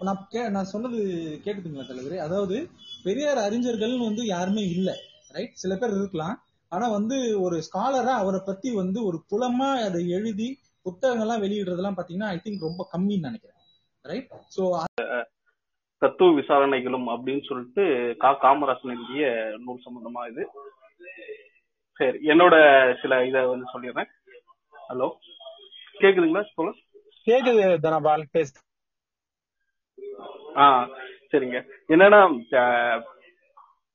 நான் 0.00 0.28
கே- 0.30 0.50
நான் 0.50 0.64
சொன்னது 0.64 0.96
கேக்குதுங்களா 1.44 1.86
தலைவரே? 1.86 2.16
அதாவது 2.16 2.68
பெரியார் 3.02 3.38
அறிஞர்கள்னு 3.38 4.04
வந்து 4.04 4.26
யாருமே 4.26 4.68
இல்ல 4.68 4.96
ரைட் 5.28 5.54
சில 5.54 5.76
பேர் 5.76 5.90
இருக்கலாம். 5.90 6.44
ஆனா 6.68 6.88
வந்து 6.88 7.40
ஒரு 7.40 7.56
ஸ்காலரா 7.56 8.12
அவரை 8.12 8.40
பத்தி 8.44 8.70
வந்து 8.70 9.04
ஒரு 9.04 9.24
புலமா 9.30 9.82
அதை 9.82 10.08
எழுதி 10.08 10.58
புத்தகங்கள்லாம் 10.84 11.42
வெளியிடுறதெல்லாம் 11.42 11.94
பாத்தீங்கன்னா 11.96 12.24
ஐ 12.24 12.40
திங்க் 12.44 12.60
ரொம்ப 12.60 12.88
கம்மின்னு 12.92 13.18
நினைக்கிறேன். 13.18 13.56
ரைட் 14.04 14.30
சோ 14.54 14.64
தத்துவ 16.02 16.28
விசாரணைகளும் 16.38 17.08
அப்படின்னு 17.12 17.42
சொல்லிட்டு 17.48 17.82
கா 18.22 18.30
காமராசன் 18.44 18.92
எழுதிய 18.94 19.24
நூல் 19.64 19.84
சம்பந்தமா 19.86 20.22
இது. 20.30 20.42
சரி 22.00 22.18
என்னோட 22.32 22.54
சில 23.00 23.18
இத 23.28 23.42
வந்து 23.52 23.66
சொல்லிடுறேன். 23.72 24.10
ஹலோ 24.90 25.08
கேக்குதுங்களா 26.02 26.44
சொல்ல 26.56 26.72
கேக்குது 27.26 27.64
தனபால் 27.86 28.24
பேசு. 28.36 28.54
ஆ 30.62 30.66
சரிங்க. 31.32 31.58
என்னன்னா 31.94 32.20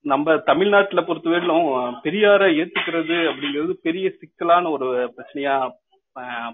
நம்ம 0.06 0.36
தமிழ்நாட்டுல 0.50 1.02
பொறுத்தவரையிலும் 1.06 1.70
பெரியாரை 2.04 2.50
ஏத்துக்கிறது 2.62 3.18
அப்படிங்கிறது 3.30 3.74
பெரிய 3.88 4.08
சிக்கலான 4.20 4.70
ஒரு 4.76 4.88
பிரச்சனையா 5.16 5.56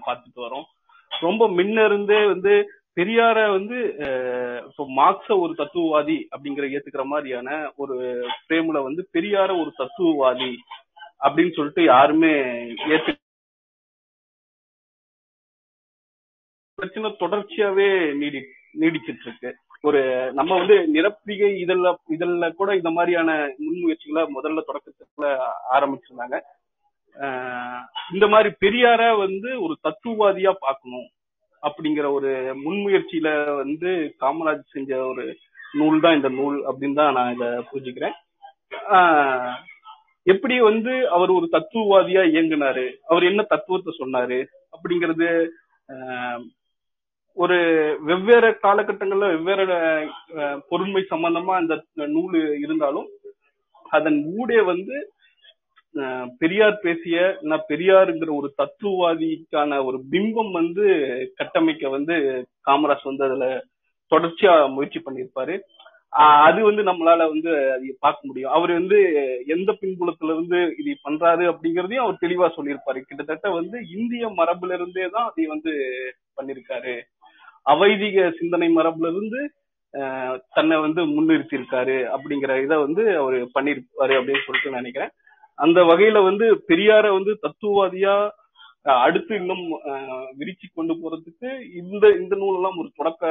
பார்த்துட்டு 0.06 0.40
வரோம். 0.46 0.66
ரொம்ப 1.24 1.42
முன்ன 1.58 1.84
இருந்தே 1.88 2.20
வந்து 2.34 2.54
பெரியார 2.96 3.38
வந்து 3.50 3.76
மார்க்ச 3.98 4.86
மார்க்ஸ 4.96 5.38
ஒரு 5.40 5.52
தத்துவவாதி 5.58 6.16
அப்படிங்கிற 6.34 6.64
ஏத்துக்கிற 6.70 7.04
மாதிரியான 7.04 7.48
ஒரு 7.76 7.96
பிரேம்ல 8.48 8.82
வந்து 8.82 9.02
பெரியார 9.12 9.50
ஒரு 9.60 9.72
தத்துவவாதி 9.78 10.52
அப்படின்னு 11.24 11.54
சொல்லிட்டு 11.54 11.84
யாருமே 11.84 12.34
ஏத்து 12.92 13.12
பிரச்சனை 16.78 17.10
தொடர்ச்சியாவே 17.20 17.88
நீடி 18.14 18.40
நீடிச்சிட்டு 18.80 19.26
இருக்கு 19.26 19.50
ஒரு 19.82 20.00
நம்ம 20.32 20.52
வந்து 20.58 20.76
நிரப்பிகை 20.94 21.48
இதழ்ல 21.64 21.88
இதழ்ல 22.08 22.52
கூட 22.52 22.70
இந்த 22.76 22.90
மாதிரியான 22.90 23.30
முன்முயற்சிகளை 23.64 24.22
முதல்ல 24.36 24.62
தொடக்கத்துல 24.68 25.26
ஆரம்பிச்சிருந்தாங்க. 25.72 26.36
ஆஹ் 27.16 27.82
இந்த 28.12 28.26
மாதிரி 28.28 28.50
பெரியார 28.60 29.02
வந்து 29.18 29.50
ஒரு 29.62 29.74
தத்துவவாதியா 29.86 30.52
பார்க்கணும். 30.60 31.08
அப்படிங்கிற 31.62 32.06
ஒரு 32.12 32.30
முன்முயற்சியில 32.64 33.28
வந்து 33.56 33.90
காமராஜ் 34.20 34.72
செஞ்ச 34.72 35.00
ஒரு 35.06 35.24
நூல் 35.74 36.00
தான் 36.00 36.14
இந்த 36.14 36.28
நூல் 36.30 36.56
அப்படின்னு 36.68 36.94
தான் 36.94 37.12
நான் 37.12 37.34
இதை 37.34 37.48
புரிஞ்சுக்கிறேன். 37.70 38.16
ஆஹ் 38.96 39.54
எப்படி 40.26 40.56
வந்து 40.60 40.92
அவர் 41.08 41.30
ஒரு 41.30 41.46
தத்துவவாதியா 41.52 42.22
இயங்குனாரு? 42.32 42.86
அவர் 43.06 43.24
என்ன 43.24 43.42
தத்துவத்தை 43.42 43.92
சொன்னாரு? 43.98 44.38
அப்படிங்கிறது 44.74 45.28
ஆஹ் 45.88 46.42
ஒரு 47.36 47.56
வெவ்வேறு 48.02 48.48
காலகட்டங்கள்ல 48.62 49.28
வெவ்வேறு 49.34 49.64
பொருண்மை 50.70 51.02
சம்பந்தமா 51.10 51.54
அந்த 51.58 51.74
நூல் 52.08 52.36
இருந்தாலும் 52.64 53.08
அதன் 53.90 54.18
ஊடே 54.36 54.60
வந்து 54.62 54.96
பெரியார் 56.40 56.76
பேசிய 56.80 57.16
நான் 57.42 57.68
பெரியாருங்கிற 57.68 58.30
ஒரு 58.36 58.48
தத்துவவாதிக்கான 58.60 59.78
ஒரு 59.84 59.98
பிம்பம் 60.12 60.52
வந்து 60.52 60.84
கட்டமைக்க 61.36 61.90
வந்து 61.90 62.14
காமராஜ் 62.66 63.10
வந்து 63.10 63.24
அதுல 63.24 63.46
தொடர்ச்சியா 64.12 64.54
முயற்சி 64.68 65.00
பண்ணியிருப்பாரு 65.00 65.54
ஆஹ் 66.12 66.40
அது 66.46 66.60
வந்து 66.64 66.82
நம்மளால 66.82 67.26
வந்து 67.28 67.50
அதை 67.74 67.90
பார்க்க 67.98 68.28
முடியும். 68.28 68.52
அவர் 68.52 68.72
வந்து 68.72 68.98
எந்த 69.46 69.70
பின்புலத்துல 69.82 70.34
இருந்து 70.34 70.58
இது 70.80 70.96
பண்றாரு 71.06 71.44
அப்படிங்கறதையும் 71.52 72.04
அவர் 72.04 72.22
தெளிவா 72.24 72.48
சொல்லியிருப்பாரு 72.56 73.00
கிட்டத்தட்ட 73.00 73.50
வந்து 73.50 73.76
இந்திய 73.96 74.28
மரபுல 74.40 74.76
இருந்தே 74.78 75.06
தான் 75.08 75.28
அதை 75.30 75.46
வந்து 75.46 75.72
பண்ணிருக்காரு. 76.36 76.94
அவைதிக 77.66 78.28
சிந்தனை 78.40 78.68
மரபுல 78.76 79.12
இருந்து 79.14 79.40
தன்னை 80.56 80.76
வந்து 80.80 81.00
முன்னிறுத்தி 81.14 81.54
இருக்காரு 81.58 81.96
அப்படிங்கிற 82.14 82.52
இதை 82.62 82.76
வந்து 82.76 83.02
அவர் 83.18 83.38
பண்ணிருப்பாரு 83.56 84.14
அப்படின்னு 84.18 84.46
சொல்லிட்டு 84.46 84.78
நினைக்கிறேன். 84.78 85.12
அந்த 85.58 85.80
வகையில 85.88 86.18
வந்து 86.24 86.46
பெரியார 86.68 87.04
வந்து 87.14 87.32
தத்துவவாதியா 87.42 88.14
அடுத்து 89.02 89.32
இன்னும் 89.40 89.62
ஆஹ் 89.90 90.28
விரிச்சு 90.38 90.66
கொண்டு 90.70 90.94
போறதுக்கு 90.96 91.48
இந்த 91.80 92.04
இந்த 92.16 92.34
நூலெல்லாம் 92.40 92.78
ஒரு 92.78 92.90
தொடக்க 92.96 93.26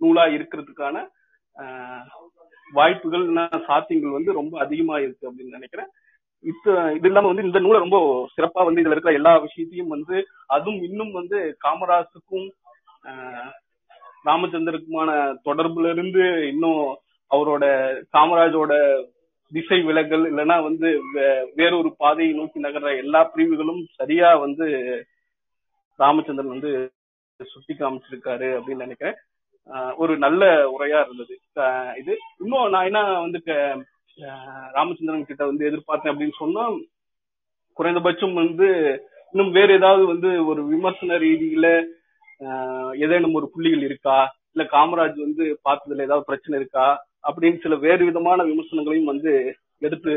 நூலா 0.00 0.24
இருக்கிறதுக்கான 0.36 0.96
ஆஹ் 1.54 2.06
வாய்ப்புகள் 2.72 3.24
சாத்தியங்கள் 3.66 4.16
வந்து 4.16 4.32
ரொம்ப 4.36 4.54
அதிகமா 4.60 4.96
இருக்கு 4.98 5.28
அப்படின்னு 5.28 5.56
நினைக்கிறேன். 5.56 5.90
இத்த 6.44 6.66
இது 6.94 7.06
இல்லாம 7.08 7.28
வந்து 7.28 7.46
இந்த 7.46 7.58
நூலை 7.60 7.78
ரொம்ப 7.80 7.98
சிறப்பா 8.32 8.60
வந்து 8.66 8.82
இதுல 8.82 8.94
இருக்கிற 8.94 9.12
எல்லா 9.14 9.32
விஷயத்தையும் 9.44 9.92
வந்து 9.94 10.16
அதுவும் 10.48 10.80
இன்னும் 10.82 11.12
வந்து 11.18 11.36
காமராசுக்கும் 11.64 12.46
ஆஹ், 13.04 13.50
ராமச்சந்திரக்குமான 14.24 15.10
தொடர்புல 15.46 15.90
இருந்து 15.90 16.24
இன்னும் 16.48 16.80
அவரோட 17.30 17.64
காமராஜோட 18.14 18.72
திசை 19.52 19.82
விலகல் 19.82 20.32
இல்லைன்னா 20.32 20.62
வந்து 20.62 21.00
வே- 21.14 21.50
வேறொரு 21.54 21.94
பாதையை 21.96 22.34
நோக்கி 22.34 22.60
நகர்ற 22.60 22.96
எல்லா 22.96 23.24
பிரிவுகளும் 23.24 23.86
சரியா 23.94 24.34
வந்து 24.36 24.66
ராமச்சந்திரன் 25.96 26.50
வந்து 26.50 26.70
சுட்டி 27.44 27.74
காமிச்சிருக்காரு 27.74 28.46
அப்படின்னு 28.56 28.76
நினைக்கிறேன். 28.76 29.14
ஒரு 29.96 30.18
நல்ல 30.18 30.70
உரையா 30.78 31.00
இருந்தது. 31.00 31.34
இது. 31.98 32.18
இன்னும் 32.38 32.70
நான் 32.70 32.84
என்ன 32.84 33.20
வந்து 33.20 33.42
ராமச்சந்திரன் 34.72 35.26
கிட்ட 35.26 35.46
வந்து 35.46 35.70
எதிர்பார்த்தேன் 35.70 36.12
அப்படின்னு 36.12 36.38
சொன்னா 36.38 36.64
குறைந்தபட்சம் 37.72 38.34
வந்து 38.34 38.68
இன்னும் 39.32 39.52
வேற 39.52 39.72
ஏதாவது 39.72 40.06
வந்து 40.06 40.46
ஒரு 40.46 40.66
விமர்சன 40.66 41.18
ரீதியில 41.18 41.66
ஏதேனும் 42.96 43.32
ஒரு 43.32 43.50
புள்ளிகள் 43.50 43.82
இருக்கா? 43.82 44.36
இல்ல 44.52 44.68
காமராஜ் 44.72 45.20
வந்து 45.20 45.60
பார்த்ததுல 45.64 46.02
ஏதாவது 46.02 46.24
பிரச்சனை 46.24 46.58
இருக்கா? 46.60 46.86
அப்படின்னு 47.28 47.62
சில 47.62 47.74
வேறு 47.86 48.02
விதமான 48.04 48.44
விமர்சனங்களையும் 48.50 49.10
வந்து 49.12 49.32
எடுத்து 49.86 50.12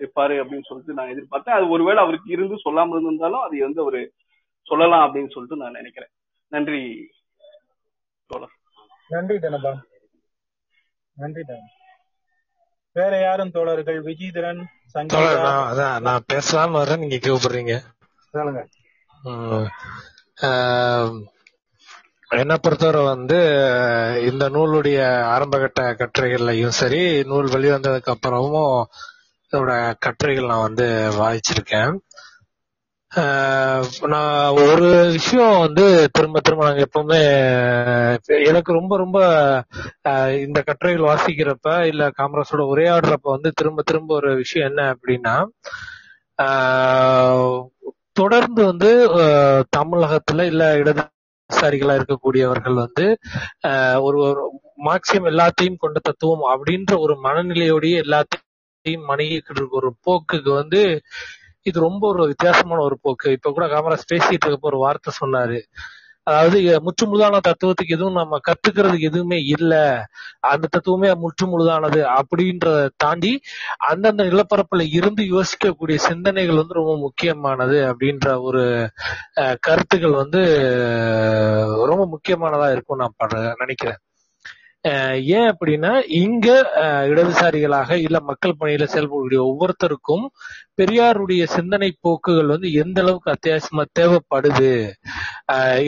இருப்பாரு 0.00 0.34
அப்படின்னு 0.40 0.68
சொல்லிட்டு 0.68 0.96
நான் 0.98 1.12
எதிர்பார்த்தேன். 1.14 1.58
அது 1.58 1.66
ஒருவேளை 1.74 2.00
அவருக்கு 2.02 2.32
இருந்து 2.32 2.56
சொல்லாம 2.64 2.92
இருந்திருந்தாலும் 2.94 3.44
அதை 3.46 3.60
வந்து 3.66 3.82
அவரு 3.84 4.02
சொல்லலாம் 4.70 5.04
அப்படின்னு 5.04 5.32
சொல்லிட்டு 5.34 5.62
நான் 5.62 5.78
நினைக்கிறேன். 5.80 6.12
நன்றி 6.52 6.82
தோழர். 8.30 8.54
நன்றி 9.08 9.38
தனபால் 9.38 9.80
நன்றி 11.16 11.42
தனபால் 11.42 11.74
வேற 12.96 13.12
யாரும் 13.20 13.54
தோழர்கள்? 13.56 13.98
விஜயதரன் 14.04 14.62
அதான் 14.94 16.04
நான் 16.06 16.28
பேசலாம்னு 16.32 16.78
வரேன். 16.80 17.02
நீங்க 17.02 17.18
கூப்பிடுறீங்க. 17.24 17.74
சொல்லுங்க. 18.34 18.62
என்னை 22.30 22.56
பொறுத்தவரை 22.58 23.02
வந்து 23.04 23.36
இந்த 24.26 24.44
நூலுடைய 24.48 24.98
ஆரம்பகட்ட 25.26 25.82
கட்டுரைகள்லையும் 25.98 26.78
சரி 26.78 27.02
நூல் 27.24 27.52
வெளிவந்ததுக்கு 27.52 28.14
அப்புறமும் 28.14 28.78
இதோட 29.52 29.72
கட்டுரைகள் 29.98 30.50
நான் 30.50 30.66
வந்து 30.68 30.86
வாசிச்சிருக்கேன். 31.18 31.92
நான் 34.08 34.56
ஒரு 34.62 34.86
விஷயம் 35.12 35.58
வந்து 35.58 35.84
திரும்ப 36.12 36.40
திரும்ப 36.40 36.64
நாங்க 36.64 36.82
எப்பவுமே 36.86 37.20
எனக்கு 38.48 38.70
ரொம்ப 38.72 38.96
ரொம்ப 38.96 39.18
இந்த 40.38 40.58
கட்டுரைகள் 40.62 41.08
வாசிக்கிறப்ப 41.08 41.76
இல்ல 41.86 42.10
காமராசோட 42.18 42.64
உரையாடுறப்ப 42.72 43.30
வந்து 43.30 43.52
திரும்ப 43.52 43.82
திரும்ப 43.82 44.14
ஒரு 44.14 44.32
விஷயம் 44.34 44.68
என்ன 44.68 44.82
அப்படின்னா 44.94 45.36
தொடர்ந்து 48.12 48.62
வந்து 48.64 48.90
தமிழகத்துல 49.76 50.44
இல்ல 50.44 50.64
இடதுசாரிகளா 51.46 51.94
இருக்கக்கூடியவர்கள் 51.98 52.76
வந்து 52.76 53.04
ஆஹ் 53.66 53.98
ஒரு 54.00 54.18
ஒரு 54.20 54.42
மார்க்சியம் 54.84 55.28
எல்லாத்தையும் 55.30 55.78
கொண்ட 55.78 55.98
தத்துவம் 56.02 56.44
அப்படின்ற 56.52 56.92
ஒரு 56.98 57.14
மனநிலையோடய 57.24 58.02
எல்லாத்தையும் 58.04 59.06
மணிக்கிட்டு 59.10 59.54
இருக்க 59.54 59.80
ஒரு 59.82 59.90
போக்குக்கு 60.06 60.50
வந்து 60.52 60.80
இது 61.62 61.78
ரொம்ப 61.80 62.04
ஒரு 62.08 62.22
வித்தியாசமான 62.26 62.80
ஒரு 62.82 62.96
போக்கு. 63.02 63.28
இப்ப 63.30 63.50
கூட 63.52 63.64
காமராஜ் 63.66 64.10
பேசிட்டு 64.12 64.44
இருக்கப்ப 64.44 64.70
ஒரு 64.70 64.78
வார்த்தை 64.78 65.12
சொன்னாரு. 65.20 65.58
அதாவது 66.26 66.56
முற்று 66.84 67.04
முழுதான 67.06 67.40
தத்துவத்துக்கு 67.44 67.96
எதுவும் 67.96 68.18
நம்ம 68.18 68.38
கத்துக்கிறதுக்கு 68.48 69.08
எதுவுமே 69.10 69.38
இல்ல. 69.54 69.72
அந்த 70.50 70.66
தத்துவமே 70.68 71.10
முற்று 71.22 71.46
முழுதானது 71.46 72.00
அப்படின்றத 72.16 72.72
தாண்டி 72.96 73.32
அந்தந்த 73.90 74.22
நிலப்பரப்புல 74.30 74.86
இருந்து 74.98 75.24
யோசிக்கக்கூடிய 75.32 75.98
சிந்தனைகள் 76.06 76.60
வந்து 76.62 76.80
ரொம்ப 76.80 76.94
முக்கியமானது 77.06 77.78
அப்படின்ற 77.90 78.14
ஒரு 78.48 78.64
அஹ், 79.42 79.56
கருத்துக்கள் 79.62 80.20
வந்து 80.22 80.42
ரொம்ப 81.86 82.04
முக்கியமானதா 82.14 82.68
இருக்கும் 82.72 83.02
நான் 83.02 83.16
நினைக்கிறேன். 83.62 84.00
ஏன் 85.36 85.48
அப்படின்னா 85.50 85.92
இங்க 86.20 86.48
இடதுசாரிகளாக 87.10 87.90
இல்ல 87.98 88.18
மக்கள் 88.20 88.56
பணியில 88.60 88.86
செயல்படக்கூடிய 88.92 89.40
ஒவ்வொருத்தருக்கும் 89.46 90.24
பெரியாருடைய 90.76 91.42
சிந்தனை 91.46 91.88
போக்குகள் 92.00 92.46
வந்து 92.46 92.68
எந்த 92.82 93.00
அளவுக்கு 93.02 93.34
அத்தியாவசியமா 93.34 93.84
தேவைப்படுது 93.98 94.72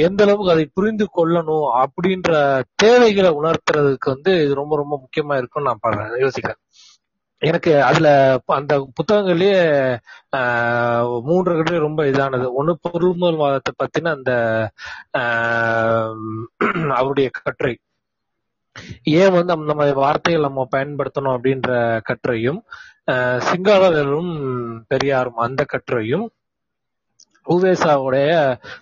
எந்த 0.07 0.21
அளவுக்கு 0.25 0.55
அதை 0.55 0.67
புரிந்து 0.75 1.09
கொள்ளணும் 1.17 1.69
அப்படின்ற 1.83 2.33
தேவைகளை 2.75 3.33
உணர்த்துறதுக்கு 3.41 4.13
வந்து 4.15 4.35
இது 4.45 4.55
ரொம்ப 4.63 4.77
ரொம்ப 4.77 4.95
முக்கியமா 5.05 5.37
இருக்கும்னு 5.41 5.69
நான் 5.69 5.85
படுறேன் 5.87 6.23
யோசிக்கிறேன். 6.25 6.61
எனக்கு 7.43 7.73
அதுல 7.89 8.09
அந்த 8.59 8.75
புத்தகங்கள்லயே 8.97 9.59
மூன்று 11.27 11.51
கட்டுரை 11.57 11.81
ரொம்ப 11.87 12.01
இதானது. 12.13 12.47
ஒண்ணு 12.61 12.73
பொருள்முதல்வாதத்தை 12.87 13.73
பத்தின 13.83 14.13
அந்த 14.17 14.33
அவருடைய 17.01 17.29
கட்டுரை. 17.43 17.75
ஏன் 19.13 19.33
வந்து 19.33 19.53
அந்த 19.53 19.75
மாதிரி 19.75 19.97
வார்த்தைகள் 19.97 20.41
நம்ம 20.41 20.69
பயன்படுத்தணும் 20.73 21.35
அப்படின்ற 21.35 21.71
கட்டுரையும் 22.09 22.61
ஆஹ், 23.09 23.41
பெரியாரும் 24.89 25.37
அந்த 25.39 25.65
கட்டுரையும் 25.69 26.27
உவேசாவுடைய 27.47 28.31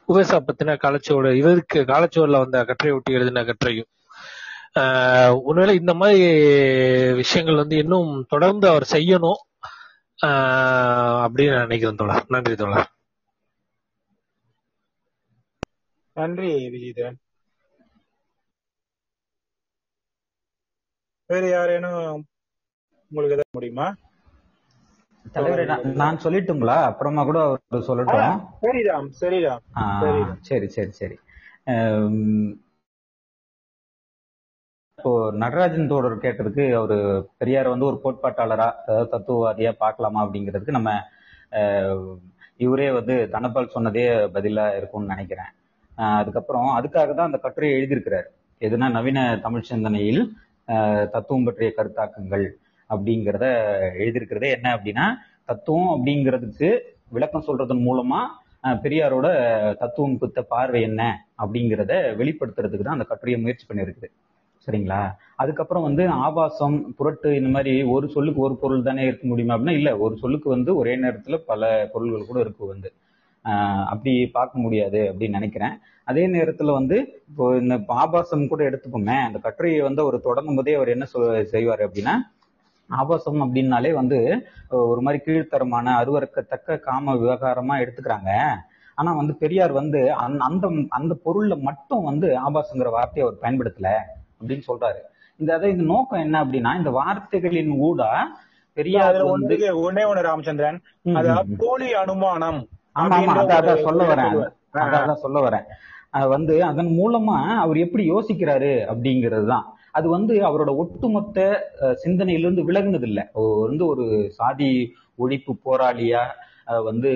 உவேசா 0.09 0.37
பத்தின 0.41 0.77
காலச்சுவடு 0.77 1.31
இவருக்கு 1.33 1.81
காலச்சுவடுல 1.85 2.39
வந்த 2.39 2.65
கட்டுரை 2.65 2.93
ஒட்டி 2.93 3.13
எழுதின 3.13 3.45
கட்டுரையும் 3.45 3.91
ஆஹ் 4.77 5.35
உண்மையில 5.45 5.75
இந்த 5.75 5.95
மாதிரி 5.95 6.25
விஷயங்கள் 7.15 7.55
வந்து 7.55 7.77
இன்னும் 7.77 8.27
தொடர்ந்து 8.29 8.69
அவர் 8.69 8.87
செய்யணும் 8.93 9.41
ஆஹ் 10.19 11.25
அப்படின்னு 11.25 11.61
நினைக்கிறேன் 11.61 11.97
தோழர். 11.97 12.27
நன்றி 12.29 12.55
தோழர். 12.55 12.89
நன்றி 16.17 16.51
விஜயதன் 16.75 17.19
வேற 21.31 21.45
யாரேனும் 21.49 22.03
உங்களுக்கு 23.11 23.37
எதாவது 23.37 23.57
முடியுமா? 23.57 23.87
தலைவரே 25.35 25.65
நான் 25.95 26.21
சொல்லட்டுங்களா? 26.23 26.77
அப்புறமா 26.83 27.23
கூட 27.25 27.39
அவர் 27.45 27.87
சொல்லட்டும். 27.89 28.37
ஆ, 29.77 29.83
சரிதாம் 30.03 30.41
சரி 30.41 30.67
சரி 30.77 30.93
சரி. 30.93 31.17
இப்போ 34.99 35.11
நடராஜன் 35.35 35.89
தோழர் 35.89 36.15
கேட்டதுக்கு 36.17 36.65
அவரு 36.75 36.97
பெரியார் 37.39 37.69
வந்து 37.69 37.85
ஒரு 37.85 37.99
கோட்பாட்டாளரா 38.05 38.69
அதாவது 38.83 39.11
தத்துவவாதியா 39.13 39.73
பார்க்கலாமா 39.79 40.25
அப்படிங்கிறதுக்கு 40.25 40.77
நம்ம 40.79 40.93
இவரே 42.57 42.91
வந்து 42.91 43.15
தனபால் 43.29 43.75
சொன்னதே 43.75 44.05
பதிலா 44.37 44.77
இருக்கும்னு 44.77 45.13
நினைக்கிறேன். 45.15 45.51
அதுக்கப்புறம் 46.17 46.69
அதுக்காக 46.79 47.11
தான் 47.15 47.29
அந்த 47.31 47.39
கட்டுரையை 47.39 47.75
எழுதியிருக்கிறார். 47.79 48.27
எதுனா 48.63 48.91
நவீன 48.91 49.21
தமிழ் 49.43 49.69
சிந்தனையில் 49.71 50.23
தத்துவம் 51.13 51.45
பற்றிய 51.45 51.71
கருத்தாக்கங்கள் 51.77 52.47
அப்படிங்கிறத 52.91 53.47
எழுதியிருக்கிறதே 54.03 54.51
என்ன 54.57 54.69
அப்படின்னா 54.77 55.07
தத்துவம் 55.45 55.91
அப்படிங்கிறதுக்கு 55.95 56.69
விளக்கம் 57.09 57.47
சொல்றதன் 57.49 57.87
மூலமா 57.89 58.21
பெரியாரோட 58.83 59.27
தத்துவம் 59.79 60.19
குத்த 60.19 60.43
பார்வை 60.43 60.81
என்ன 60.83 61.03
அப்படிங்கிறத 61.43 61.93
வெளிப்படுத்துறதுக்கு 62.21 62.85
தான் 62.85 62.99
அந்த 62.99 63.07
கட்டுரையை 63.09 63.39
முயற்சி 63.41 63.67
பண்ணியிருக்குது. 63.69 64.09
சரிங்களா? 64.67 65.01
அதுக்கப்புறம் 65.37 65.83
வந்து 65.83 66.05
ஆபாசம் 66.27 66.77
புரட்டு 66.97 67.29
இந்த 67.37 67.49
மாதிரி 67.49 67.83
ஒரு 67.95 68.07
சொல்லுக்கு 68.09 68.41
ஒரு 68.41 68.55
பொருள் 68.57 68.83
தானே 68.83 69.03
இருக்க 69.07 69.25
முடியுமா 69.27 69.55
அப்படின்னா 69.57 69.77
இல்ல 69.81 69.91
ஒரு 69.99 70.17
சொல்லுக்கு 70.17 70.49
வந்து 70.51 70.71
ஒரே 70.77 70.95
நேரத்துல 70.97 71.37
பல 71.51 71.63
பொருள்கள் 71.93 72.29
கூட 72.31 72.41
இருக்கு 72.41 72.65
வந்து. 72.67 72.89
அப்படி 73.87 74.27
பார்க்க 74.27 74.59
முடியாது 74.59 74.99
அப்படின்னு 74.99 75.29
நினைக்கிறேன். 75.29 75.79
அதே 76.05 76.27
நேரத்துல 76.27 76.73
வந்து 76.73 77.25
இப்போ 77.29 77.57
இந்த 77.57 77.81
ஆபாசம் 77.87 78.49
கூட 78.49 78.71
எடுத்துப்போமே 78.71 79.23
அந்த 79.25 79.39
கட்டுரையை 79.39 79.81
வந்து 79.81 80.03
அவர் 80.03 80.21
தொடங்கும் 80.21 80.55
போதே 80.55 80.75
அவர் 80.75 80.89
என்ன 80.89 81.05
சொல் 81.05 81.45
செய்வார் 81.45 81.91
அப்படின்னா 81.91 82.11
ஆபாசம் 82.89 83.55
அப்படின்னாலே 83.55 83.93
வந்து 83.93 84.49
ஒரு 84.69 85.01
மாதிரி 85.01 85.23
கீழ்த்தரமான 85.27 85.97
அருவருக்கத்தக்க 85.97 86.79
காம 86.79 87.15
விவகாரமா 87.15 87.87
எடுத்துக்கிறாங்க. 87.87 88.43
ஆனா 88.95 89.13
வந்து 89.13 89.35
பெரியார் 89.37 89.73
வந்து 89.73 90.13
அந்த 90.13 90.45
அந்த 90.45 90.69
அந்த 90.89 91.17
பொருள்ல 91.25 91.61
மட்டும் 91.61 92.03
வந்து 92.03 92.37
ஆபாசங்கிற 92.51 92.91
வார்த்தையை 92.91 93.33
அவர் 93.33 93.41
பயன்படுத்தல 93.43 93.89
அப்படின்னு 94.41 94.63
சொல்றாரு. 94.69 95.01
இந்த 95.37 95.55
அதாவது 95.55 95.71
இந்த 95.71 95.83
நோக்கம் 95.83 96.21
என்ன 96.21 96.45
அப்படின்னா 96.45 96.77
இந்த 96.77 96.91
வார்த்தைகளின் 96.91 97.71
ஊடா 97.71 98.39
பெரியார் 98.73 99.15
ஒன்னே 99.15 100.03
ஒண்ணு 100.07 100.21
ராமச்சந்திரன். 100.21 100.83
அதாவது. 101.15 101.57
போலி 101.59 101.95
அனுமானம். 101.95 102.69
ஆமா 102.97 103.17
ஆமா. 103.19 103.33
அதான் 103.57 103.85
சொல்ல 103.87 104.03
வரேன். 104.11 104.35
அதான் 104.85 105.23
சொல்ல 105.25 105.39
வரேன். 105.47 105.67
அது 106.17 106.27
வந்து 106.35 106.55
அதன் 106.71 106.91
மூலமா 106.99 107.37
அவர் 107.63 107.79
எப்படி 107.85 108.05
யோசிக்கிறாரு 108.11 108.73
அப்படிங்கிறது 108.91 109.47
தான். 109.53 109.65
அது 109.99 110.07
வந்து 110.15 110.35
அவரோட 110.49 110.71
ஒட்டுமொத்த 110.83 111.39
சிந்தனையிலிருந்து 112.03 112.67
விலகுனது 112.69 113.09
இல்ல 113.11 113.21
வந்து 113.65 113.85
ஒரு 113.93 114.05
சாதி 114.39 114.69
ஒழிப்பு 115.19 115.53
போராளியா 115.67 116.23
வந்து 116.87 117.11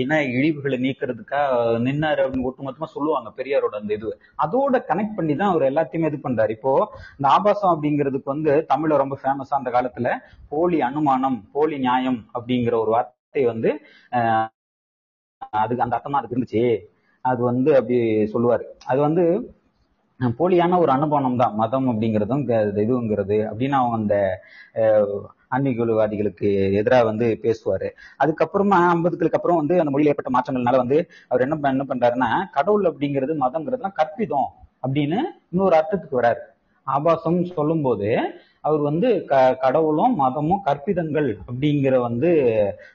இன 0.00 0.18
இழிவுகளை 0.36 0.76
நீக்கிறதுக்காக 0.84 1.56
நின்னாரு 1.86 2.20
அப்படின்னு 2.22 2.48
ஒட்டுமொத்தமா 2.50 2.88
சொல்லுவாங்க 2.94 3.30
பெரியாரோட 3.38 3.74
அந்த 3.80 3.92
இது. 3.98 4.10
அதோட 4.44 4.76
கனெக்ட் 4.90 5.16
பண்ணி 5.18 5.34
தான் 5.34 5.52
அவர் 5.52 5.68
எல்லாத்தையுமே 5.70 6.10
இது 6.10 6.18
பண்றாரு. 6.24 6.52
இப்போ 6.56 6.72
இந்த 7.18 7.28
ஆபாசம் 7.34 7.72
அப்படிங்கிறதுக்கு 7.74 8.34
வந்து 8.34 8.52
தமிழ்ல 8.72 9.02
ரொம்ப 9.02 9.18
ஃபேமஸா 9.22 9.60
அந்த 9.60 9.72
காலத்துல 9.76 10.10
போலி 10.52 10.80
அனுமானம் 10.88 11.38
போலி 11.56 11.78
நியாயம் 11.86 12.20
அப்படிங்கிற 12.34 12.76
ஒரு 12.84 12.92
வார்த்தை 12.96 13.44
வந்து 13.52 13.72
அதுக்கு 15.58 15.84
அந்த 15.84 15.96
அர்த்தமா 15.96 16.12
தான் 16.12 16.20
அதுக்கு 16.20 16.36
இருந்துச்சு. 16.36 16.64
அது 17.24 17.42
வந்து 17.42 17.70
அப்படி 17.76 17.98
சொல்லுவாரு. 18.34 18.64
அது 18.86 19.00
வந்து 19.00 19.24
போலியான 20.20 20.78
ஒரு 20.78 20.90
அனுபவம் 20.90 21.36
தான். 21.36 21.54
மதம் 21.56 21.88
அப்படிங்கிறதும் 21.90 22.42
இதுங்கிறது 22.82 23.38
அப்படின்னு 23.48 23.76
அவங்க 23.78 23.96
அந்த 23.96 24.16
அஹ், 24.80 25.22
ஆன்மீகவாதிகளுக்கு 25.50 26.48
எதிராக 26.80 27.04
வந்து 27.04 27.26
பேசுவாரு. 27.42 27.88
அதுக்கப்புறமா 28.20 28.78
ஐம்பதுகளுக்கு 28.90 29.38
அப்புறம் 29.38 29.60
வந்து 29.60 29.80
அந்த 29.80 29.90
மொழியில் 29.90 30.12
ஏற்பட்ட 30.12 30.32
மாற்றங்கள்னால 30.32 30.80
வந்து 30.82 30.98
அவர் 31.30 31.44
என்ன 31.46 31.70
என்ன 31.70 31.86
பண்றாருன்னா 31.90 32.28
கடவுள் 32.52 32.90
அப்படிங்கிறது 32.90 33.34
மதம்ங்கிறதுலாம் 33.42 33.98
கற்பிதம் 34.00 34.48
அப்படின்னு 34.84 35.18
இன்னொரு 35.52 35.74
அர்த்தத்துக்கு 35.76 36.20
வராரு. 36.20 36.42
ஆபாசம் 36.86 37.38
சொல்லும்போது 37.50 38.08
அவர் 38.64 38.80
வந்து 38.80 39.08
க 39.24 39.34
கடவுளும் 39.62 40.14
மதமும் 40.16 40.62
கற்பிதங்கள் 40.66 41.30
அப்படிங்கிற 41.46 41.94
வந்து 42.00 42.30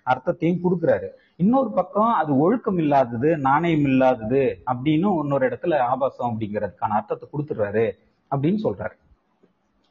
அர்த்தத்தையும் 0.06 0.62
கொடுக்குறாரு. 0.64 1.08
இன்னொரு 1.42 1.70
பக்கம் 1.76 2.14
அது 2.22 2.32
ஒழுக்கம் 2.44 2.80
இல்லாதது 2.84 3.30
நாணயம் 3.46 3.86
இல்லாதது 3.90 4.42
அப்படின்னு 4.72 5.10
இன்னொரு 5.22 5.44
இடத்துல 5.50 5.78
ஆபாசம் 5.92 6.30
அப்படிங்கிறதுக்கான 6.30 6.98
அர்த்தத்தை 6.98 7.28
கொடுத்துடுறாரு 7.34 7.86
அப்படின்னு 8.32 8.60
சொல்றாரு. 8.66 8.96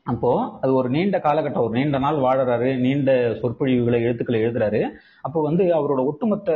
அப்போ 0.07 0.31
அது 0.61 0.71
ஒரு 0.81 0.89
நீண்ட 0.97 1.17
காலகட்டம் 1.25 1.65
ஒரு 1.67 1.75
நீண்ட 1.79 1.99
நாள் 2.05 2.19
வாழறாரு 2.27 2.69
நீண்ட 2.85 3.11
சொற்பொழிவுகளை 3.41 3.99
எழுத்துக்களை 4.07 4.39
எழுதுறாரு. 4.45 4.81
அப்போ 5.27 5.39
வந்து 5.49 5.65
அவரோட 5.79 6.03
ஒட்டுமொத்த 6.11 6.51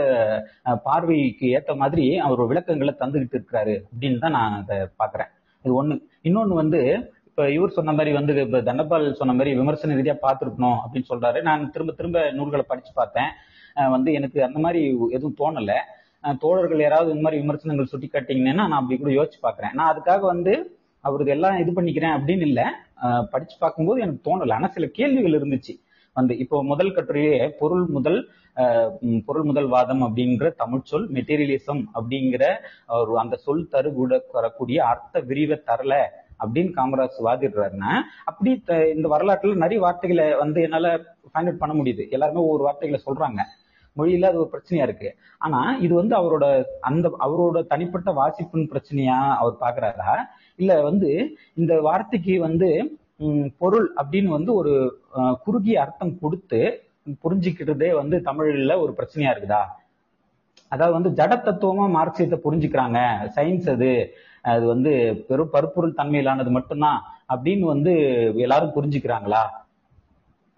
பார்வைக்கு 0.89 1.49
ஏத்த 1.57 1.77
மாதிரி 1.83 2.05
அவர் 2.27 2.43
விளக்கங்களை 2.53 2.95
தந்துகிட்டு 3.03 3.37
இருக்கிறாரு 3.39 3.77
அப்படின்னு 3.91 4.23
தான் 4.25 4.37
நான் 4.39 4.59
அதை 4.61 4.79
பாக்குறேன் 5.03 5.31
இது 5.65 5.75
ஒண்ணு. 5.81 5.97
இன்னொன்னு 6.29 6.61
வந்து 6.63 6.81
இப்ப 7.31 7.49
இவர் 7.57 7.77
சொன்ன 7.79 7.93
மாதிரி 7.99 8.13
வந்து 8.19 8.33
இப்ப 8.47 8.61
தண்டபால் 8.69 9.07
சொன்ன 9.21 9.35
மாதிரி 9.39 9.53
விமர்சன 9.61 9.97
ரீதியா 10.01 10.17
பார்த்துருக்கணும் 10.27 10.79
அப்படின்னு 10.83 11.11
சொல்றாரு. 11.13 11.39
நான் 11.49 11.71
திரும்ப 11.77 11.95
திரும்ப 12.01 12.25
நூல்களை 12.39 12.67
படிச்சு 12.73 12.93
பார்த்தேன். 13.01 13.33
வந்து 13.75 14.13
எனக்கு 14.13 14.45
அந்த 14.45 14.59
மாதிரி 14.59 14.83
எதுவும் 15.11 15.37
தோணல. 15.39 15.73
தோழர்கள் 16.39 16.81
யாராவது 16.81 17.11
இந்த 17.11 17.23
மாதிரி 17.23 17.41
விமர்சனங்கள் 17.41 17.87
சுட்டி 17.87 18.09
காட்டிங்கன்னா 18.13 18.55
நான் 18.55 18.73
அப்படி 18.73 19.01
கூட 19.01 19.13
யோசிச்சு 19.13 19.45
பார்க்குறேன் 19.45 19.73
நான் 19.73 19.93
அதுக்காக 19.95 20.21
வந்து 20.21 20.79
அவருக்கு 21.01 21.33
எல்லாம் 21.33 21.59
இது 21.59 21.73
பண்ணிக்கிறேன் 21.73 22.17
அப்படின்னு 22.17 22.41
இல்ல. 22.41 22.61
படிச்சு 23.31 23.57
பார்க்கும்போது 23.59 24.01
எனக்கு 24.01 24.21
தோணல. 24.29 24.53
ஆனா 24.53 24.67
சில 24.67 24.87
கேள்விகள் 24.87 25.41
இருந்துச்சு. 25.41 25.75
வந்து 26.15 26.39
இப்போ 26.39 26.65
முதல் 26.65 26.95
கட்டுரையே 26.95 27.49
பொருள் 27.49 27.85
முதல் 27.87 28.19
பொருள் 29.27 29.43
முதல் 29.43 29.67
வாதம் 29.67 30.03
அப்படிங்கிற 30.03 30.53
தமிழ் 30.57 30.81
சொல் 30.83 31.11
மெட்டீரியலிசம் 31.11 31.85
அப்படிங்கிற 31.95 32.43
ஒரு 32.87 33.19
அந்த 33.19 33.37
சொல் 33.37 33.69
தருகூட 33.73 34.21
வரக்கூடிய 34.33 34.85
அர்த்த 34.85 35.21
விரிவை 35.21 35.63
தரல 35.67 35.95
அப்படின்னு 36.45 36.73
காமராஜ் 36.77 37.19
வாதிடுறாருன்னா 37.25 37.93
அப்படி 38.25 38.63
த- 38.65 38.89
இந்த 38.89 39.09
வரலாற்றுல 39.09 39.55
நிறைய 39.55 39.81
வார்த்தைகளை 39.81 40.35
வந்து 40.35 40.63
என்னால 40.63 40.97
ஃபைண்ட் 40.97 41.49
அவுட் 41.49 41.59
பண்ண 41.59 41.83
முடியுது. 41.83 42.11
எல்லாருமே 42.11 42.41
ஒவ்வொரு 42.41 42.63
வார்த்தைகளை 42.63 43.05
சொல்றாங்க. 43.07 43.41
மொழியில 43.97 44.29
அது 44.31 44.41
ஒரு 44.43 44.51
பிரச்சனையா 44.55 44.85
இருக்கு. 44.89 45.11
ஆனா 45.39 45.61
இது 45.81 45.93
வந்து 45.95 46.15
அவரோட 46.21 46.47
அந்த 46.81 47.07
அவரோட 47.27 47.59
தனிப்பட்ட 47.73 48.11
வாசிப்பின் 48.21 48.71
பிரச்சனையா 48.73 49.19
அவர் 49.41 49.57
பாக்குறாரா? 49.65 50.13
இல்ல 50.59 50.73
வந்து 50.83 51.11
இந்த 51.61 51.73
வார்த்தைக்கு 51.89 52.35
வந்து 52.49 52.69
பொருள் 53.63 53.87
அப்படின்னு 54.01 54.31
வந்து 54.39 54.51
ஒரு 54.61 54.73
குறுகிய 55.45 55.77
அர்த்தம் 55.83 56.19
கொடுத்து 56.23 56.61
புரிஞ்சுக்கிறதே 57.25 57.91
வந்து 58.01 58.17
தமிழ்ல 58.29 58.75
ஒரு 58.85 58.93
பிரச்சனையா 58.99 59.31
இருக்குதா? 59.33 59.63
அதாவது 60.73 60.95
வந்து 60.99 61.11
ஜட 61.19 61.33
தத்துவமா 61.47 61.87
மார்க்சியத்தை 61.97 62.39
புரிஞ்சுக்கிறாங்க. 62.45 62.99
சயின்ஸ் 63.37 63.69
அது. 63.75 63.91
அது 64.53 64.65
வந்து 64.67 64.93
பெரும் 65.29 65.51
பருப்பொருள் 65.55 65.99
தன்மையிலானது 65.99 66.51
மட்டும்தான் 66.51 67.01
அப்படின்னு 67.33 67.65
வந்து 67.75 67.93
எல்லாரும் 68.45 68.75
புரிஞ்சுக்கிறாங்களா? 68.77 69.43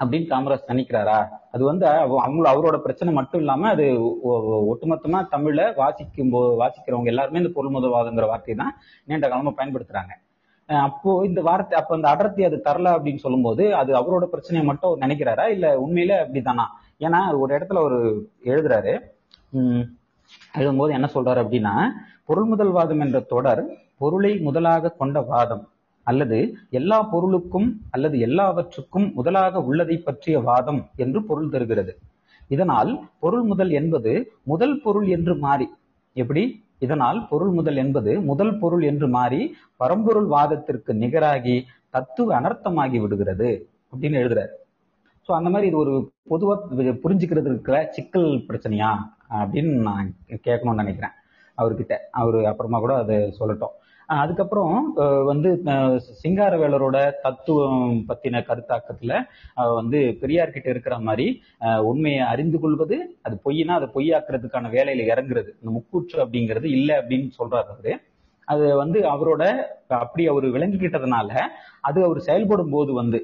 அப்படின்னு 0.05 0.30
காமராஜ் 0.30 0.68
நினைக்கிறாரா 0.68 1.18
அது 1.50 1.64
வந்து 1.64 1.86
அவ- 1.96 2.22
அவங்க 2.22 2.52
அவரோட 2.52 2.76
பிரச்சனை 2.76 3.14
மட்டும் 3.14 3.40
இல்லாம 3.40 3.68
அது 3.68 3.84
ஒ- 4.22 4.40
ஒட்டுமொத்தமா 4.70 5.28
தமிழ்ல 5.30 5.74
வாசிக்கும் 5.76 6.30
போ 6.30 6.40
வாசிக்கிறவங்க 6.61 7.07
எல்லாருமே 7.07 7.38
இந்த 7.38 7.52
பொருள் 7.55 7.92
வார்த்தை 8.26 8.55
தான் 8.55 8.74
நீண்ட 9.05 9.28
காலமா 9.28 9.52
பயன்படுத்துறாங்க. 9.57 10.12
அப்போ 10.68 11.24
இந்த 11.24 11.42
வார்த்தை 11.42 11.78
அப்ப 11.78 11.94
அந்த 11.94 12.09
அடர்த்தி 12.09 12.44
அது 12.44 12.62
தரல 12.64 12.88
அப்படின்னு 12.96 13.16
சொல்லும்போது 13.16 13.74
அது 13.74 13.92
அவரோட 13.94 14.24
பிரச்சனையை 14.24 14.66
மட்டும் 14.66 14.90
அவர் 14.90 15.05
நினைக்கிறாரா? 15.05 15.48
இல்ல 15.48 15.66
உண்மையில 15.80 16.12
அப்படிதானா 16.22 16.64
ஏன்னா 17.00 17.38
ஒரு 17.38 17.59
இடத்துல 17.59 17.78
ஒரு 17.80 17.98
எழுதுறாரு 18.44 18.94
உம் 19.52 19.84
எழுதும்போது 20.59 20.92
என்ன 20.92 21.09
சொல்றாரு 21.14 21.40
அப்படின்னா 21.42 21.74
பொருள் 22.24 22.50
முதல்வாதம் 22.52 23.00
என்ற 23.00 23.20
தொடர் 23.26 23.62
பொருளை 23.98 24.38
முதலாக 24.38 24.90
கொண்ட 24.92 25.20
வாதம். 25.22 25.64
அல்லது 26.11 26.38
எல்லா 26.78 26.98
பொருளுக்கும் 27.12 27.68
அல்லது 27.94 28.16
எல்லாவற்றுக்கும் 28.26 29.07
முதலாக 29.18 29.62
உள்ளதை 29.68 29.96
பற்றிய 30.09 30.36
வாதம் 30.48 30.80
என்று 31.05 31.20
பொருள் 31.28 31.52
தருகிறது. 31.55 31.92
இதனால் 32.55 32.90
பொருள் 33.22 33.44
முதல் 33.50 33.72
என்பது 33.80 34.12
முதல் 34.52 34.76
பொருள் 34.84 35.07
என்று 35.16 35.34
மாறி 35.44 35.66
எப்படி? 36.16 36.42
இதனால் 36.84 37.18
பொருள் 37.30 37.52
முதல் 37.59 37.78
என்பது 37.82 38.12
முதல் 38.30 38.55
பொருள் 38.62 38.84
என்று 38.90 39.07
மாறி 39.16 39.40
பரம்பொருள் 39.82 40.28
வாதத்திற்கு 40.34 40.92
நிகராகி 41.02 41.57
தத்துவ 41.96 42.34
அனர்த்தமாகி 42.40 42.98
விடுகிறது 43.02 43.50
அப்படின்னு 43.92 44.20
எழுதுறாரு. 44.22 44.52
ஸோ 45.28 45.30
அந்த 45.38 45.48
மாதிரி 45.52 45.68
இது 45.70 45.78
ஒரு 45.82 45.94
பொதுவாக 46.32 46.92
புரிஞ்சுக்கிறது 47.05 47.48
இருக்கிற 47.52 47.76
சிக்கல் 47.96 48.30
பிரச்சனையா 48.48 48.90
அப்படின்னு 49.40 49.74
நான் 49.88 50.09
கேட்கணும்னு 50.46 50.82
நினைக்கிறேன். 50.82 51.14
அவர்கிட்ட 51.59 51.94
அவர் 52.20 52.38
அப்புறமா 52.50 52.78
கூட 52.84 52.94
அதை 53.02 53.16
சொல்லட்டும். 53.38 53.74
அதுக்கப்புறம் 54.09 54.74
வந்து 55.30 55.50
சிங்காரவேலரோட 56.22 56.96
தத்துவம் 57.24 57.78
பத்தின 58.09 58.42
கருத்தாக்கத்துல 58.48 59.12
வந்து 59.78 60.00
பெரியார் 60.22 60.55
கிட்ட 60.55 60.68
இருக்கிற 60.70 60.96
மாதிரி 61.09 61.26
உண்மையை 61.90 62.22
அறிந்து 62.32 62.61
கொள்வது 62.64 62.96
அது 63.22 63.36
பொய்னா 63.46 63.76
அதை 63.78 63.88
பொய்யாக்குறதுக்கான 63.96 64.72
வேலையில 64.76 65.07
இறங்குறது. 65.12 65.50
இந்த 65.61 65.70
முக்கூற்று 65.76 66.18
அப்படிங்கிறது 66.24 66.68
இல்லை 66.78 66.96
அப்படின்னு 67.00 67.30
சொல்றாரு 67.40 67.70
அவரு. 67.74 67.94
அது 68.48 68.64
வந்து 68.82 68.98
அவரோட 69.14 69.42
அப்படி 70.02 70.24
அவர் 70.32 70.46
விளங்கிக்கிட்டதுனால 70.57 71.30
அது 71.88 71.98
அவர் 72.09 72.20
செயல்படும் 72.28 72.74
போது 72.76 72.92
வந்து 73.00 73.18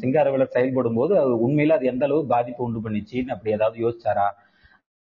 சிங்காரவேலர் 0.00 0.54
செயல்படும் 0.56 0.98
போது 1.00 1.12
அது 1.20 1.32
உண்மையில 1.46 1.76
அது 1.76 1.86
எந்த 1.92 2.04
அளவு 2.08 2.22
பாதிப்பு 2.32 2.62
உண்டு 2.64 2.80
பண்ணிச்சின்னு 2.84 3.34
அப்படி 3.34 3.54
ஏதாவது 3.56 3.78
யோசிச்சாரா? 3.84 4.26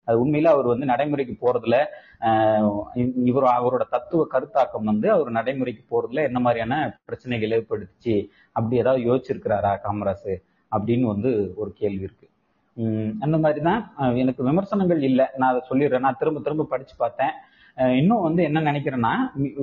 அது 0.08 0.26
உண்மையில 0.26 0.44
அவர் 0.46 0.64
வந்து 0.64 0.86
நடைமுறைக்கு 0.86 1.34
போறதுல 1.40 1.76
ஆஹ் 2.20 2.66
இ- 2.94 3.12
இவர் 3.24 3.46
அவரோட 3.52 3.82
தத்துவ 3.90 4.26
கருத்தாக்கம் 4.32 4.84
வந்து 4.84 5.10
அவர் 5.10 5.30
நடைமுறைக்கு 5.30 5.84
போறதுல 5.90 6.22
என்ன 6.22 6.38
மாதிரியான 6.38 6.76
பிரச்சனைகள் 7.04 7.54
ஏற்படுத்துச்சு 7.56 8.14
அப்படி 8.52 8.76
ஏதாவது 8.76 9.02
யோசிச்சிருக்கிறாரா 9.04 9.72
காமராசு 9.84 10.34
அப்படின்னு 10.72 11.06
வந்து 11.06 11.30
ஒரு 11.56 11.72
கேள்வி 11.72 12.02
இருக்கு. 12.02 12.26
உம் 12.76 13.20
அந்த 13.20 13.38
மாதிரிதான் 13.38 13.80
எனக்கு 14.16 14.42
விமர்சனங்கள் 14.44 15.02
இல்லை. 15.02 15.26
நான் 15.36 15.50
அதை 15.50 15.62
சொல்லிடுறேன். 15.70 15.98
நான் 15.98 16.16
திரும்ப 16.18 16.40
திரும்ப 16.40 16.64
படிச்சு 16.64 16.94
பார்த்தேன். 16.98 17.34
ஆஹ் 17.76 17.96
இன்னும் 17.96 18.20
வந்து 18.20 18.42
என்ன 18.42 18.60
நினைக்கிறேன்னா 18.60 19.12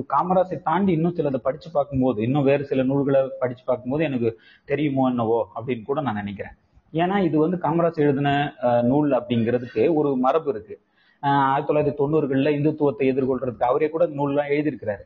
காமராசை 0.08 0.62
தாண்டி 0.62 0.92
இன்னும் 0.92 1.14
சிலதை 1.14 1.36
படிச்சு 1.36 1.70
பார்க்கும்போது 1.70 2.22
இன்னும் 2.22 2.42
வேறு 2.42 2.64
சில 2.64 2.82
நூல்களை 2.82 3.30
படிச்சு 3.38 3.64
பார்க்கும்போது 3.66 4.04
எனக்கு 4.04 4.30
தெரியுமோ 4.64 5.08
என்னவோ 5.08 5.38
அப்படின்னு 5.56 5.82
கூட 5.82 6.00
நான் 6.00 6.14
நினைக்கிறேன். 6.14 6.56
ஏன்னா 6.92 7.24
இது 7.24 7.38
வந்து 7.38 7.56
காமராஜ் 7.56 7.94
எழுதின 7.94 8.54
நூல் 8.82 9.10
அப்படிங்கிறதுக்கு 9.10 9.94
ஒரு 9.94 10.16
மரபு 10.16 10.50
இருக்கு. 10.50 10.80
ஆயிரத்தி 11.20 11.74
தொள்ளாயிரத்தி 11.74 12.06
தொண்ணூறுகள்ல 12.06 12.48
இந்துத்துவத்தை 12.48 12.98
எதிர்கொள்றதுக்கு 12.98 13.62
அவரே 13.62 13.88
கூட 13.88 14.06
நூல்லாம் 14.06 14.50
எழுதியிருக்கிறாரு. 14.50 15.02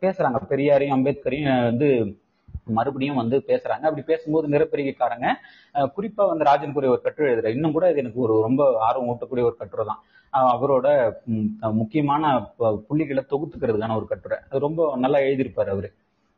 பேசுறாங்க. 0.00 0.36
பெரியாரையும் 0.48 0.96
அம்பேத்கரையும் 0.96 1.64
வந்து 1.64 2.18
மறுபடியும் 2.64 3.16
வந்து 3.16 3.42
பேசுறாங்க. 3.46 3.66
அப்படி 3.66 4.00
பேசும்போது 4.02 4.48
நிறப்பெருகிக்காரங்க 4.48 5.26
குறிப்பா 5.74 6.28
வந்து 6.28 6.44
ராஜன் 6.44 6.72
கூறிய 6.72 6.92
ஒரு 6.92 7.00
கட்டுரை 7.00 7.34
எழுதுற 7.34 7.46
இன்னும் 7.46 7.72
கூட 7.72 7.90
இது 7.90 7.98
எனக்கு 7.98 8.20
ஒரு 8.20 8.42
ரொம்ப 8.42 8.76
ஆர்வம் 8.80 9.08
ஊட்டக்கூடிய 9.08 9.42
ஒரு 9.42 9.56
கட்டுரை 9.56 9.86
தான். 9.86 10.02
அவரோட 10.32 11.12
முக்கியமான 11.60 12.46
ப- 12.56 12.84
புள்ளிகளை 12.88 13.24
தொகுத்துக்கிறதுக்கான 13.30 13.96
ஒரு 13.96 14.06
கட்டுரை. 14.06 14.38
அது 14.50 14.58
ரொம்ப 14.58 14.96
நல்லா 14.96 15.18
எழுதியிருப்பாரு 15.18 15.68
அவரு. 15.68 15.92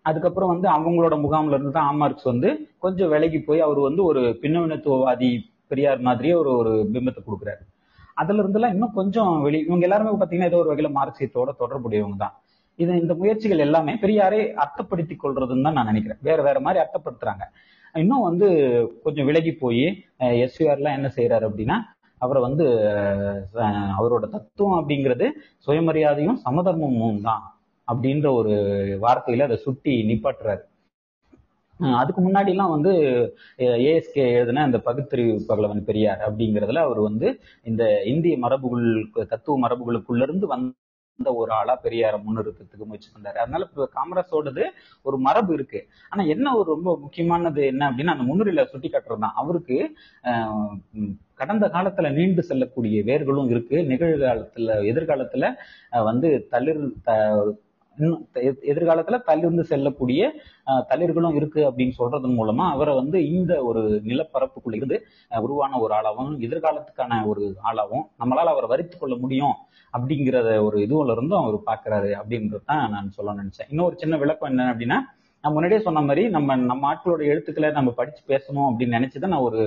அதுக்கப்புறம் 0.09 0.53
வந்து 0.53 0.69
அவங்களோட 0.77 1.15
முகாம்ல 1.25 1.57
இருந்து 1.57 1.73
தான் 1.77 1.89
ஆமார்க்ஸ் 1.93 2.29
வந்து 2.31 2.49
கொஞ்சம் 2.85 3.11
விலகி 3.15 3.39
போய் 3.49 3.65
அவர் 3.67 3.81
வந்து 3.89 4.03
ஒரு 4.11 4.23
பின்னவினத்துவவாதி 4.43 5.31
பெரியார் 5.71 6.07
மாதிரியே 6.09 6.35
ஒரு 6.43 6.51
ஒரு 6.61 6.73
பிம்பத்தை 6.93 7.23
கொடுக்குறாரு. 7.23 7.63
அதுல 8.21 8.43
இருந்தெல்லாம் 8.43 8.75
இன்னும் 8.75 8.95
கொஞ்சம் 9.01 9.33
வெளி 9.47 9.59
இவங்க 9.69 9.85
எல்லாருமே 9.89 10.13
பாத்தீங்கன்னா 10.21 10.51
ஏதோ 10.51 10.61
ஒரு 10.63 10.71
வகையில 10.73 10.91
மார்க்சியத்தோட 10.99 11.51
தொடர்புடையவங்க 11.63 12.19
தான். 12.25 12.35
இது 12.79 12.93
இந்த 13.03 13.15
முயற்சிகள் 13.21 13.65
எல்லாமே 13.67 13.93
பெரியாரை 14.05 14.41
அர்த்தப்படுத்தி 14.65 15.15
கொள்றதுன்னு 15.23 15.67
தான் 15.67 15.77
நான் 15.79 15.91
நினைக்கிறேன். 15.93 16.21
வேற 16.29 16.39
வேற 16.49 16.59
மாதிரி 16.67 16.83
அர்த்தப்படுத்துறாங்க. 16.85 17.45
இன்னும் 17.95 18.27
வந்து 18.29 18.49
கொஞ்சம் 19.05 19.29
விலகி 19.29 19.53
போய் 19.63 19.85
எஸ்விஆர்லாம் 20.47 20.97
என்ன 20.99 21.09
செய்யறாரு 21.17 21.47
அப்படின்னா 21.49 21.77
அவரை 22.25 22.41
வந்து 22.47 22.65
அவரோட 23.99 24.25
தத்துவம் 24.35 24.79
அப்படிங்கிறது 24.81 25.27
சுயமரியாதையும் 25.67 26.39
சமதர்மமும் 26.47 27.23
தான். 27.29 27.45
அப்படின்ற 27.93 28.33
ஒரு 28.33 28.51
வார்த்தையில 29.03 29.43
அதை 29.43 29.57
சுட்டி 29.57 30.03
நிப்பாட்டுறாரு. 30.09 30.61
அதுக்கு 31.95 32.29
முன்னாடிலாம் 32.29 32.71
வந்து 32.71 32.91
ஏஎஸ்கே 33.59 34.33
எழுதின 34.33 34.63
அந்த 34.63 34.79
பகுத்தறிவு 34.79 35.43
பகலவன் 35.49 35.85
பெரியார் 35.85 36.19
அப்படிங்கிறதுல 36.19 36.79
அவர் 36.79 37.01
வந்து 37.01 37.41
இந்த 37.63 38.03
இந்திய 38.03 38.39
மரபுகள் 38.39 39.27
தத்துவ 39.27 39.69
மரபுகளுக்குள்ள 39.69 40.23
இருந்து 40.23 40.47
வந்த 40.47 40.73
ஒரு 41.25 41.53
ஆளா 41.53 41.81
பெரியார 41.83 42.17
முன்னிறுத்தத்துக்கு 42.17 42.85
முயற்சி 42.85 43.11
பண்றாரு. 43.15 43.37
அதனால 43.37 43.69
இப்ப 43.71 43.89
காமராசோடது 43.95 44.65
ஒரு 45.03 45.19
மரபு 45.19 45.55
இருக்கு. 45.55 45.87
ஆனா 46.11 46.29
என்ன 46.29 46.57
ஒரு 46.57 46.71
ரொம்ப 46.71 46.99
முக்கியமானது 46.99 47.67
என்ன 47.67 47.91
அப்படின்னா 47.91 48.05
அந்த 48.05 48.35
முன்னுரையில 48.35 48.65
சுட்டி 48.65 48.89
காட்டுறது 48.89 49.19
தான். 49.19 49.33
அவருக்கு 49.35 49.95
கடந்த 51.35 51.69
காலத்துல 51.69 52.13
நீண்டு 52.13 52.43
செல்லக்கூடிய 52.43 53.03
வேர்களும் 53.03 53.49
இருக்கு. 53.49 53.77
நிகழ்காலத்துல 53.77 54.81
எதிர்காலத்துல 54.91 55.55
வந்து 56.05 56.47
தளிர் 56.51 56.93
த- 57.03 57.57
இன்னும் 57.99 58.23
எதிர்காலத்துல 58.67 59.19
தளிர்ந்து 59.23 59.65
செல்லக்கூடிய 59.65 60.23
தளிர்களும் 60.89 61.35
இருக்கு 61.35 61.61
அப்படின்னு 61.71 61.95
சொல்றதன் 61.99 62.39
மூலமா 62.39 62.67
அவரை 62.71 62.95
வந்து 62.95 63.29
இந்த 63.29 63.63
ஒரு 63.63 63.83
நிலப்பரப்புக்குள்ள 64.05 64.75
இருந்து 64.75 64.99
உருவான 65.43 65.79
ஒரு 65.79 65.95
ஆளாகவும் 65.95 66.37
எதிர்காலத்துக்கான 66.41 67.27
ஒரு 67.27 67.45
ஆளாகவும் 67.65 68.07
நம்மளால 68.19 68.53
அவரை 68.55 68.69
வரித்து 68.69 68.99
கொள்ள 68.99 69.17
முடியும் 69.17 69.57
அப்படிங்கிறத 69.95 70.49
ஒரு 70.63 70.79
இதுவுல 70.87 71.13
இருந்தும் 71.13 71.43
அவர் 71.43 71.59
பாக்குறாரு 71.67 72.11
அப்படின்றது 72.21 72.65
தான் 72.65 72.91
நான் 72.91 73.11
சொல்ல 73.11 73.35
நினைச்சேன். 73.35 73.69
இன்னொரு 73.69 73.97
சின்ன 73.97 74.17
விளக்கம் 74.17 74.51
என்ன 74.51 74.67
அப்படின்னா 74.73 74.99
நான் 75.43 75.53
முன்னாடியே 75.53 75.81
சொன்ன 75.81 76.01
மாதிரி 76.01 76.23
நம்ம 76.29 76.57
நம்ம 76.71 76.85
ஆட்களோட 76.93 77.23
எழுத்துக்களை 77.33 77.69
நம்ம 77.71 77.91
படிச்சு 77.91 78.23
பேசணும் 78.27 78.69
அப்படின்னு 78.69 78.97
நினைச்சுதான் 78.99 79.33
நான் 79.35 79.47
ஒரு 79.49 79.61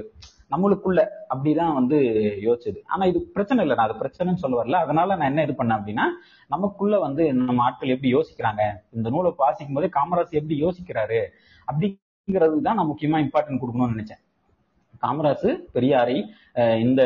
நம்மளுக்குள்ள 0.52 1.02
அப்படிதான் 1.34 1.74
வந்து 1.74 1.98
யோசிச்சது. 2.48 2.80
ஆனா 2.86 3.04
இது 3.06 3.20
பிரச்சனை 3.36 3.62
இல்லை. 3.64 3.76
நான் 3.78 3.90
அது 3.90 4.02
பிரச்சனைன்னு 4.02 4.42
சொல்ல 4.44 4.56
வரல. 4.62 4.80
அதனால 4.86 5.16
நான் 5.16 5.30
என்ன 5.32 5.44
இது 5.44 5.54
பண்ணேன் 5.60 5.78
அப்படின்னா 5.80 6.06
நமக்குள்ள 6.48 7.00
வந்து 7.00 7.34
நம்ம 7.34 7.64
ஆட்கள் 7.64 7.94
எப்படி 7.96 8.14
யோசிக்கிறாங்க? 8.16 8.64
இந்த 8.92 9.10
நூலை 9.10 9.32
வாசிக்கும் 9.38 9.78
போது 9.78 9.90
காமராஜ் 9.98 10.38
எப்படி 10.40 10.58
யோசிக்கிறாரு? 10.66 11.22
அப்படிங்கிறது 11.68 12.60
தான் 12.62 12.80
நான் 12.80 12.92
முக்கியமா 12.92 13.22
இம்பார்ட்டன்ட் 13.26 13.62
கொடுக்கணும்னு 13.64 13.96
நினைச்சேன். 13.96 14.22
காமராஜ் 15.02 15.50
பெரியாரை 15.74 16.18
இந்த 16.80 17.02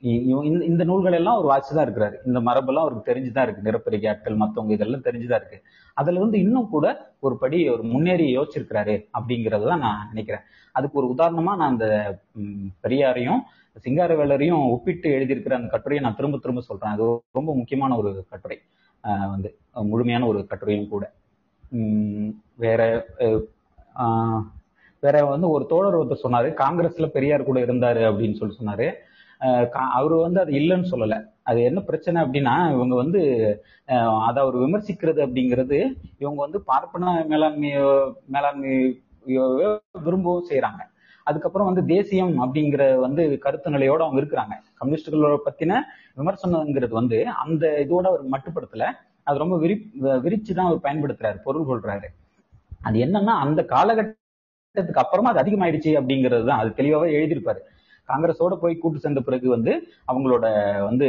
இந்த- 0.00 0.64
இந்த 0.64 0.84
நூல்கள் 0.84 1.12
எல்லாம் 1.12 1.36
அவர் 1.36 1.66
தான் 1.74 1.86
இருக்கிறாரு. 1.86 2.14
இந்த 2.26 2.40
மரபெல்லாம் 2.40 2.78
அவருக்கு 2.78 3.12
தெரிஞ்சுதான் 3.12 3.42
இருக்கு. 3.42 3.70
நிறப்பெருகி 3.70 4.08
ஆட்கள் 4.08 4.34
மத்தவங்க 4.34 4.74
இதெல்லாம் 4.74 5.02
தெரிஞ்சுதான் 5.02 5.40
இருக்கு. 5.40 5.62
அதுல 5.94 6.20
வந்து 6.20 6.38
இன்னும் 6.38 6.68
கூட 6.68 7.14
ஒரு 7.20 7.36
படி 7.36 7.68
ஒரு 7.68 7.82
முன்னேறி 7.82 8.38
யோசிச்சிருக்கிறாரு 8.38 9.08
அப்படிங்கறது 9.18 9.68
தான் 9.68 9.78
நான் 9.78 10.06
நினைக்கிறேன். 10.06 10.42
அதுக்கு 10.72 10.98
ஒரு 10.98 11.14
உதாரணமா 11.16 11.42
நான் 11.42 11.60
அந்த 11.60 12.18
பெரியாரையும் 12.82 13.38
சிங்காரவேலரையும் 13.84 14.70
ஒப்பிட்டு 14.70 15.10
எழுதியிருக்கிற 15.10 15.52
அந்த 15.52 15.68
கட்டுரையை 15.68 16.06
நான் 16.06 16.16
திரும்ப 16.16 16.38
திரும்ப 16.38 16.60
சொல்றேன். 16.60 16.90
அது 16.90 17.22
ரொம்ப 17.32 17.54
முக்கியமான 17.54 17.96
ஒரு 17.96 18.26
கட்டுரை. 18.30 18.58
வந்து 19.30 19.58
முழுமையான 19.72 20.26
ஒரு 20.26 20.46
கட்டுரையும் 20.50 20.88
கூட. 20.88 21.12
வேற 22.54 23.06
வேற 25.00 25.24
வந்து 25.24 25.50
ஒரு 25.50 25.66
தோழர் 25.66 25.98
ஒருத்தர் 25.98 26.26
சொன்னாரு 26.26 26.52
காங்கிரஸ்ல 26.52 27.06
பெரியார் 27.06 27.44
கூட 27.44 27.60
இருந்தாரு 27.60 27.98
அப்படின்னு 27.98 28.36
சொல்லி 28.36 28.56
சொன்னாரு. 28.64 28.92
அவர் 29.98 30.14
வந்து 30.26 30.40
அது 30.42 30.52
இல்லைன்னு 30.60 30.90
சொல்லல. 30.92 31.16
அது 31.50 31.58
என்ன 31.68 31.80
பிரச்சனை 31.88 32.18
அப்படின்னா 32.24 32.54
இவங்க 32.74 32.94
வந்து 33.02 33.20
அதை 34.26 34.38
அவர் 34.44 34.56
விமர்சிக்கிறது 34.64 35.20
அப்படிங்கிறது 35.26 35.78
இவங்க 36.22 36.38
வந்து 36.46 36.58
பார்ப்பன 36.70 37.14
மேலாண்மையோ 37.32 37.88
மேலாண்மை 38.34 38.74
விரும்பவும் 40.06 40.48
செய்யறாங்க 40.50 40.82
அதுக்கப்புறம் 41.26 41.68
வந்து 41.70 41.82
தேசியம் 41.94 42.34
அப்படிங்கிற 42.44 42.84
வந்து 43.06 43.22
கருத்து 43.44 43.74
நிலையோட 43.74 44.00
அவங்க 44.06 44.20
இருக்கிறாங்க. 44.22 44.54
கம்யூனிஸ்டுகளோட 44.80 45.34
பத்தின 45.46 45.72
விமர்சனங்கிறது 46.20 46.94
வந்து 47.00 47.18
அந்த 47.44 47.64
இதோட 47.84 48.04
அவர் 48.12 48.24
மட்டுப்படுத்தல. 48.34 48.86
அது 49.26 49.42
ரொம்ப 49.42 49.56
விரி 49.64 49.74
விரிச்சு 50.24 50.52
தான் 50.58 50.68
அவர் 50.70 50.84
பயன்படுத்துறாரு 50.86 51.38
பொருள் 51.46 51.68
கொள்றாரு. 51.68 52.08
அது 52.88 52.96
என்னன்னா 53.06 53.34
அந்த 53.44 53.60
காலகட்டத்துக்கு 53.74 55.02
அப்புறமா 55.04 55.30
அது 55.32 55.42
அதிகமாயிடுச்சு 55.44 55.92
அப்படிங்கிறது 56.00 56.44
தான். 56.50 56.60
அது 56.62 56.70
தெளிவாகவே 56.80 57.14
எழுதியிருப்பாரு. 57.18 57.60
காங்கிரஸோட 58.08 58.56
போய் 58.56 58.74
கூட்டு 58.74 58.98
சேர்ந்த 58.98 59.20
பிறகு 59.20 59.48
வந்து 59.48 59.82
அவங்களோட 60.12 60.46
வந்து 60.84 61.08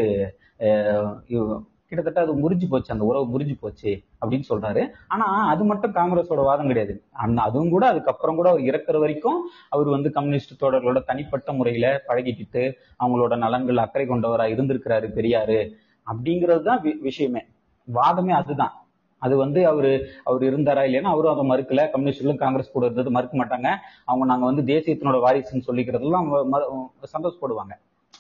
கிட்டத்தட்ட 1.86 2.32
அது 2.32 2.50
முறிஞ்சு 2.50 2.68
போச்சு 2.70 2.94
அந்த 2.94 3.06
உறவு 3.06 3.40
முறிஞ்சு 3.40 3.58
போச்சு 3.60 4.02
அப்படின்னு 4.26 4.44
சொல்றாரு. 4.50 4.90
ஆனா 5.08 5.48
அது 5.48 5.64
மட்டும் 5.64 5.94
காங்கிரஸோட 5.94 6.36
வாதம் 6.36 6.68
கிடையாது. 6.68 7.04
அந்த 7.12 7.42
அதுவும் 7.42 7.70
கூட 7.70 7.88
அதுக்கப்புறம் 7.88 8.36
கூட 8.36 8.50
அவர் 8.50 8.62
இறக்குற 8.62 9.00
வரைக்கும் 9.00 9.50
அவர் 9.70 9.88
வந்து 9.88 10.12
கம்யூனிஸ்ட் 10.12 10.64
தோழர்களோட 10.64 11.04
தனிப்பட்ட 11.04 11.54
முறையில 11.54 12.02
பழகிக்கிட்டு 12.08 12.74
அவங்களோட 13.04 13.38
நலன்கள் 13.38 13.76
அக்கறை 13.76 14.08
கொண்டவரா 14.08 14.56
இருந்திருக்கிறாரு 14.56 15.08
பெரியாரு 15.16 15.72
அப்படிங்கிறது 16.08 16.62
தான் 16.62 16.82
வி- 16.82 16.98
விஷயமே. 16.98 17.46
வாதமே 17.94 18.32
அதுதான். 18.32 18.83
அது 19.26 19.36
வந்து 19.44 19.62
அவரு 19.72 19.92
அவர் 20.24 20.44
இருந்தாரா 20.44 20.84
இல்லைன்னா 20.88 21.12
அவரும் 21.14 21.34
அதை 21.34 21.44
மறுக்கல. 21.50 21.82
கம்யூனிஸ்டுகளும் 21.92 22.42
காங்கிரஸ் 22.44 22.72
கூட 22.72 22.86
இருந்தது 22.86 23.12
மறுக்க 23.12 23.34
மாட்டாங்க. 23.38 23.70
அவங்க 24.06 24.26
நாங்க 24.26 24.46
வந்து 24.50 24.64
தேசியத்தினோட 24.74 25.18
வாரிசுன்னு 25.26 25.68
சொல்லிக்கிறதெல்லாம் 25.68 26.22
அவங்க 26.22 26.90
சந்தோஷப்படுவாங்க. 27.18 27.74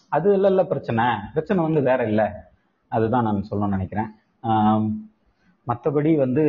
அது 0.09 0.33
இல்ல 0.33 0.47
இல்ல 0.47 0.63
பிரச்சனை. 0.65 1.05
பிரச்சனை 1.33 1.63
வந்து 1.63 1.81
வேற 1.81 2.01
இல்ல. 2.11 2.23
அதுதான் 2.87 3.23
நான் 3.23 3.47
சொல்லணும்னு 3.51 3.75
நினைக்கிறேன். 3.77 4.09
மற்றபடி 5.67 6.15
வந்து 6.17 6.43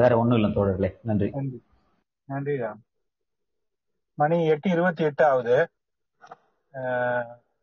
வேற 0.00 0.18
ஒண்ணும் 0.18 0.38
இல்லை 0.38 0.50
தோழர்களே. 0.50 0.90
நன்றி. 1.02 1.30
நன்றி. 2.24 2.56
மணி 4.14 4.38
எட்டு 4.46 4.70
இருபத்தி 4.70 5.04
எட்டு 5.04 5.24
ஆகுது. 5.24 5.56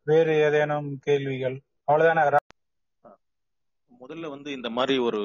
வேறு 0.03 0.34
ஏதேனும் 0.45 0.89
கேள்விகள்? 1.01 1.56
அவ்வளவுதானே 1.88 2.36
முதல்ல 4.02 4.30
வந்து 4.30 4.50
இந்த 4.52 4.70
மாதிரி 4.70 4.96
ஒரு 5.08 5.22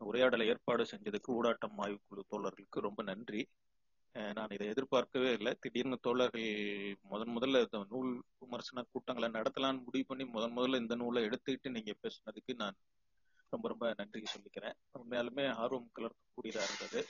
உரையாடலை 0.00 0.44
ஏற்பாடு 0.46 0.82
செஞ்சதுக்கு 0.90 1.30
ஊடாட்டம் 1.38 1.78
ஆய்வுக்குழு 1.84 2.22
தோழர்களுக்கு 2.32 2.86
ரொம்ப 2.88 3.02
நன்றி. 3.02 3.42
நான் 4.36 4.54
இதை 4.56 4.66
எதிர்பார்க்கவே 4.66 5.30
இல்லை. 5.32 5.52
திடீர்னு 5.60 5.96
தோழர்கள் 6.00 6.46
முதன் 7.02 7.34
முதல்ல 7.36 7.62
இந்த 7.64 7.78
நூல் 7.88 8.10
விமர்சன 8.38 8.84
கூட்டங்களை 8.92 9.28
நடத்தலாம்னு 9.28 9.84
முடிவு 9.84 10.06
பண்ணி 10.06 10.24
முதன் 10.24 10.56
முதல்ல 10.56 10.80
இந்த 10.80 10.94
நூலை 10.94 11.22
எடுத்துக்கிட்டு 11.24 11.74
நீங்க 11.76 11.94
பேசுனதுக்கு 12.02 12.54
நான் 12.54 12.78
ரொம்ப 13.52 13.66
ரொம்ப 13.68 13.94
நன்றி 13.98 14.22
சொல்லிக்கிறேன். 14.34 14.76
உண்மையாலுமே 14.98 15.44
ஆர்வம் 15.62 15.90
கலர்க்கக்கூடியதா 15.98 16.64
இருந்தது. 16.68 17.02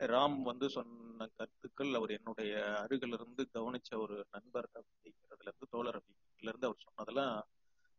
ராம் 0.00 0.36
வந்து 0.42 0.66
சொன்ன 0.70 1.28
கருத்துக்கள் 1.36 1.92
அவர் 1.94 2.10
என்னுடைய 2.10 2.52
அருகில் 2.82 3.14
இருந்து 3.18 3.42
கவனிச்ச 3.54 3.90
ஒரு 3.96 4.16
நண்பர் 4.30 4.68
அப்படிங்கிறதுல 4.80 5.48
இருந்து 5.48 5.68
தோழர் 5.70 5.98
அப்படிங்கிறதுல 6.00 6.50
இருந்து 6.52 6.68
அவர் 6.68 6.84
சொன்னதெல்லாம் 6.86 7.32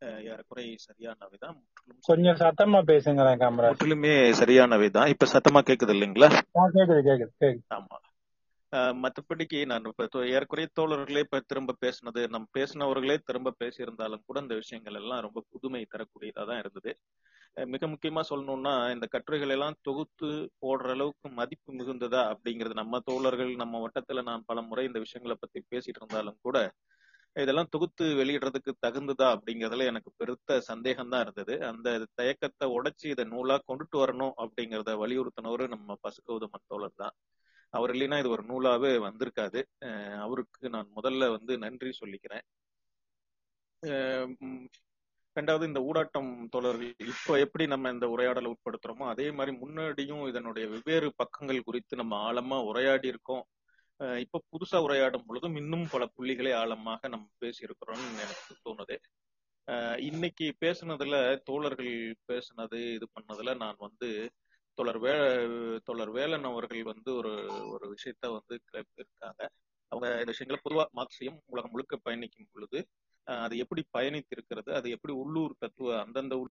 ஏறக்குறை 0.01 0.75
சரியானவைதான். 0.85 1.55
முற்றிலும் 1.55 1.99
கொஞ்சம் 2.01 2.35
சரியானவை 2.35 2.97
சத்தமா 2.97 3.37
காமராஜ். 3.37 3.71
முற்றிலுமே 3.71 4.13
சரியானவைதான். 4.41 5.07
இப்ப 5.07 5.25
சத்தமா 5.25 5.61
கேக்குது 5.63 5.93
இல்லைங்களா? 5.95 6.29
கேக்குது 6.73 7.25
கேக்குது 7.41 7.59
ஆமா. 7.73 7.97
அஹ் 8.71 8.95
மத்தபடிக்கு 8.95 9.65
நான் 9.65 9.83
இப்ப 9.83 10.25
ஏறக்குறைய 10.25 10.69
தோழர்களே 10.79 11.19
இப்ப 11.19 11.39
திரும்ப 11.39 11.75
பேசினது 11.81 12.29
நம்ம 12.29 12.47
பேசினவர்களே 12.57 13.17
திரும்ப 13.25 13.53
பேசியிருந்தாலும் 13.59 14.21
கூட 14.25 14.39
இந்த 14.39 14.55
விஷயங்கள் 14.55 14.93
எல்லாம் 14.93 15.21
ரொம்ப 15.21 15.43
புதுமை 15.49 15.87
தரக்கூடியதா 15.91 16.45
தான் 16.45 16.57
இருந்தது. 16.57 16.91
மிக 17.65 17.87
முக்கியமா 17.87 18.21
சொல்லணும்னா 18.29 18.93
இந்த 18.93 19.05
கட்டுரைகள் 19.05 19.49
எல்லாம் 19.49 19.75
தொகுத்து 19.81 20.27
போடுற 20.61 20.89
அளவுக்கு 20.89 21.29
மதிப்பு 21.29 21.73
மிகுந்ததா 21.73 22.33
அப்படிங்கிறது 22.33 22.73
நம்ம 22.73 22.99
தோழர்கள் 22.99 23.55
நம்ம 23.55 23.87
வட்டத்துல 23.87 24.23
நான் 24.23 24.43
பல 24.45 24.61
முறை 24.61 24.85
இந்த 24.85 24.99
விஷயங்களை 24.99 25.37
பத்தி 25.39 25.65
பேசிட்டு 25.71 25.99
இருந்தாலும் 26.01 26.37
கூட 26.41 26.57
இதெல்லாம் 27.35 27.71
தொகுத்து 27.73 28.05
வெளியிடுறதுக்கு 28.19 28.71
தகுந்ததா 28.85 29.27
அப்படிங்கறதுல 29.35 29.85
எனக்கு 29.91 30.09
பெருத்த 30.19 30.59
சந்தேகம் 30.69 31.11
தான் 31.13 31.23
இருந்தது. 31.25 31.53
அந்த 31.71 31.89
தயக்கத்தை 32.19 32.67
உடைச்சு 32.77 33.05
இதை 33.13 33.25
நூலா 33.33 33.57
கொண்டுட்டு 33.69 33.97
வரணும் 34.03 34.33
அப்படிங்கிறத 34.43 34.93
வலியுறுத்தினவரு 35.03 35.65
நம்ம 35.75 35.97
பசுகௌதமன் 36.05 36.67
தோழர் 36.71 36.99
தான். 37.03 37.15
அவர் 37.73 37.91
இல்லைன்னா 37.95 38.17
இது 38.21 38.29
ஒரு 38.35 38.43
நூலாவே 38.51 38.91
வந்திருக்காது. 39.07 39.59
அவருக்கு 40.25 40.69
நான் 40.75 40.89
முதல்ல 40.97 41.29
வந்து 41.37 41.53
நன்றி 41.65 41.91
சொல்லிக்கிறேன். 42.01 42.45
ரெண்டாவது 45.35 45.65
இந்த 45.69 45.81
ஊடாட்டம் 45.89 46.31
தொடர்கள் 46.55 46.93
இப்போ 47.13 47.33
எப்படி 47.43 47.65
நம்ம 47.73 47.89
இந்த 47.95 48.05
உரையாடலை 48.13 48.49
உட்படுத்துறோமோ 48.53 49.05
அதே 49.13 49.27
மாதிரி 49.37 49.51
முன்னாடியும் 49.61 50.23
இதனுடைய 50.31 50.65
வெவ்வேறு 50.73 51.09
பக்கங்கள் 51.21 51.67
குறித்து 51.67 52.01
நம்ம 52.01 52.15
ஆழமா 52.29 52.57
உரையாடி 52.71 53.07
இருக்கோம். 53.13 53.43
இப்ப 53.99 54.41
புதுசா 54.51 54.77
உரையாடும் 54.85 55.25
பொழுதும் 55.25 55.55
இன்னும் 55.55 55.85
பல 55.89 56.03
புள்ளிகளை 56.07 56.51
ஆழமாக 56.53 57.07
நம்ம 57.07 57.25
பேசியிருக்கிறோம்னு 57.41 58.21
எனக்கு 58.25 58.53
தோணுது. 58.65 58.95
இன்னைக்கு 60.01 60.45
பேசுனதுல 60.61 61.15
தோழர்கள் 61.43 61.93
பேசுனது 62.27 62.79
இது 62.95 63.07
பண்ணதுல 63.15 63.55
நான் 63.57 63.75
வந்து 63.79 64.09
தொடர் 64.77 64.99
வே 64.99 65.13
தொடர் 65.83 66.11
வேலன் 66.11 66.43
அவர்கள் 66.43 66.83
வந்து 66.83 67.09
ஒரு 67.15 67.31
ஒரு 67.71 67.85
விஷயத்த 67.93 68.31
வந்து 68.31 68.55
கிளப்பியிருக்காங்க 68.65 69.41
அவங்க 69.91 70.07
இந்த 70.13 70.31
விஷயங்களை 70.33 70.59
பொதுவா 70.63 70.85
மார்க்சியம் 70.99 71.39
உலகம் 71.45 71.71
முழுக்க 71.71 71.97
பயணிக்கும் 71.97 72.49
பொழுது 72.51 72.79
அது 73.27 73.55
எப்படி 73.57 73.81
பயணித்திருக்கிறது 73.97 74.71
அது 74.73 74.89
எப்படி 74.89 75.13
உள்ளூர் 75.13 75.55
தத்துவ 75.59 75.97
அந்தந்த 76.01 76.35
உள்ள 76.37 76.53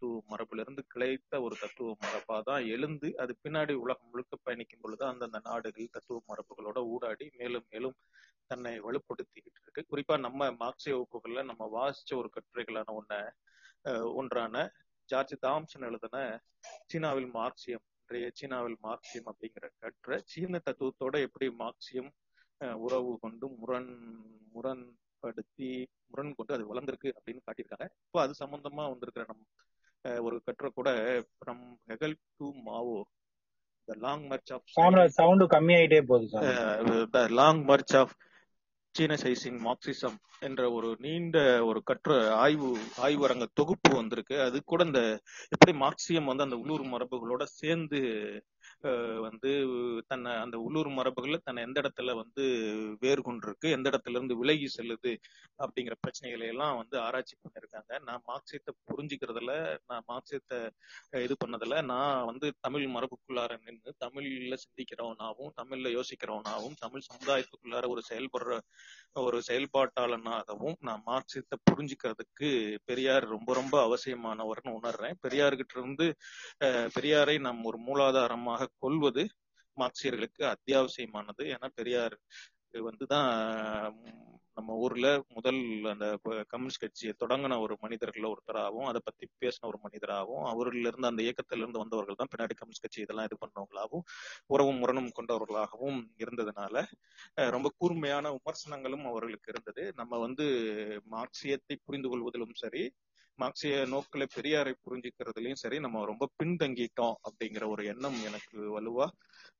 தத்துவ 0.00 0.18
மரபிலிருந்து 0.30 0.82
கிளைத்த 0.92 1.40
ஒரு 1.44 1.54
தத்துவ 1.60 1.94
மரபா 2.02 2.36
தான் 2.48 2.64
எழுந்து 2.74 3.08
அது 3.22 3.32
பின்னாடி 3.44 3.72
உலகம் 3.84 4.10
முழுக்க 4.10 4.34
பயணிக்கும் 4.46 4.82
பொழுது 4.82 5.02
அந்தந்த 5.08 5.38
நாடுகள் 5.46 5.88
தத்துவ 5.94 6.18
மரபுகளோட 6.28 6.78
ஊடாடி 6.92 7.26
மேலும் 7.38 7.66
மேலும் 7.72 7.96
தன்னை 8.50 8.74
வலுப்படுத்திக்கிட்டு 8.84 9.60
இருக்கு. 9.64 9.82
குறிப்பா 9.90 10.16
நம்ம 10.26 10.50
மார்க்சிய 10.60 10.94
வகுப்புகள்ல 10.94 11.42
நம்ம 11.50 11.66
வாசிச்ச 11.74 12.12
ஒரு 12.20 12.30
கட்டுரைகளான 12.36 12.94
ஒன்ன 13.00 13.18
ஒன்றான 14.20 14.62
ஜார்ஜ் 15.08 15.34
தாம்சன் 15.46 15.88
எழுதின 15.90 16.16
சீனாவில் 16.90 17.28
மார்க்சியம் 17.34 17.84
இன்றைய 18.00 18.30
சீனாவில் 18.40 18.78
மார்க்சியம் 18.86 19.28
அப்படிங்கிற 19.32 19.66
கட்டுரை 19.84 20.18
சீன 20.32 20.60
தத்துவத்தோட 20.66 21.16
எப்படி 21.28 21.48
மார்க்சியம் 21.64 22.10
உறவு 22.86 23.12
கொண்டு 23.24 23.48
முரண் 23.60 23.92
முரண்படுத்தி 24.54 25.70
முரண் 26.12 26.36
கொண்டு 26.38 26.54
அது 26.56 26.64
வளர்ந்திருக்கு 26.70 27.08
அப்படின்னு 27.16 27.42
காட்டியிருக்காங்க. 27.46 27.86
இப்போ 28.06 28.18
அது 28.24 28.34
சம்பந்தமா 28.42 28.84
வந்திருக்கிற 28.92 29.24
நம் 29.30 29.44
ஒரு 30.24 30.36
கட்டுரை 30.44 30.70
கூட 30.72 30.90
from 31.34 31.62
Hegel 31.88 32.16
to 32.36 32.48
Mao 32.66 32.98
the 33.88 33.94
long 33.98 34.24
march 34.30 34.52
of 34.52 34.66
Kamaraj 34.76 35.18
sound 35.18 35.46
கம்மியாயிட்டே 35.54 36.00
போகுது 36.04 36.28
sir 36.32 37.10
the 37.10 37.20
long 37.32 37.62
march 37.64 37.94
of 37.96 38.14
sinicising 38.94 39.58
Marxism 39.64 40.16
என்ற 40.40 40.62
ஒரு 40.70 40.88
நீண்ட 40.98 41.36
ஒரு 41.64 41.80
கற்ற 41.82 42.12
ஆய்வு 42.36 42.68
ஆய்வரங்க 43.02 43.46
தொகுப்பு 43.54 43.90
வந்திருக்கு. 43.96 44.36
அது 44.40 44.58
கூட 44.64 44.82
இந்த 44.84 45.00
எப்படி 45.52 45.72
மார்க்சியம் 45.78 46.30
வந்து 46.30 46.46
அந்த 46.46 46.56
உள்ளூர் 46.56 46.84
மரபுகளோட 46.94 47.44
சேர்ந்து 47.54 48.00
வந்து 49.20 49.50
தன்னை 50.06 50.32
அந்த 50.36 50.56
உள்ளூர் 50.58 50.88
மரபுகளில் 50.88 51.44
தன்னை 51.44 51.60
எந்த 51.62 51.78
இடத்துல 51.80 52.14
வந்து 52.14 52.44
வேறு 53.00 53.22
கொண்டிருக்கு 53.22 53.68
எந்த 53.70 53.86
இடத்துல 53.90 54.16
இருந்து 54.16 54.36
விலகி 54.36 54.68
செல்லுது 54.68 55.12
அப்படிங்கிற 55.58 55.94
பிரச்சனைகளை 56.00 56.46
எல்லாம் 56.46 56.76
வந்து 56.76 56.96
ஆராய்ச்சி 56.98 57.36
பண்ணியிருக்காங்க. 57.36 57.92
நான் 57.98 58.22
மார்க்சியத்தை 58.26 58.74
புரிஞ்சுக்கிறதுல 58.90 59.52
நான் 59.86 60.06
மார்க்சியத்தை 60.08 60.58
இது 61.22 61.36
பண்ணதுல 61.44 61.82
நான் 61.84 62.24
வந்து 62.24 62.48
தமிழ் 62.60 62.86
மரபுக்குள்ளார 62.88 63.58
நின்று 63.64 63.92
தமிழ்ல 63.98 64.56
சிந்திக்கிறவனாகவும் 64.64 65.54
தமிழ்ல 65.56 65.92
யோசிக்கிறவனாகவும் 65.98 66.78
தமிழ் 66.80 67.08
சமுதாயத்துக்குள்ளார 67.10 67.88
ஒரு 67.88 68.02
செயல்படுற 68.10 68.52
ஒரு 69.16 69.38
செயல்பாட்டாளனாகவும் 69.46 70.76
நான் 70.80 71.02
மார்க்சியத்தை 71.06 71.56
புரிஞ்சுக்கிறதுக்கு 71.64 72.48
பெரியார் 72.84 73.24
ரொம்ப 73.26 73.54
ரொம்ப 73.54 73.76
அவசியமானவர்னு 73.86 74.72
உணர்றேன். 74.74 75.16
பெரியார்கிட்ட 75.22 75.74
இருந்து 75.76 76.06
அஹ், 76.60 76.88
பெரியாரை 76.96 77.36
நாம் 77.40 77.64
ஒரு 77.64 77.78
மூலாதாரமாக 77.86 78.70
கொள்வது 78.78 79.24
மார்க்சியர்களுக்கு 79.76 80.42
அத்தியாவசியமானது. 80.54 81.44
ஏன்னா 81.54 81.68
பெரியார் 81.74 82.16
வந்துதான் 82.82 83.28
நம்ம 84.58 84.76
ஊர்ல 84.76 85.06
முதல் 85.28 85.58
அந்த 85.90 86.06
கம்யூனிஸ்ட் 86.48 86.80
கட்சியை 86.80 87.12
தொடங்கின 87.18 87.58
ஒரு 87.60 87.74
மனிதர்கள் 87.80 88.28
ஒருத்தராகவும் 88.30 88.88
அதை 88.88 89.00
பத்தி 89.04 89.24
பேசின 89.42 89.66
ஒரு 89.66 89.78
மனிதராகவும் 89.82 90.46
அவர்ல 90.52 90.88
இருந்து 90.90 91.10
அந்த 91.10 91.22
இயக்கத்தில 91.22 91.62
இருந்து 91.62 91.78
வந்தவர்கள் 91.78 92.18
தான் 92.20 92.30
பின்னாடி 92.32 92.54
கம்யூனிஸ்ட் 92.54 92.84
கட்சி 92.86 93.00
இதெல்லாம் 93.00 93.28
இது 93.30 93.38
பண்ணவங்களாகவும் 93.40 94.04
உறவும் 94.46 94.80
முரணும் 94.82 95.10
கொண்டவர்களாகவும் 95.18 96.00
இருந்ததுனால 96.24 96.74
ரொம்ப 97.50 97.70
கூர்மையான 97.78 98.32
விமர்சனங்களும் 98.36 99.06
அவர்களுக்கு 99.06 99.50
இருந்தது. 99.52 99.84
நம்ம 99.94 100.18
வந்து 100.18 100.46
மார்க்சியத்தை 101.10 101.76
புரிந்து 101.86 102.08
கொள்வதிலும் 102.08 102.56
சரி 102.62 102.82
மார்க்சிய 103.38 103.74
நோக்கில 103.90 104.24
பெரியாரை 104.32 104.72
புரிஞ்சுக்கிறதுலயும் 104.80 105.60
சரி 105.60 105.78
நம்ம 105.80 106.04
ரொம்ப 106.06 106.24
பின்தங்கிட்டோம் 106.38 107.16
அப்படிங்கிற 107.26 107.64
ஒரு 107.72 107.82
எண்ணம் 107.92 108.18
எனக்கு 108.24 108.46
வலுவா 108.74 109.06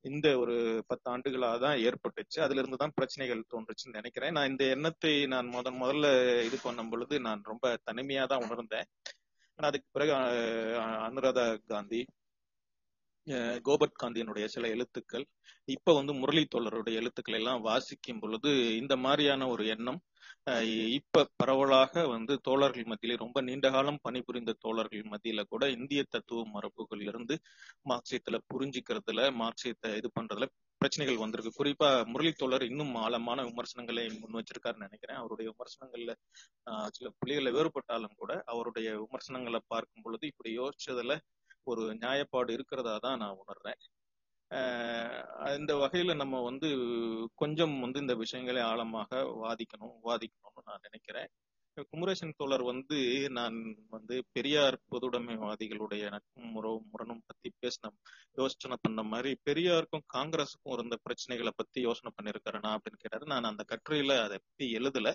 இந்த 0.05 0.26
ஒரு 0.39 0.55
பத்து 0.89 1.07
ஆண்டுகளா 1.12 1.51
தான் 1.61 1.81
ஏற்பட்டுச்சு. 1.85 2.39
அதுல 2.45 2.61
இருந்து 2.61 2.79
தான் 2.79 2.97
பிரச்சனைகள் 2.97 3.49
தோன்றுச்சுன்னு 3.53 3.99
நினைக்கிறேன். 3.99 4.35
நான் 4.37 4.51
இந்த 4.51 4.64
எண்ணத்தை 4.74 5.12
நான் 5.33 5.49
முதன் 5.55 5.81
முதல்ல 5.81 6.07
இது 6.47 6.59
பண்ணும் 6.62 6.91
பொழுது 6.91 7.14
நான் 7.26 7.43
ரொம்ப 7.45 7.64
தனிமையா 7.89 8.24
தான் 8.26 8.45
உணர்ந்தேன். 8.47 8.89
ஆனா 9.59 9.68
அதுக்கு 9.70 9.89
பிறகு 9.93 10.12
அஹ், 10.18 10.76
அனுராதா 11.07 11.45
காந்தி 11.70 12.01
கோபர்ட் 13.64 13.99
காந்தியினுடைய 14.01 14.47
சில 14.53 14.66
எழுத்துக்கள் 14.74 15.24
இப்ப 15.68 15.95
வந்து 15.95 16.12
முரளி 16.20 16.43
தோழருடைய 16.49 17.01
எழுத்துக்களை 17.01 17.39
எல்லாம் 17.41 17.64
வாசிக்கும் 17.64 18.20
பொழுது 18.20 18.51
இந்த 18.79 18.95
மாதிரியான 19.03 19.49
ஒரு 19.49 19.64
எண்ணம் 19.74 19.99
இப்ப 20.96 21.24
பரவலாக 21.36 22.03
வந்து 22.07 22.34
தோழர்கள் 22.40 22.88
மத்தியிலே 22.90 23.16
ரொம்ப 23.16 23.38
நீண்ட 23.40 23.66
காலம் 23.70 24.01
பணிபுரிந்த 24.03 24.53
தோழர்கள் 24.59 25.11
மத்தியில 25.12 25.42
கூட 25.44 25.64
இந்திய 25.70 26.01
தத்துவ 26.09 26.44
மரபுகள் 26.55 27.03
இருந்து 27.03 27.34
மார்க்சியத்துல 27.90 28.38
புரிஞ்சுக்கிறதுல 28.53 29.22
மார்க்சியத்தை 29.42 29.90
இது 30.01 30.11
பண்றதுல 30.18 30.49
பிரச்சனைகள் 30.80 31.22
வந்திருக்கு. 31.22 31.53
குறிப்பா 31.59 31.88
முரளி 32.12 32.32
தோழர் 32.32 32.64
இன்னும் 32.70 32.94
ஆழமான 32.96 33.38
விமர்சனங்களை 33.42 34.05
முன் 34.20 34.38
வச்சிருக்காருன்னு 34.38 34.88
நினைக்கிறேன். 34.88 35.20
அவருடைய 35.22 35.46
விமர்சனங்கள்ல 35.53 36.12
சில 36.96 37.09
புள்ளிகளை 37.18 37.53
வேறுபட்டாலும் 37.59 38.16
கூட 38.16 38.32
அவருடைய 38.46 38.88
விமர்சனங்களை 39.05 39.61
பார்க்கும் 39.74 40.05
பொழுது 40.07 40.26
இப்படி 40.32 40.53
யோசிச்சதுல 40.59 41.14
ஒரு 41.66 41.84
நியாயப்பாடு 42.03 42.51
இருக்கிறதா 42.51 42.94
தான் 43.07 43.20
நான் 43.24 43.40
உணர்றேன். 43.42 43.80
இந்த 45.59 45.72
வகையில 45.76 46.14
நம்ம 46.14 46.36
வந்து 46.42 46.68
கொஞ்சம் 47.34 47.74
வந்து 47.80 48.01
இந்த 48.01 48.14
விஷயங்களை 48.14 48.62
ஆழமாக 48.62 49.20
வாதிக்கணும் 49.42 49.96
வாதிக்கணும்னு 50.05 50.66
நான் 50.66 50.84
நினைக்கிறேன். 50.86 51.30
குமரேசன் 51.91 52.35
தோழர் 52.37 52.62
வந்து 52.62 52.99
நான் 53.31 53.57
வந்து 53.89 54.24
பெரியார் 54.33 54.76
பொதுவுடைமைவாதிகளுடைய 54.91 56.05
நட்பும் 56.11 56.51
முறவும் 56.55 56.89
முரணும் 56.93 57.22
பத்தி 57.26 57.49
பேசின 57.61 57.91
யோசனை 58.35 58.76
பண்ண 58.81 59.03
மாதிரி 59.03 59.31
பெரியாருக்கும் 59.51 60.05
காங்கிரஸுக்கும் 60.14 60.72
இருந்த 60.72 60.99
பிரச்சனைகளை 61.05 61.53
பத்தி 61.57 61.81
யோசனை 61.81 62.12
பண்ணிருக்காருனா 62.16 62.70
அப்படின்னு 62.76 62.99
கேட்டாரு. 62.99 63.26
நான் 63.26 63.45
அந்த 63.45 63.64
கட்டுரையில 63.72 64.22
அதை 64.22 64.39
பத்தி 64.39 64.66
எழுதல. 64.79 65.12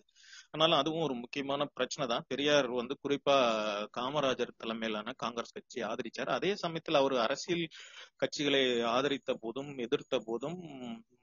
ஆனாலும் 0.51 0.78
அதுவும் 0.78 1.01
ஒரு 1.01 1.14
முக்கியமான 1.14 1.66
பிரச்சனை 1.66 2.07
தான். 2.07 2.26
பெரியார் 2.28 2.70
வந்து 2.72 2.97
குறிப்பா 3.03 3.38
காமராஜர் 3.97 4.57
தலைமையிலான 4.57 5.14
காங்கிரஸ் 5.18 5.51
கட்சி 5.51 5.82
ஆதரிச்சார். 5.82 6.30
அதே 6.30 6.55
சமயத்தில் 6.55 6.95
அவர் 6.95 7.18
அரசியல் 7.18 7.68
கட்சிகளை 8.24 8.84
ஆதரித்த 8.84 9.34
போதும் 9.34 9.78
எதிர்த்த 9.78 10.20
போதும் 10.20 10.59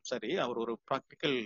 சரி 0.00 0.36
அவர் 0.36 0.56
ஒரு 0.56 0.78
பிராக்டிக்கல் 0.90 1.38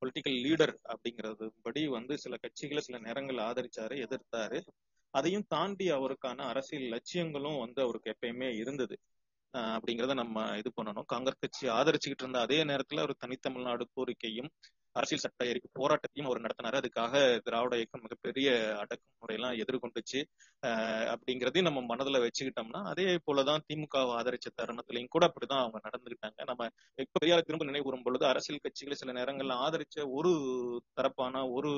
பொலிட்டிக்கல் 0.00 0.42
லீடர் 0.42 0.76
அப்படிங்கிறது 0.84 1.50
படி 1.62 1.88
வந்து 1.88 2.18
சில 2.18 2.36
கட்சிகளை 2.36 2.78
சில 2.78 2.98
நேரங்கள் 2.98 3.36
ஆதரிச்சாரு 3.36 4.06
எதிர்த்தாரு. 4.06 4.66
அதையும் 5.10 5.44
தாண்டி 5.48 5.90
அவருக்கான 5.90 6.36
அரசியல் 6.36 7.00
லட்சியங்களும் 7.00 7.58
வந்து 7.58 7.82
அவருக்கு 7.82 8.16
எப்பயுமே 8.16 8.56
இருந்தது. 8.56 8.98
ஆஹ் 9.52 10.14
நம்ம 10.14 10.56
இது 10.56 10.72
பண்ணணும். 10.82 11.04
காங்கிரஸ் 11.06 11.38
கட்சி 11.38 11.68
ஆதரிச்சுக்கிட்டு 11.68 12.18
இருந்த 12.18 12.40
அதே 12.40 12.64
நேரத்துல 12.64 13.00
ஒரு 13.00 13.16
தனித்தமிழ்நாடு 13.26 13.84
கோரிக்கையும் 13.96 14.48
அரசியல் 14.98 15.24
சட்ட 15.24 15.44
எரிப்பு 15.44 15.68
போராட்டத்தையும் 15.74 16.28
அவர் 16.28 16.40
நடத்தினாரு. 16.40 16.78
அதுக்காக 16.80 17.14
திராவிட 17.38 17.74
இயக்கம் 17.76 18.00
மிகப்பெரிய 18.00 18.48
அடக்குமுறையெல்லாம் 18.82 19.56
எதிர்கொண்டுச்சு. 19.62 20.20
ஆஹ் 20.62 21.08
அப்படிங்கறதையும் 21.14 21.68
நம்ம 21.68 21.82
மனதுல 21.86 22.20
வச்சுக்கிட்டோம்னா 22.24 22.82
அதே 22.84 23.08
போலதான் 23.26 23.64
திமுகவை 23.68 24.12
ஆதரிச்ச 24.18 24.48
தருணத்திலையும் 24.56 25.08
கூட 25.08 25.24
அப்படிதான் 25.26 25.64
அவங்க 25.64 25.80
நடந்துகிட்டாங்க 25.86 26.40
நம்ம 26.44 26.68
இப்ப 26.98 27.18
பெரியார் 27.20 27.42
திரும்ப 27.42 27.64
நினைவுறும் 27.64 28.02
பொழுது 28.02 28.26
அரசியல் 28.26 28.64
கட்சிகளை 28.64 28.92
சில 28.94 29.12
நேரங்கள்ல 29.12 29.56
ஆதரிச்ச 29.66 30.06
ஒரு 30.10 30.32
தரப்பான 30.96 31.44
ஒரு 31.50 31.72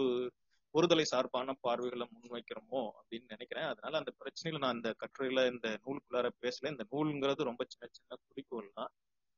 ஒருதலை 0.75 1.03
சார்பான 1.03 1.55
பார்வைகளை 1.61 2.05
முன்வைக்கிறோமோ 2.11 2.81
அப்படின்னு 2.99 3.29
நினைக்கிறேன். 3.29 3.64
அதனால 3.64 3.99
அந்த 3.99 4.12
பிரச்சனையில 4.21 4.59
நான் 4.59 4.75
இந்த 4.75 4.91
கட்டுரையில 5.01 5.41
இந்த 5.53 5.68
நூலுக்குள்ளார 5.85 6.29
பேசல. 6.43 6.71
இந்த 6.71 6.85
நூலுங்கிறது 6.93 7.49
ரொம்ப 7.51 7.62
சின்ன 7.68 7.85
சின்ன 7.91 8.18
குறிக்கோள் 8.29 8.71
தான் 8.75 8.93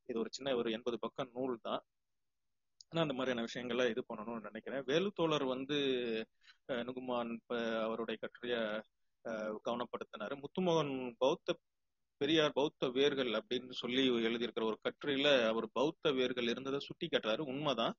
இது 0.09 0.18
ஒரு 0.18 0.30
சின்ன 0.33 0.55
ஒரு 0.57 0.68
எண்பது 0.72 0.99
பக்கம் 0.99 1.30
நூல் 1.33 1.57
தான் 1.62 1.83
ஆனா 2.93 3.03
அந்த 3.05 3.14
மாதிரியான 3.18 3.45
விஷயங்களை 3.49 3.84
இது 3.90 4.03
பண்ணணும்னு 4.09 4.49
நினைக்கிறேன். 4.49 4.82
வேலுத்தோழர் 4.86 5.45
வந்து 5.53 5.76
நுகுமான் 6.86 7.30
அவருடைய 7.84 8.16
கட்டுரைய 8.22 8.57
கவனப்படுத்தினாரு. 9.68 10.34
முத்துமோகன் 10.43 10.93
பௌத்த 11.18 11.57
பெரியார் 12.20 12.57
பௌத்த 12.59 12.88
வேர்கள் 12.97 13.30
அப்படின்னு 13.38 13.76
சொல்லி 13.82 14.03
எழுதியிருக்கிற 14.26 14.64
ஒரு 14.70 14.78
கட்டுரையில 14.86 15.28
அவர் 15.53 15.66
பௌத்த 15.72 16.12
வேர்கள் 16.18 16.51
இருந்ததை 16.53 16.80
சுட்டி 16.88 17.09
காட்டுறாரு. 17.09 17.43
உண்மைதான். 17.53 17.95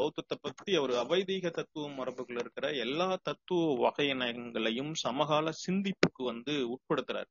பௌத்தத்தை 0.00 0.36
பத்தி 0.40 0.70
அவர் 0.80 0.92
அவைதீக 1.04 1.50
தத்துவ 1.50 1.88
மரபுகள் 1.98 2.40
இருக்கிற 2.42 2.66
எல்லா 2.84 3.08
தத்துவ 3.28 3.64
வகையினங்களையும் 3.84 4.92
சமகால 5.04 5.52
சிந்திப்புக்கு 5.66 6.22
வந்து 6.30 6.54
உட்படுத்துறாரு. 6.74 7.30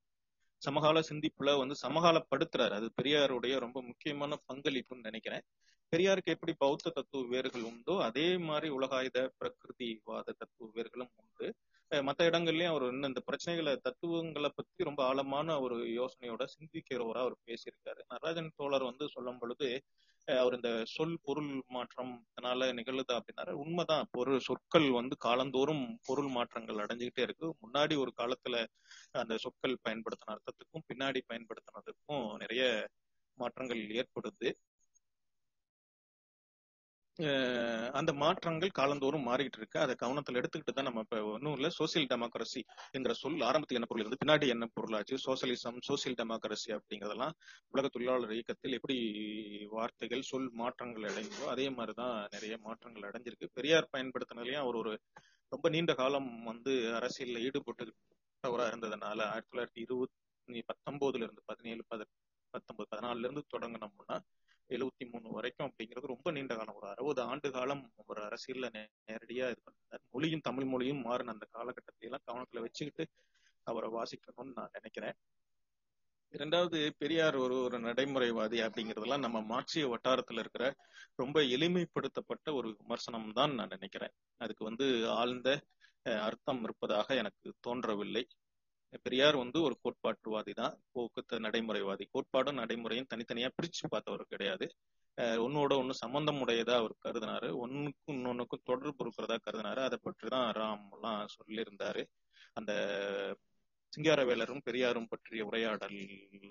சமகால 0.61 0.99
சிந்திப்புல 1.09 1.57
வந்து 1.61 1.75
சமகாலப்படுத்துறாரு. 1.85 2.75
அது 2.79 2.89
பெரியாருடைய 3.01 3.55
ரொம்ப 3.65 3.79
முக்கியமான 3.89 4.39
பங்களிப்புன்னு 4.49 5.07
நினைக்கிறேன். 5.09 5.45
பெரியாருக்கு 5.91 6.33
எப்படி 6.35 6.53
பௌத்த 6.63 6.91
தத்துவ 6.95 7.27
வேர்கள் 7.33 7.65
உண்டோ 7.69 7.93
அதே 8.07 8.25
மாதிரி 8.47 8.67
உலகாயுத 8.77 9.17
பிரகிருதிவாத 9.39 10.33
தத்துவ 10.39 10.67
வேர்களும் 10.77 11.11
உண்டு. 11.21 11.47
மற்ற 12.07 12.21
இடங்கள்லயும் 12.29 12.71
அவர் 12.71 12.85
இன்னும் 12.93 13.09
இந்த 13.11 13.21
பிரச்சனைகளை 13.27 13.73
தத்துவங்களை 13.85 14.49
பத்தி 14.55 14.87
ரொம்ப 14.89 15.01
ஆழமான 15.09 15.55
ஒரு 15.65 15.77
யோசனையோட 15.99 16.43
சிந்திக்கிறவரா 16.55 17.21
அவர் 17.25 17.37
பேசியிருக்காரு. 17.47 18.01
நடராஜன் 18.11 18.51
தோழர் 18.59 18.87
வந்து 18.89 19.07
சொல்லும் 19.15 19.39
பொழுது 19.43 19.69
அவர் 20.27 20.55
இந்த 20.57 20.71
சொல் 20.95 21.17
பொருள் 21.25 21.51
மாற்றம் 21.75 22.11
இதனால 22.31 22.69
நிகழுது 22.79 23.13
அப்படின்னாரு. 23.17 23.53
உண்மைதான் 23.63 24.09
பொருள் 24.15 24.45
சொற்கள் 24.47 24.87
வந்து 24.99 25.15
காலந்தோறும் 25.25 25.85
பொருள் 26.07 26.31
மாற்றங்கள் 26.37 26.81
அடைஞ்சுக்கிட்டே 26.85 27.25
இருக்கு. 27.27 27.47
முன்னாடி 27.63 27.95
ஒரு 28.03 28.13
காலத்துல 28.21 28.65
அந்த 29.21 29.37
சொற்கள் 29.45 29.83
பயன்படுத்தின 29.87 30.33
அர்த்தத்துக்கும் 30.35 30.87
பின்னாடி 30.91 31.21
பயன்படுத்தினதுக்கும் 31.31 32.25
நிறைய 32.43 32.65
மாற்றங்கள் 33.37 33.81
ஏற்படுது. 33.99 34.49
அந்த 37.91 38.11
மாற்றங்கள் 38.13 38.71
காலந்தோறும் 38.79 39.25
மாறிட்டு 39.27 39.57
இருக்கு. 39.57 39.77
அதை 39.79 39.93
கவனத்தில் 39.95 40.37
எடுத்துக்கிட்டு 40.39 40.73
தான் 40.73 40.87
நம்ம 40.89 41.03
இப்போ 41.05 41.19
ஒன்றும் 41.33 41.55
இல்லை. 41.57 41.69
சோசியல் 41.79 42.07
டெமோக்ரஸி 42.11 42.61
என்ற 42.91 43.13
சொல் 43.13 43.39
ஆரம்பத்தில் 43.41 43.77
என்ன 43.79 43.87
பொருள் 43.89 44.03
இருந்து 44.03 44.19
பின்னாடி 44.23 44.47
என்ன 44.47 44.65
பொருளாச்சு 44.75 45.17
சோசியலிசம் 45.25 45.79
சோசியல் 45.87 46.17
டெமோக்ரஸி 46.21 46.69
அப்படிங்கறதெல்லாம் 46.77 47.33
உலக 47.67 47.87
தொழிலாளர் 47.87 48.33
இயக்கத்தில் 48.33 48.77
எப்படி 48.79 48.97
வார்த்தைகள் 49.69 50.27
சொல் 50.31 50.49
மாற்றங்கள் 50.53 51.07
அடைந்தோ 51.11 51.47
அதே 51.47 51.67
மாதிரிதான் 51.69 52.27
நிறைய 52.31 52.57
மாற்றங்கள் 52.67 53.07
அடைஞ்சிருக்கு. 53.09 53.49
பெரியார் 53.53 53.91
பயன்படுத்தினதுலையும் 53.95 54.63
அவர் 54.65 54.75
ஒரு 54.75 54.93
ரொம்ப 55.51 55.67
நீண்ட 55.69 55.93
காலம் 55.93 56.31
வந்து 56.43 56.71
அரசியலில் 56.91 57.43
ஈடுபட்டுவராக 57.47 58.65
இருந்ததுனால 58.71 59.19
ஆயிரத்தி 59.33 59.51
தொள்ளாயிரத்தி 59.51 59.81
இருபத்தி 59.85 60.61
பத்தொன்பதுல 60.69 61.25
இருந்து 61.27 61.43
பதினேழு 61.45 61.83
பத 61.91 62.01
பத்தொன்பது 62.53 62.87
பதினாலுல 62.91 63.27
இருந்து 63.27 63.43
தொடங்கினோம்னா 63.55 64.17
எழுபத்தி 64.69 65.11
மூணு 65.11 65.31
வரைக்கும் 65.31 65.67
அப்படிங்கிறது 65.67 66.05
ரொம்ப 66.05 66.31
நீண்ட 66.31 66.55
காலம். 66.55 66.75
ஒரு 66.75 66.87
அறுபது 66.87 67.21
ஆண்டு 67.21 67.51
காலம் 67.51 67.91
ஒரு 68.05 68.21
அரசியல்ல 68.21 68.67
நே- 68.73 68.87
நேரடியா 69.07 69.45
இது 69.47 69.61
பண்ணார். 69.65 69.99
மொழியும் 70.09 70.39
தமிழ் 70.39 70.65
மொழியும் 70.65 71.01
மாறின 71.01 71.31
அந்த 71.31 71.47
காலகட்டத்தை 71.51 72.09
எல்லாம் 72.09 72.25
கவனத்துல 72.31 72.59
வச்சுக்கிட்டு 72.59 73.05
அவரை 73.63 73.89
வாசிக்கணும்னு 73.91 74.51
நான் 74.55 74.69
நினைக்கிறேன். 74.73 75.13
இரண்டாவது 76.33 76.95
பெரியார் 76.97 77.35
ஒரு 77.35 77.63
ஒரு 77.63 77.79
நடைமுறைவாதி 77.79 78.59
அப்படிங்கிறதெல்லாம் 78.61 79.19
நம்ம 79.19 79.41
மார்க்சிய 79.41 79.87
வட்டாரத்துல 79.87 80.39
இருக்கிற 80.39 80.75
ரொம்ப 81.15 81.39
எளிமைப்படுத்தப்பட்ட 81.41 82.53
ஒரு 82.53 82.75
விமர்சனம் 82.79 83.31
தான் 83.31 83.53
நான் 83.53 83.67
நினைக்கிறேன். 83.67 84.11
அதுக்கு 84.37 84.63
வந்து 84.63 85.09
ஆழ்ந்த 85.09 85.49
அஹ், 86.09 86.19
அர்த்தம் 86.19 86.63
இருப்பதாக 86.63 87.15
எனக்கு 87.15 87.53
தோன்றவில்லை. 87.59 88.27
பெரியார் 89.05 89.35
வந்து 89.35 89.57
ஒரு 89.61 89.75
கோட்பாட்டுவாதி 89.83 90.53
தான். 90.53 90.75
போக்குத்த 90.95 91.39
நடைமுறைவாதி. 91.45 92.05
கோட்பாடும் 92.13 92.59
நடைமுறையும் 92.61 93.09
தனித்தனியா 93.13 93.49
பிரிச்சு 93.57 93.85
பார்த்தவர் 93.89 94.23
கிடையாது. 94.27 94.67
ஒன்னோட 95.17 95.71
ஒண்ணு 95.81 95.93
சம்பந்தம் 96.03 96.41
உடையதா 96.43 96.75
அவர் 96.81 96.95
கருதினாரு. 97.05 97.49
ஒண்ணுக்கும் 97.63 98.15
இன்னொன்னுக்கும் 98.17 98.63
தொடர்பு 98.63 99.03
இருக்கிறதா 99.05 99.37
கருதினாரு. 99.45 99.81
அதை 99.87 99.97
பற்றி 100.01 100.27
தான் 100.27 100.47
ராம் 100.51 100.87
எல்லாம் 100.95 101.21
சொல்லியிருந்தாரு. 101.37 102.03
அந்த 102.53 102.71
சிங்காரவேலரும் 103.93 104.63
பெரியாரும் 104.63 105.07
பற்றிய 105.07 105.45
உரையாடல் 105.45 105.99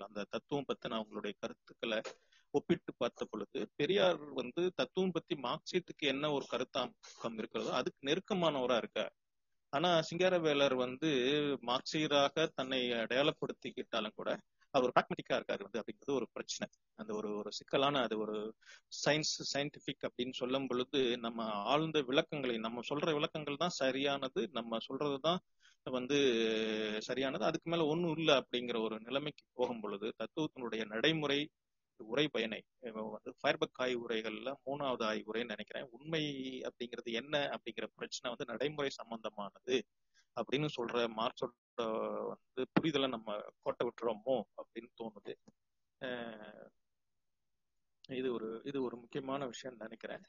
அந்த 0.07 0.25
தத்துவம் 0.29 0.67
பத்தின 0.67 0.97
அவங்களுடைய 0.99 1.33
கருத்துக்களை 1.39 1.99
ஒப்பிட்டு 2.53 2.91
பார்த்த 2.97 3.25
பொழுது 3.25 3.59
பெரியார் 3.75 4.19
வந்து 4.33 4.61
தத்துவம் 4.75 5.11
பத்தி 5.11 5.35
மார்க்சியத்துக்கு 5.35 6.05
என்ன 6.13 6.31
ஒரு 6.31 6.45
கருத்தாக்கம் 6.51 7.37
இருக்கிறதோ 7.37 7.71
அதுக்கு 7.79 8.07
நெருக்கமானவரா 8.09 8.77
இருக்கார். 8.77 9.13
ஆனா 9.73 9.89
சிங்காரவேலர் 10.09 10.75
வந்து 10.75 11.09
மார்க்சியராக 11.69 12.45
தன்னை 12.55 12.79
அடையாளப்படுத்திக்கிட்டாலும் 12.93 14.15
கூட 14.15 14.29
அவர் 14.73 14.91
பிராக்மெட்டிக்கா 14.95 15.35
இருக்காரு 15.39 15.61
வந்து 15.63 15.79
அப்படிங்கிறது 15.81 16.13
ஒரு 16.13 16.27
பிரச்சனை. 16.33 16.65
அந்த 16.99 17.11
ஒரு 17.13 17.29
ஒரு 17.37 17.49
சிக்கலான 17.51 18.01
அது 18.01 18.15
ஒரு 18.19 18.35
சயின்ஸ் 19.05 19.33
சயின்டிபிக் 19.53 20.05
அப்படின்னு 20.07 20.33
சொல்லும் 20.33 20.67
பொழுது 20.67 21.01
நம்ம 21.17 21.45
ஆழ்ந்த 21.73 22.01
விளக்கங்களை 22.01 22.55
நம்ம 22.57 22.83
சொல்ற 22.89 23.13
விளக்கங்கள் 23.13 23.61
தான் 23.63 23.77
சரியானது 23.77 24.43
நம்ம 24.51 24.77
சொல்றதுதான் 24.87 25.39
வந்து 25.85 26.17
சரியானது. 26.99 27.43
அதுக்கு 27.45 27.69
மேல 27.69 27.85
ஒண்ணும் 27.85 28.15
இல்லை 28.17 28.35
அப்படிங்கிற 28.37 28.77
ஒரு 28.81 28.95
நிலைமைக்கு 28.99 29.43
போகும் 29.53 29.81
பொழுது 29.81 30.07
தத்துவத்தினுடைய 30.21 30.83
நடைமுறை 30.85 31.39
உரை 32.05 32.27
பயனை 32.27 32.59
வந்து 32.79 33.33
ஃபயர்பக் 33.39 33.79
ஆய்வுரைகள்ல 33.79 34.53
மூணாவது 34.65 35.03
ஆய்வுரைன்னு 35.09 35.53
நினைக்கிறேன். 35.55 35.87
உண்மை 35.91 36.23
அப்படிங்கிறது 36.69 37.11
என்ன 37.13 37.37
அப்படிங்கிற 37.47 37.87
பிரச்சனை 37.95 38.35
வந்து 38.35 38.51
நடைமுறை 38.53 38.89
சம்பந்தமானது 38.89 39.77
அப்படின்னு 40.37 40.69
சொல்ற 40.77 41.05
மார்க்ஸோட 41.19 41.51
வந்து 42.27 42.63
புரிதலை 42.79 43.07
நம்ம 43.07 43.37
கோட்டை 43.61 43.83
விட்டுறோமோ 43.87 44.35
அப்படின்னு 44.61 44.91
தோணுது. 45.01 45.33
இது 48.09 48.33
ஒரு 48.33 48.61
இது 48.65 48.83
ஒரு 48.83 48.97
முக்கியமான 48.97 49.45
விஷயம் 49.45 49.79
நினைக்கிறேன். 49.79 50.25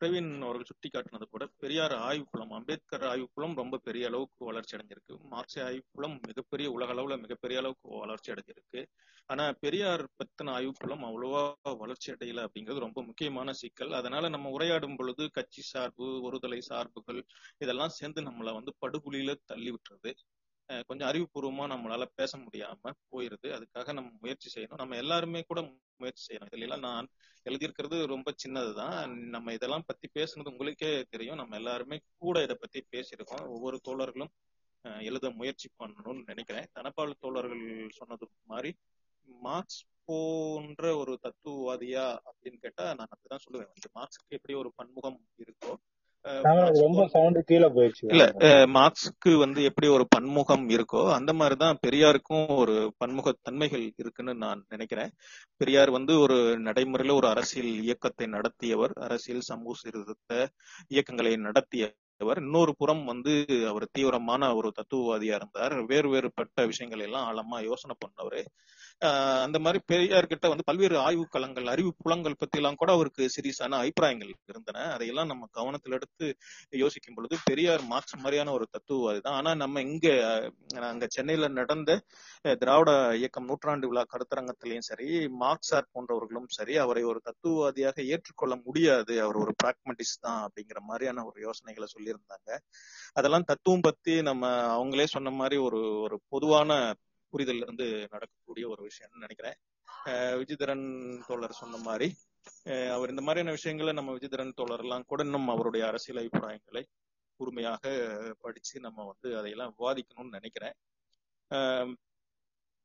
பிரவீன் 0.00 0.30
அவர்கள் 0.40 0.64
சுட்டி 0.64 0.88
காட்டினது 0.88 1.26
கூட 1.30 1.44
பெரியார் 1.56 1.92
ஆய்வுக்குளம் 1.92 2.52
அம்பேத்கர் 2.52 3.04
ஆய்வுக்குளம் 3.04 3.54
ரொம்ப 3.54 3.76
பெரிய 3.78 4.06
அளவுக்கு 4.06 4.44
வளர்ச்சி 4.44 4.76
அடைஞ்சிருக்கு. 4.76 5.14
மார்க்சிய 5.24 5.64
ஆய்வுக்குளம் 5.64 6.16
மிகப்பெரிய 6.26 6.70
உலக 6.70 6.92
அளவுல 6.94 7.20
மிகப்பெரிய 7.20 7.58
அளவுக்கு 7.58 7.88
வளர்ச்சி 7.98 8.32
அடைஞ்சிருக்கு. 8.32 8.80
ஆனா 9.28 9.52
பெரியார் 9.60 10.04
பத்தின 10.18 10.52
ஆய்வுக்குளம் 10.56 11.04
அவ்வளவா 11.08 11.42
வளர்ச்சி 11.78 12.12
அடையல 12.12 12.44
அப்படிங்கிறது 12.46 12.78
ரொம்ப 12.78 13.02
முக்கியமான 13.02 13.52
சிக்கல். 13.52 13.92
அதனால 13.92 14.28
நம்ம 14.28 14.50
உரையாடும் 14.50 14.96
பொழுது 14.96 15.30
கட்சி 15.30 15.62
சார்பு 15.62 16.06
ஒருதலை 16.26 16.60
சார்புகள் 16.68 17.20
இதெல்லாம் 17.58 17.96
சேர்ந்து 17.98 18.22
நம்மளை 18.22 18.52
வந்து 18.52 18.74
படுகுழியில 18.80 19.34
தள்ளி 19.44 19.70
விட்டுறது 19.70 20.12
கொஞ்சம் 20.86 21.08
அறிவுபூர்வமா 21.08 21.64
நம்மளால 21.72 22.04
பேச 22.14 22.38
முடியாம 22.38 22.92
போயிருது. 23.10 23.48
அதுக்காக 23.56 23.92
நம்ம 23.92 24.10
முயற்சி 24.20 24.48
செய்யணும். 24.54 24.80
நம்ம 24.82 24.96
எல்லாருமே 24.96 25.40
கூட 25.42 25.60
முயற்சி 25.96 26.22
செய்யணும். 26.26 26.50
இதுல 26.52 26.66
எல்லாம் 26.68 26.80
நான் 26.80 27.08
எழுதியிருக்கிறது 27.42 28.06
ரொம்ப 28.06 28.32
சின்னதுதான். 28.36 29.18
நம்ம 29.28 29.52
இதெல்லாம் 29.52 29.86
பத்தி 29.86 30.08
பேசுனது 30.14 30.52
உங்களுக்கே 30.52 30.92
தெரியும். 31.10 31.36
நம்ம 31.36 31.56
எல்லாருமே 31.56 31.98
கூட 32.18 32.42
இதை 32.42 32.56
பத்தி 32.60 32.80
பேசியிருக்கோம். 32.92 33.46
ஒவ்வொரு 33.46 33.80
தோழர்களும் 33.88 34.32
எழுத 35.00 35.30
முயற்சி 35.30 35.68
பண்ணணும்னு 35.78 36.22
நினைக்கிறேன். 36.24 36.70
தனப்பால் 36.74 37.20
தோழர்கள் 37.20 37.66
சொன்னது 37.90 38.28
மாதிரி 38.44 38.70
மார்க்ஸ் 39.46 39.82
போன்ற 40.04 40.96
ஒரு 40.96 41.12
தத்துவவாதியா 41.22 42.06
அப்படின்னு 42.30 42.58
கேட்டா 42.64 42.94
நான் 42.94 43.12
அப்படிதான் 43.12 43.44
சொல்லுவேன். 43.44 43.70
வந்து 43.74 43.90
மார்க்ஸுக்கு 43.94 44.36
எப்படி 44.38 44.54
ஒரு 44.54 44.72
பன்முகம் 44.76 45.20
இருக்கோ 45.44 45.74
இல்ல 48.08 48.24
மார்க்ஸுக்கு 48.66 49.38
வந்து 49.38 49.62
எப்படி 49.62 49.88
ஒரு 49.88 50.06
பன்முகம் 50.08 50.68
இருக்கோ 50.68 51.12
அந்த 51.12 51.32
மாதிரிதான் 51.32 51.78
பெரியாருக்கும் 51.86 52.56
ஒரு 52.56 52.94
பன்முக 52.96 53.34
தன்மைகள் 53.42 53.92
இருக்குன்னு 53.96 54.34
நான் 54.34 54.64
நினைக்கிறேன். 54.68 55.10
பெரியார் 55.56 55.90
வந்து 55.90 56.20
ஒரு 56.20 56.36
நடைமுறையில 56.60 57.14
ஒரு 57.14 57.28
அரசியல் 57.28 57.82
இயக்கத்தை 57.82 58.26
நடத்தியவர் 58.26 58.92
அரசியல் 58.92 59.40
சமூக 59.40 59.74
சீர்திருத்த 59.78 60.48
இயக்கங்களை 60.88 61.36
நடத்தியவர். 61.36 62.40
இன்னொரு 62.40 62.74
புறம் 62.78 63.04
வந்து 63.04 63.46
அவர் 63.68 63.86
தீவிரமான 63.92 64.54
ஒரு 64.54 64.72
தத்துவவாதியா 64.80 65.34
இருந்தார். 65.34 65.74
வேறு 65.84 66.08
வேறுபட்ட 66.08 66.66
விஷயங்கள் 66.66 67.04
எல்லாம் 67.04 67.26
ஆழமா 67.28 67.64
யோசனை 67.64 67.96
பண்ணவரு. 68.04 68.42
அந்த 69.44 69.58
மாதிரி 69.58 69.78
பெரியார் 69.86 70.28
கிட்ட 70.28 70.46
வந்து 70.48 70.66
பல்வேறு 70.68 70.96
ஆய்வு 70.98 71.24
களங்கள் 71.32 71.66
அறிவு 71.66 71.90
புலங்கள் 72.02 72.36
பத்தி 72.38 72.56
எல்லாம் 72.58 72.76
கூட 72.76 72.90
அவருக்கு 72.92 73.22
சீரியஸான 73.34 73.78
அபிப்பிராயங்கள் 73.80 74.30
இருந்தன. 74.50 74.84
அதையெல்லாம் 74.94 75.30
நம்ம 75.32 75.48
கவனத்தில் 75.52 75.92
எடுத்து 75.92 76.26
யோசிக்கும் 76.78 77.16
பொழுது 77.16 77.36
பெரியார் 77.44 77.82
மார்க்ஸ் 77.84 78.16
மாதிரியான 78.16 78.52
ஒரு 78.52 78.66
தத்துவவாதி 78.70 79.20
தான் 79.20 79.36
ஆனா 79.36 79.52
நம்ம 79.54 79.82
இங்க 79.82 80.06
அங்க 80.90 81.06
சென்னையில 81.08 81.48
நடந்த 81.52 81.98
திராவிட 82.60 82.90
இயக்கம் 83.14 83.48
நூற்றாண்டு 83.50 83.88
விழா 83.88 84.04
கருத்தரங்கத்திலையும் 84.12 84.88
சரி 84.90 85.08
மார்க்சார் 85.42 85.90
போன்றவர்களும் 85.92 86.48
சரி 86.50 86.76
அவரை 86.76 87.04
ஒரு 87.12 87.20
தத்துவவாதியாக 87.24 87.98
ஏற்றுக்கொள்ள 88.12 88.56
முடியாது. 88.66 89.14
அவர் 89.20 89.42
ஒரு 89.44 89.54
பிராக்மெட்டிஸ் 89.62 90.16
தான் 90.20 90.42
அப்படிங்கிற 90.46 90.80
மாதிரியான 90.82 91.24
ஒரு 91.24 91.40
யோசனைகளை 91.40 91.88
சொல்லியிருந்தாங்க. 91.96 92.50
அதெல்லாம் 93.14 93.48
தத்துவம் 93.52 93.86
பத்தி 93.88 94.14
நம்ம 94.22 94.44
அவங்களே 94.76 95.08
சொன்ன 95.08 95.32
மாதிரி 95.40 95.58
ஒரு 95.68 95.82
ஒரு 96.06 96.16
பொதுவான 96.28 96.70
புரிதல் 97.34 97.62
இருந்து 97.64 97.86
நடக்கக்கூடிய 98.10 98.64
ஒரு 98.72 98.82
விஷயம்னு 98.88 99.24
நினைக்கிறேன். 99.24 99.56
விஜயதரன் 100.40 100.86
தோழர் 101.26 101.60
சொன்ன 101.60 101.76
மாதிரி 101.86 102.08
அவர் 102.94 103.12
இந்த 103.12 103.22
மாதிரியான 103.26 103.54
விஷயங்களை 103.56 103.92
நம்ம 103.92 104.12
விஜயதரன் 104.16 104.56
தோழர் 104.60 104.84
எல்லாம் 104.86 105.06
கூட 105.10 105.20
இன்னும் 105.22 105.48
அவருடைய 105.48 105.82
அரசியல் 105.90 106.20
அபிப்பிராயங்களை 106.22 106.82
கூர்மையாக 107.40 107.84
படிச்சு 108.40 108.76
நம்ம 108.80 109.04
வந்து 109.10 109.28
அதையெல்லாம் 109.38 109.72
விவாதிக்கணும்னு 109.78 110.36
நினைக்கிறேன். 110.38 110.76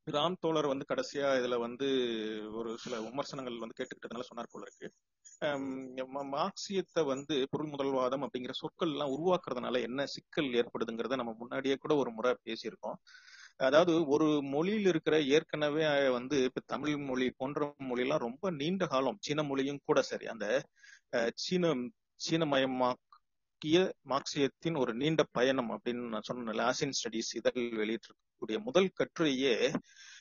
ராம் 0.08 0.40
தோழர் 0.44 0.72
வந்து 0.72 0.86
கடைசியா 0.92 1.28
இதுல 1.40 1.56
வந்து 1.60 1.88
ஒரு 2.52 2.70
சில 2.78 2.94
விமர்சனங்கள் 3.00 3.62
வந்து 3.64 3.78
கேட்டுக்கிட்டதுனால 3.80 4.26
சொன்னார் 4.30 4.54
போல 4.54 4.68
இருக்கு. 4.68 4.88
ஹம் 5.42 6.32
மார்க்சியத்தை 6.36 7.02
வந்து 7.06 7.36
பொருள் 7.52 7.74
முதல்வாதம் 7.74 8.24
அப்படிங்கிற 8.26 8.54
சொற்கள் 8.62 8.94
எல்லாம் 8.94 9.14
உருவாக்குறதுனால 9.16 9.82
என்ன 9.88 10.06
சிக்கல் 10.16 10.50
ஏற்படுதுங்கிறத 10.60 11.20
நம்ம 11.22 11.36
முன்னாடியே 11.38 11.76
கூட 11.84 11.96
ஒரு 11.96 12.12
முறை 12.12 12.32
பேசியிருக்கோம். 12.48 12.98
அதாவது 13.60 13.94
ஒரு 14.08 14.26
மொழியில் 14.52 14.88
இருக்கிற 14.88 15.16
ஏற்கனவே 15.36 15.86
வந்து 16.12 16.38
இப்ப 16.46 16.64
தமிழ் 16.68 16.98
மொழி 17.08 17.28
போன்ற 17.38 17.60
மொழி 17.88 18.04
எல்லாம் 18.04 18.26
ரொம்ப 18.26 18.52
நீண்ட 18.60 18.86
காலம் 18.88 19.20
சீன 19.22 19.44
மொழியும் 19.44 19.82
கூட 19.86 20.02
சரி 20.10 20.28
அந்த 20.28 20.46
அஹ், 21.14 21.32
சீன 21.38 21.74
சீனமயமாக்கிய 22.20 23.78
மார்க்சியத்தின் 24.06 24.78
ஒரு 24.78 24.94
நீண்ட 24.96 25.22
பயணம் 25.32 25.72
அப்படின்னு 25.76 26.04
நான் 26.10 26.28
சொன்னேன் 26.28 26.66
ஆசியன் 26.68 26.98
ஸ்டடிஸ் 26.98 27.32
இதழ் 27.36 27.62
இருக்கக்கூடிய 28.40 28.64
முதல் 28.64 28.94
கட்டுரையே 29.00 29.54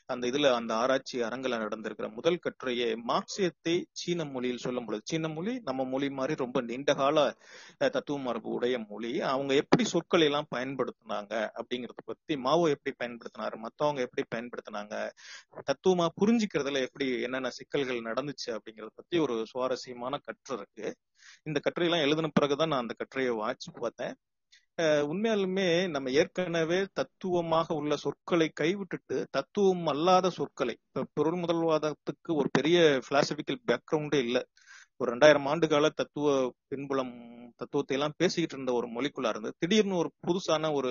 அந்த 0.06 0.24
இதுல 0.28 0.50
அந்த 0.52 0.72
ஆராய்ச்சி 0.74 1.16
அரங்கில 1.22 1.56
நடந்திருக்கிற 1.62 2.06
முதல் 2.14 2.38
கட்டுரையே 2.44 2.86
மார்க்சியத்தை 3.08 3.74
சீன 3.92 4.24
மொழியில் 4.24 4.62
சொல்லும் 4.64 4.84
பொழுது 4.84 5.02
சீன 5.04 5.28
மொழி 5.28 5.52
நம்ம 5.64 5.84
மொழி 5.84 6.08
மாதிரி 6.10 6.34
ரொம்ப 6.34 6.60
நீண்ட 6.60 6.92
கால 6.94 7.16
தத்துவ 7.94 8.18
மரபு 8.18 8.48
உடைய 8.50 8.76
மொழி. 8.88 9.10
அவங்க 9.32 9.52
எப்படி 9.54 9.84
சொற்களை 9.84 10.26
எல்லாம் 10.26 10.48
பயன்படுத்தினாங்க 10.54 11.32
அப்படிங்கறத 11.60 12.02
பத்தி 12.04 12.36
மாவோ 12.46 12.64
எப்படி 12.74 12.94
பயன்படுத்தினாரு 13.02 13.58
மத்தவங்க 13.66 14.02
எப்படி 14.06 14.24
பயன்படுத்தினாங்க 14.34 14.94
தத்துவமா 15.68 16.06
புரிஞ்சுக்கிறதுல 16.20 16.82
எப்படி 16.88 17.08
என்னென்ன 17.22 17.52
சிக்கல்கள் 17.58 18.06
நடந்துச்சு 18.08 18.50
அப்படிங்கறத 18.56 18.92
பத்தி 19.00 19.18
ஒரு 19.26 19.36
சுவாரஸ்யமான 19.52 20.14
கற்று 20.26 20.54
இருக்கு. 20.58 20.86
இந்த 21.48 21.58
கட்டுரையெல்லாம் 21.66 22.06
எழுதின 22.06 22.30
பிறகுதான் 22.34 22.72
நான் 22.72 22.84
அந்த 22.84 22.94
கட்டுரையை 22.98 23.34
வாட்சி 23.42 23.70
பார்த்தேன். 23.80 24.14
உண்மையாலுமே 24.78 25.66
நம்ம 25.90 26.10
ஏற்கனவே 26.10 26.78
தத்துவமாக 26.98 27.74
உள்ள 27.74 27.92
சொற்களை 27.96 28.46
கைவிட்டுட்டு 28.60 29.16
தத்துவம் 29.30 29.86
அல்லாத 29.92 30.26
சொற்களை 30.30 30.74
இப்ப 30.86 31.04
பொருள் 31.12 31.38
முதல்வாதத்துக்கு 31.42 32.30
ஒரு 32.40 32.48
பெரிய 32.52 32.78
பிலாசபிக்கல் 33.06 33.58
பேக்ரவுண்டே 33.70 34.20
இல்லை. 34.26 34.42
ஒரு 35.00 35.08
ரெண்டாயிரம் 35.14 35.48
ஆண்டு 35.50 35.66
கால 35.68 35.88
தத்துவ 36.00 36.26
பின்புலம் 36.68 37.12
தத்துவத்தை 37.60 37.94
எல்லாம் 37.96 38.14
பேசிக்கிட்டு 38.16 38.54
இருந்த 38.56 38.72
ஒரு 38.72 38.86
மொழிக்குள்ளா 38.94 39.30
இருந்து 39.34 39.50
திடீர்னு 39.58 39.96
ஒரு 39.96 40.10
புதுசான 40.26 40.70
ஒரு 40.72 40.90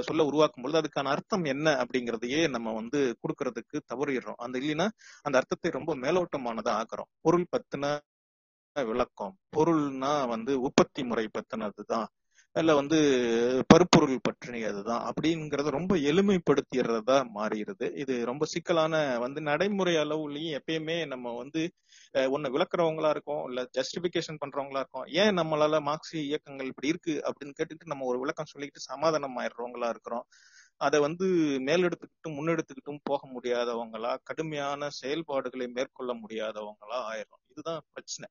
சொல்ல 0.00 0.24
உருவாக்கும் 0.24 0.64
பொழுது 0.64 0.80
அதுக்கான 0.80 1.12
அர்த்தம் 1.14 1.44
என்ன 1.44 1.66
அப்படிங்கறதையே 1.82 2.40
நம்ம 2.48 2.72
வந்து 2.72 3.00
கொடுக்கறதுக்கு 3.22 3.78
தவறிடுறோம். 3.92 4.40
அந்த 4.46 4.58
இல்லைன்னா 4.58 4.88
அந்த 5.22 5.38
அர்த்தத்தை 5.40 5.70
ரொம்ப 5.78 5.94
மேலோட்டமானதா 6.04 6.74
ஆக்குறோம். 6.80 7.10
பொருள் 7.20 7.46
பத்தின 7.54 7.84
விளக்கம் 8.76 9.34
பொருள்னா 9.56 10.12
வந்து 10.28 10.52
உற்பத்தி 10.60 11.02
முறை 11.04 11.26
பத்தினதுதான். 11.38 12.08
அதில் 12.56 12.78
வந்து 12.78 12.98
பருப்பொருள் 13.72 14.18
பற்றியதுதான் 14.26 15.04
அப்படிங்கறத 15.08 15.70
ரொம்ப 15.70 15.94
எளிமைப்படுத்திடுறதா 16.10 17.16
மாறிடுது. 17.34 17.86
இது 18.02 18.14
ரொம்ப 18.24 18.44
சிக்கலான 18.46 18.94
வந்து 19.18 19.40
நடைமுறை 19.42 19.94
அளவுலயும் 20.02 20.56
எப்பயுமே 20.58 20.98
நம்ம 21.12 21.32
வந்து 21.36 21.62
அஹ், 22.14 22.28
விளக்குறவங்களா 22.54 23.10
இருக்கோம் 23.10 23.42
இல்ல 23.48 23.62
ஜஸ்டிபிகேஷன் 23.76 24.40
பண்றவங்களா 24.42 24.82
இருக்கோம். 24.82 25.06
ஏன் 25.22 25.38
நம்மளால 25.40 25.80
மார்க்சிய 25.82 26.22
இயக்கங்கள் 26.28 26.70
இப்படி 26.72 26.88
இருக்கு 26.88 27.14
அப்படின்னு 27.26 27.56
கேட்டுட்டு 27.58 27.92
நம்ம 27.92 28.06
ஒரு 28.06 28.20
விளக்கம் 28.20 28.52
சொல்லிக்கிட்டு 28.52 28.88
சமாதானம் 28.90 29.38
ஆயிடுறவங்களா 29.42 29.90
இருக்கிறோம். 29.90 30.26
அதை 30.80 30.98
வந்து 31.00 31.26
மேலெடுத்துக்கிட்டும் 31.68 32.36
முன்னெடுத்துக்கிட்டும் 32.38 33.02
போக 33.04 33.22
முடியாதவங்களா 33.34 34.12
கடுமையான 34.24 34.90
செயல்பாடுகளை 35.00 35.68
மேற்கொள்ள 35.76 36.12
முடியாதவங்களா 36.22 36.98
ஆயிரும் 37.10 37.42
இதுதான் 37.52 37.82
பிரச்சனை. 37.94 38.28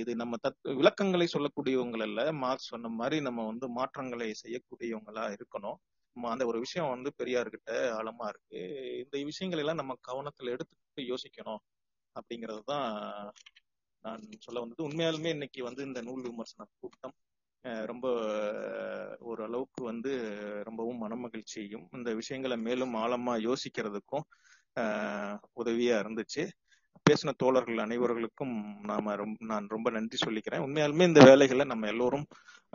இது 0.00 0.12
நம்ம 0.20 0.34
தத் 0.44 0.68
விளக்கங்களை 0.78 1.26
சொல்லக்கூடியவங்க 1.32 1.98
அல்ல 2.06 2.20
மார்க்ஸ் 2.44 2.70
சொன்ன 2.72 2.90
மாதிரி 3.00 3.16
நம்ம 3.26 3.40
வந்து 3.50 3.66
மாற்றங்களை 3.78 4.28
செய்யக்கூடியவங்களா 4.42 5.24
இருக்கணும். 5.36 5.76
நம்ம 6.16 6.30
அந்த 6.32 6.44
ஒரு 6.50 6.58
விஷயம் 6.64 6.92
வந்து 6.94 7.10
பெரியார்கிட்ட 7.20 7.70
ஆழமா 7.98 8.26
இருக்கு. 8.32 8.60
இந்த 9.04 9.16
விஷயங்கள் 9.30 9.62
எல்லாம் 9.62 9.80
நம்ம 9.82 9.94
கவனத்துல 10.08 10.52
எடுத்துக்கிட்டு 10.54 11.04
யோசிக்கணும் 11.12 11.62
அப்படிங்கிறது 12.16 12.62
தான் 12.72 12.88
நான் 14.04 14.24
சொல்ல 14.46 14.60
வந்தது. 14.62 14.86
உண்மையாலுமே 14.88 15.30
இன்னைக்கு 15.36 15.62
வந்து 15.68 15.82
இந்த 15.88 16.00
நூல் 16.08 16.26
விமர்சன 16.28 16.68
கூட்டம் 16.80 17.14
ரொம்ப 17.92 18.06
ஓரளவுக்கு 19.30 19.80
வந்து 19.84 20.12
ரொம்பவும் 20.68 21.02
மனமகிழ்ச்சியும் 21.04 21.86
இந்த 21.98 22.10
விஷயங்களை 22.14 22.56
மேலும் 22.66 22.94
ஆழமா 23.04 23.34
யோசிக்கிறதுக்கும் 23.48 24.26
உதவியா 25.62 25.96
இருந்துச்சு. 26.02 26.44
பேசின 27.10 27.32
தோழர்கள் 27.36 27.76
அனைவர்களுக்கும் 27.76 28.54
நாம 28.82 29.14
ரொம்ப 29.14 29.44
நான் 29.44 29.66
ரொம்ப 29.68 29.90
நன்றி 29.90 30.18
சொல்லிக்கிறேன். 30.26 30.64
உண்மையாலுமே 30.66 31.02
இந்த 31.02 31.22
வேலைகளை 31.24 31.64
நம்ம 31.64 31.86
எல்லோரும் 31.86 32.26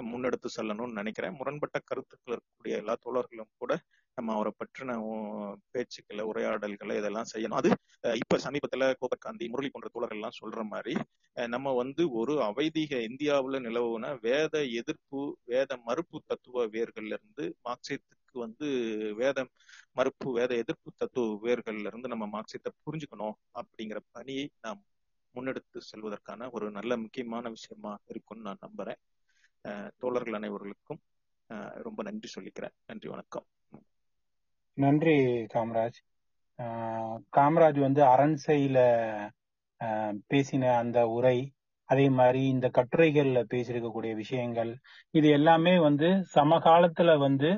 முன்னெடுத்து 0.02 0.50
செல்லணும்னு 0.58 0.92
நினைக்கிறேன். 0.92 1.36
முரண்பட்ட 1.38 1.80
கருத்துக்கள் 1.84 2.36
இருக்கக்கூடிய 2.36 2.78
எல்லா 2.78 2.96
தோழர்களும் 3.06 3.56
கூட 3.58 3.80
நம்ம 4.18 4.34
அவரை 4.34 4.52
பற்றின 4.58 4.96
பேச்சுக்களை 5.74 6.24
உரையாடல்களை 6.24 6.96
இதெல்லாம் 6.98 7.30
செய்யணும். 7.34 7.60
அது 7.62 7.70
இப்ப 8.16 8.40
சமீபத்துல 8.46 8.90
கோபர் 9.00 9.22
காந்தி 9.22 9.48
முரளி 9.50 9.70
போன்ற 9.70 9.90
தோழர்கள் 9.90 10.20
எல்லாம் 10.20 10.40
சொல்ற 10.42 10.64
மாதிரி 10.64 10.94
நம்ம 11.36 11.74
வந்து 11.74 12.04
ஒரு 12.12 12.34
அவைதீக 12.42 12.94
இந்தியாவுல 13.10 13.60
நிலவுன 13.60 14.12
வேத 14.22 14.64
எதிர்ப்பு 14.74 15.22
வேத 15.46 15.78
மறுப்பு 15.86 16.18
தத்துவ 16.26 16.66
வேர்கள்ல 16.68 17.18
இருந்து 17.18 17.46
மார்க்சியத்துக்கு 17.64 18.36
வந்து 18.40 18.68
வேதம் 19.16 19.52
மறுப்பு 19.94 20.30
வேத 20.32 20.52
எதிர்ப்பு 20.56 20.92
தத்துவ 20.96 21.38
வேர்கள்ல 21.46 21.86
இருந்து 21.86 22.08
நம்ம 22.08 22.28
மார்க்சியத்தை 22.28 22.72
புரிஞ்சுக்கணும் 22.86 23.38
அப்படிங்கிற 23.54 24.02
பணியை 24.12 24.46
நாம் 24.62 24.82
முன்னெடுத்து 25.36 25.80
செல்வதற்கான 25.92 26.50
ஒரு 26.52 26.68
நல்ல 26.72 26.98
முக்கியமான 26.98 27.50
விஷயமா 27.50 27.94
இருக்கும்னு 28.08 28.48
நான் 28.48 28.64
நம்புறேன். 28.68 29.00
தோழர்கள் 29.98 30.38
அனைவர்களுக்கும் 30.40 31.02
ரொம்ப 31.82 32.04
நன்றி 32.04 32.30
சொல்லிக்கிறேன். 32.36 32.76
நன்றி 32.86 33.08
வணக்கம். 33.10 33.48
நன்றி 34.80 35.16
காமராஜ். 35.54 36.00
காமராஜ் 37.38 37.80
வந்து 37.80 38.02
அரண்சையில 38.06 38.78
பேசின 40.30 40.76
அந்த 40.76 41.08
உரை 41.08 41.38
அதே 41.90 42.10
மாதிரி 42.10 42.48
இந்த 42.48 42.68
கட்டுரைகள்ல 42.70 43.40
பேசியிருக்கக்கூடிய 43.50 44.16
விஷயங்கள் 44.16 44.72
இது 45.14 45.30
எல்லாமே 45.30 45.80
வந்து 45.80 46.08
சமகாலத்துல 46.36 47.18
வந்து 47.18 47.50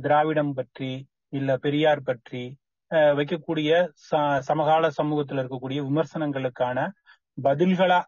திராவிடம் 0.00 0.54
பற்றி 0.54 0.90
இல்ல 1.32 1.56
பெரியார் 1.56 2.02
பற்றி 2.02 2.42
வைக்கக்கூடிய 3.14 3.70
ச- 4.06 4.38
சமகால 4.40 4.90
சமூகத்துல 4.98 5.42
இருக்கக்கூடிய 5.42 5.80
விமர்சனங்களுக்கான 5.82 6.78
பதில்களா 7.38 8.00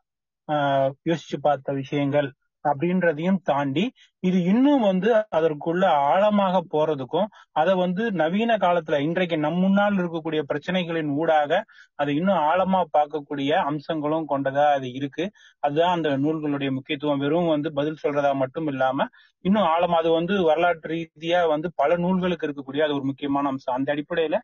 யோசிச்சு 1.07 1.39
பார்த்த 1.41 1.73
விஷயங்கள் 1.73 2.29
அப்படின்றதையும் 2.65 3.39
தாண்டி 3.43 3.85
இது 4.23 4.39
இன்னும் 4.45 4.81
வந்து 4.81 5.11
அதற்குள்ள 5.37 5.83
ஆழமாக 6.09 6.61
போறதுக்கும் 6.73 7.29
அதை 7.53 7.75
வந்து 7.75 8.03
நவீன 8.13 8.57
காலத்துல 8.57 8.99
இன்றைக்கு 9.01 9.37
நம் 9.39 9.59
முன்னால் 9.59 9.99
இருக்கக்கூடிய 9.99 10.41
பிரச்சனைகளின் 10.51 11.11
ஊடாக 11.19 11.61
அதை 11.99 12.15
இன்னும் 12.17 12.43
ஆழமா 12.49 12.81
பார்க்கக்கூடிய 12.97 13.51
அம்சங்களும் 13.71 14.29
கொண்டதா 14.29 14.67
அது 14.73 14.89
இருக்கு. 14.93 15.27
அதுதான் 15.63 15.95
அந்த 15.97 16.11
நூல்களுடைய 16.19 16.71
முக்கியத்துவம். 16.71 17.23
வெறும் 17.25 17.53
வந்து 17.55 17.71
பதில் 17.73 18.03
சொல்றதா 18.05 18.33
மட்டும் 18.35 18.67
இல்லாம 18.67 19.09
இன்னும் 19.45 19.67
ஆழமா 19.73 19.97
அது 20.03 20.11
வந்து 20.11 20.35
வரலாற்று 20.43 20.89
ரீதியா 20.95 21.41
வந்து 21.49 21.69
பல 21.75 21.97
நூல்களுக்கு 21.97 22.47
இருக்கக்கூடிய 22.47 22.85
அது 22.87 22.95
ஒரு 22.95 23.05
முக்கியமான 23.05 23.49
அம்சம். 23.49 23.77
அந்த 23.79 23.89
அடிப்படையில 23.95 24.39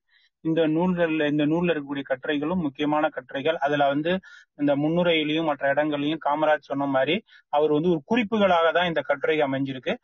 இந்த 0.44 0.60
நூல்கள்ல 0.76 1.26
இந்த 1.32 1.44
நூல்ல 1.52 1.72
இருக்கக்கூடிய 1.72 2.04
கட்டுரைகளும் 2.10 2.64
முக்கியமான 2.66 3.04
கட்டுரைகள். 3.16 3.58
அதுல 3.66 3.86
வந்து 3.92 4.12
இந்த 4.62 4.72
முன்னுரையிலையும் 4.82 5.48
மற்ற 5.50 5.64
இடங்கள்லயும் 5.74 6.22
காமராஜ் 6.26 6.70
சொன்ன 6.70 6.88
மாதிரி 6.96 7.16
அவர் 7.56 7.74
வந்து 7.76 7.90
ஒரு 7.94 8.02
குறிப்புகளாக 8.10 8.68
தான் 8.78 8.90
இந்த 8.90 9.02
கட்டுரை 9.10 9.36
அமைஞ்சிருக்கு. 9.46 9.94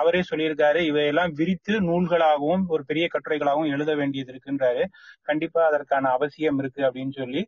அவரே 0.00 0.20
சொல்லியிருக்காரு 0.30 0.80
இவையெல்லாம் 0.90 1.34
விரித்து 1.40 1.74
நூல்களாகவும் 1.88 2.64
ஒரு 2.74 2.84
பெரிய 2.90 3.06
கட்டுரைகளாகவும் 3.14 3.72
எழுத 3.76 3.90
வேண்டியது 4.00 4.32
இருக்குன்றாரு. 4.34 4.84
கண்டிப்பா 5.30 5.60
அதற்கான 5.70 6.10
அவசியம் 6.18 6.60
இருக்கு 6.62 6.82
அப்படின்னு 6.88 7.14
சொல்லி 7.20 7.42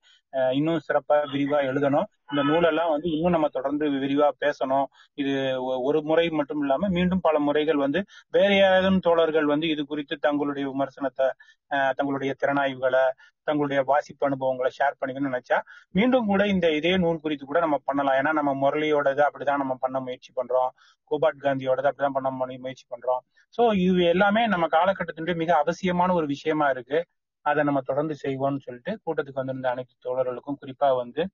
இன்னும் 0.59 0.85
சிறப்பா 0.87 1.17
விரிவா 1.33 1.59
எழுதணும். 1.71 2.07
இந்த 2.33 2.43
நூலெல்லாம் 2.43 2.91
வந்து 2.91 3.11
இன்னும் 3.11 3.31
நம்ம 3.31 3.49
தொடர்ந்து 3.49 3.91
விரிவா 3.91 4.29
பேசணும். 4.41 4.85
இது 5.15 5.63
ஒ- 5.65 5.81
ஒரு 5.83 6.03
முறை 6.03 6.29
மட்டும் 6.31 6.61
இல்லாம 6.61 6.89
மீண்டும் 6.89 7.21
பல 7.21 7.39
முறைகள் 7.39 7.77
வந்து 7.77 8.05
வேற 8.31 8.55
யாரும் 8.55 8.99
தோழர்கள் 8.99 9.45
வந்து 9.45 9.69
இது 9.69 9.87
குறித்து 9.87 10.17
தங்களுடைய 10.17 10.69
விமர்சனத்தை 10.69 11.31
தங்களுடைய 11.69 12.35
திறனாய்வுகளை 12.43 13.05
தங்களுடைய 13.43 13.83
வாசிப்பு 13.83 14.27
அனுபவங்களை 14.27 14.71
ஷேர் 14.79 14.93
பண்ணிக்கணும்னு 15.01 15.39
நினைச்சா 15.39 15.61
மீண்டும் 15.91 16.27
கூட 16.27 16.47
இந்த 16.47 16.75
இதே 16.75 16.97
நூல் 16.97 17.21
குறித்து 17.21 17.47
கூட 17.47 17.59
நம்ம 17.59 17.79
பண்ணலாம். 17.85 18.15
ஏன்னா 18.15 18.33
நம்ம 18.33 18.53
முரளியோடது 18.55 19.23
அப்படிதான் 19.29 19.63
நம்ம 19.63 19.77
பண்ண 19.81 20.01
முயற்சி 20.01 20.33
பண்றோம். 20.37 20.69
கோபாட் 21.11 21.39
காந்தியோடது 21.41 21.91
அப்படிதான் 21.91 22.15
பண்ண 22.17 22.31
முயற்சி 22.31 22.87
பண்றோம். 22.91 23.21
சோ 23.59 23.75
இது 23.75 24.05
எல்லாமே 24.05 24.47
நம்ம 24.47 24.67
காலகட்டத்தினுடைய 24.67 25.35
மிக 25.35 25.57
அவசியமான 25.57 26.13
ஒரு 26.13 26.27
விஷயமா 26.27 26.69
இருக்கு. 26.69 27.05
அதை 27.41 27.65
நம்ம 27.65 27.81
தொடர்ந்து 27.81 28.15
செய்வோம்னு 28.23 28.59
சொல்லிட்டு 28.59 28.93
கூட்டத்துக்கு 29.07 29.41
வந்திருந்த 29.41 29.71
அனைத்து 29.71 29.95
தோழர்களுக்கும் 30.05 30.61
குறிப்பா 30.61 30.97
வந்து 30.97 31.29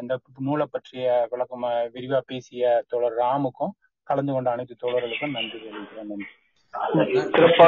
இந்த 0.00 0.18
நூலை 0.38 0.66
பற்றிய 0.70 1.26
விளக்கம் 1.30 1.62
விரிவா 1.62 2.20
பேசிய 2.26 2.84
தோழர் 2.88 3.18
ராமுக்கும் 3.18 3.74
கலந்து 4.02 4.32
கொண்ட 4.32 4.50
அனைத்து 4.50 4.76
தோழர்களுக்கும் 4.82 5.30
நன்றி 5.30 5.58
தெரிவிக்கிறேன் 5.58 6.06
நன்றி. 6.06 6.30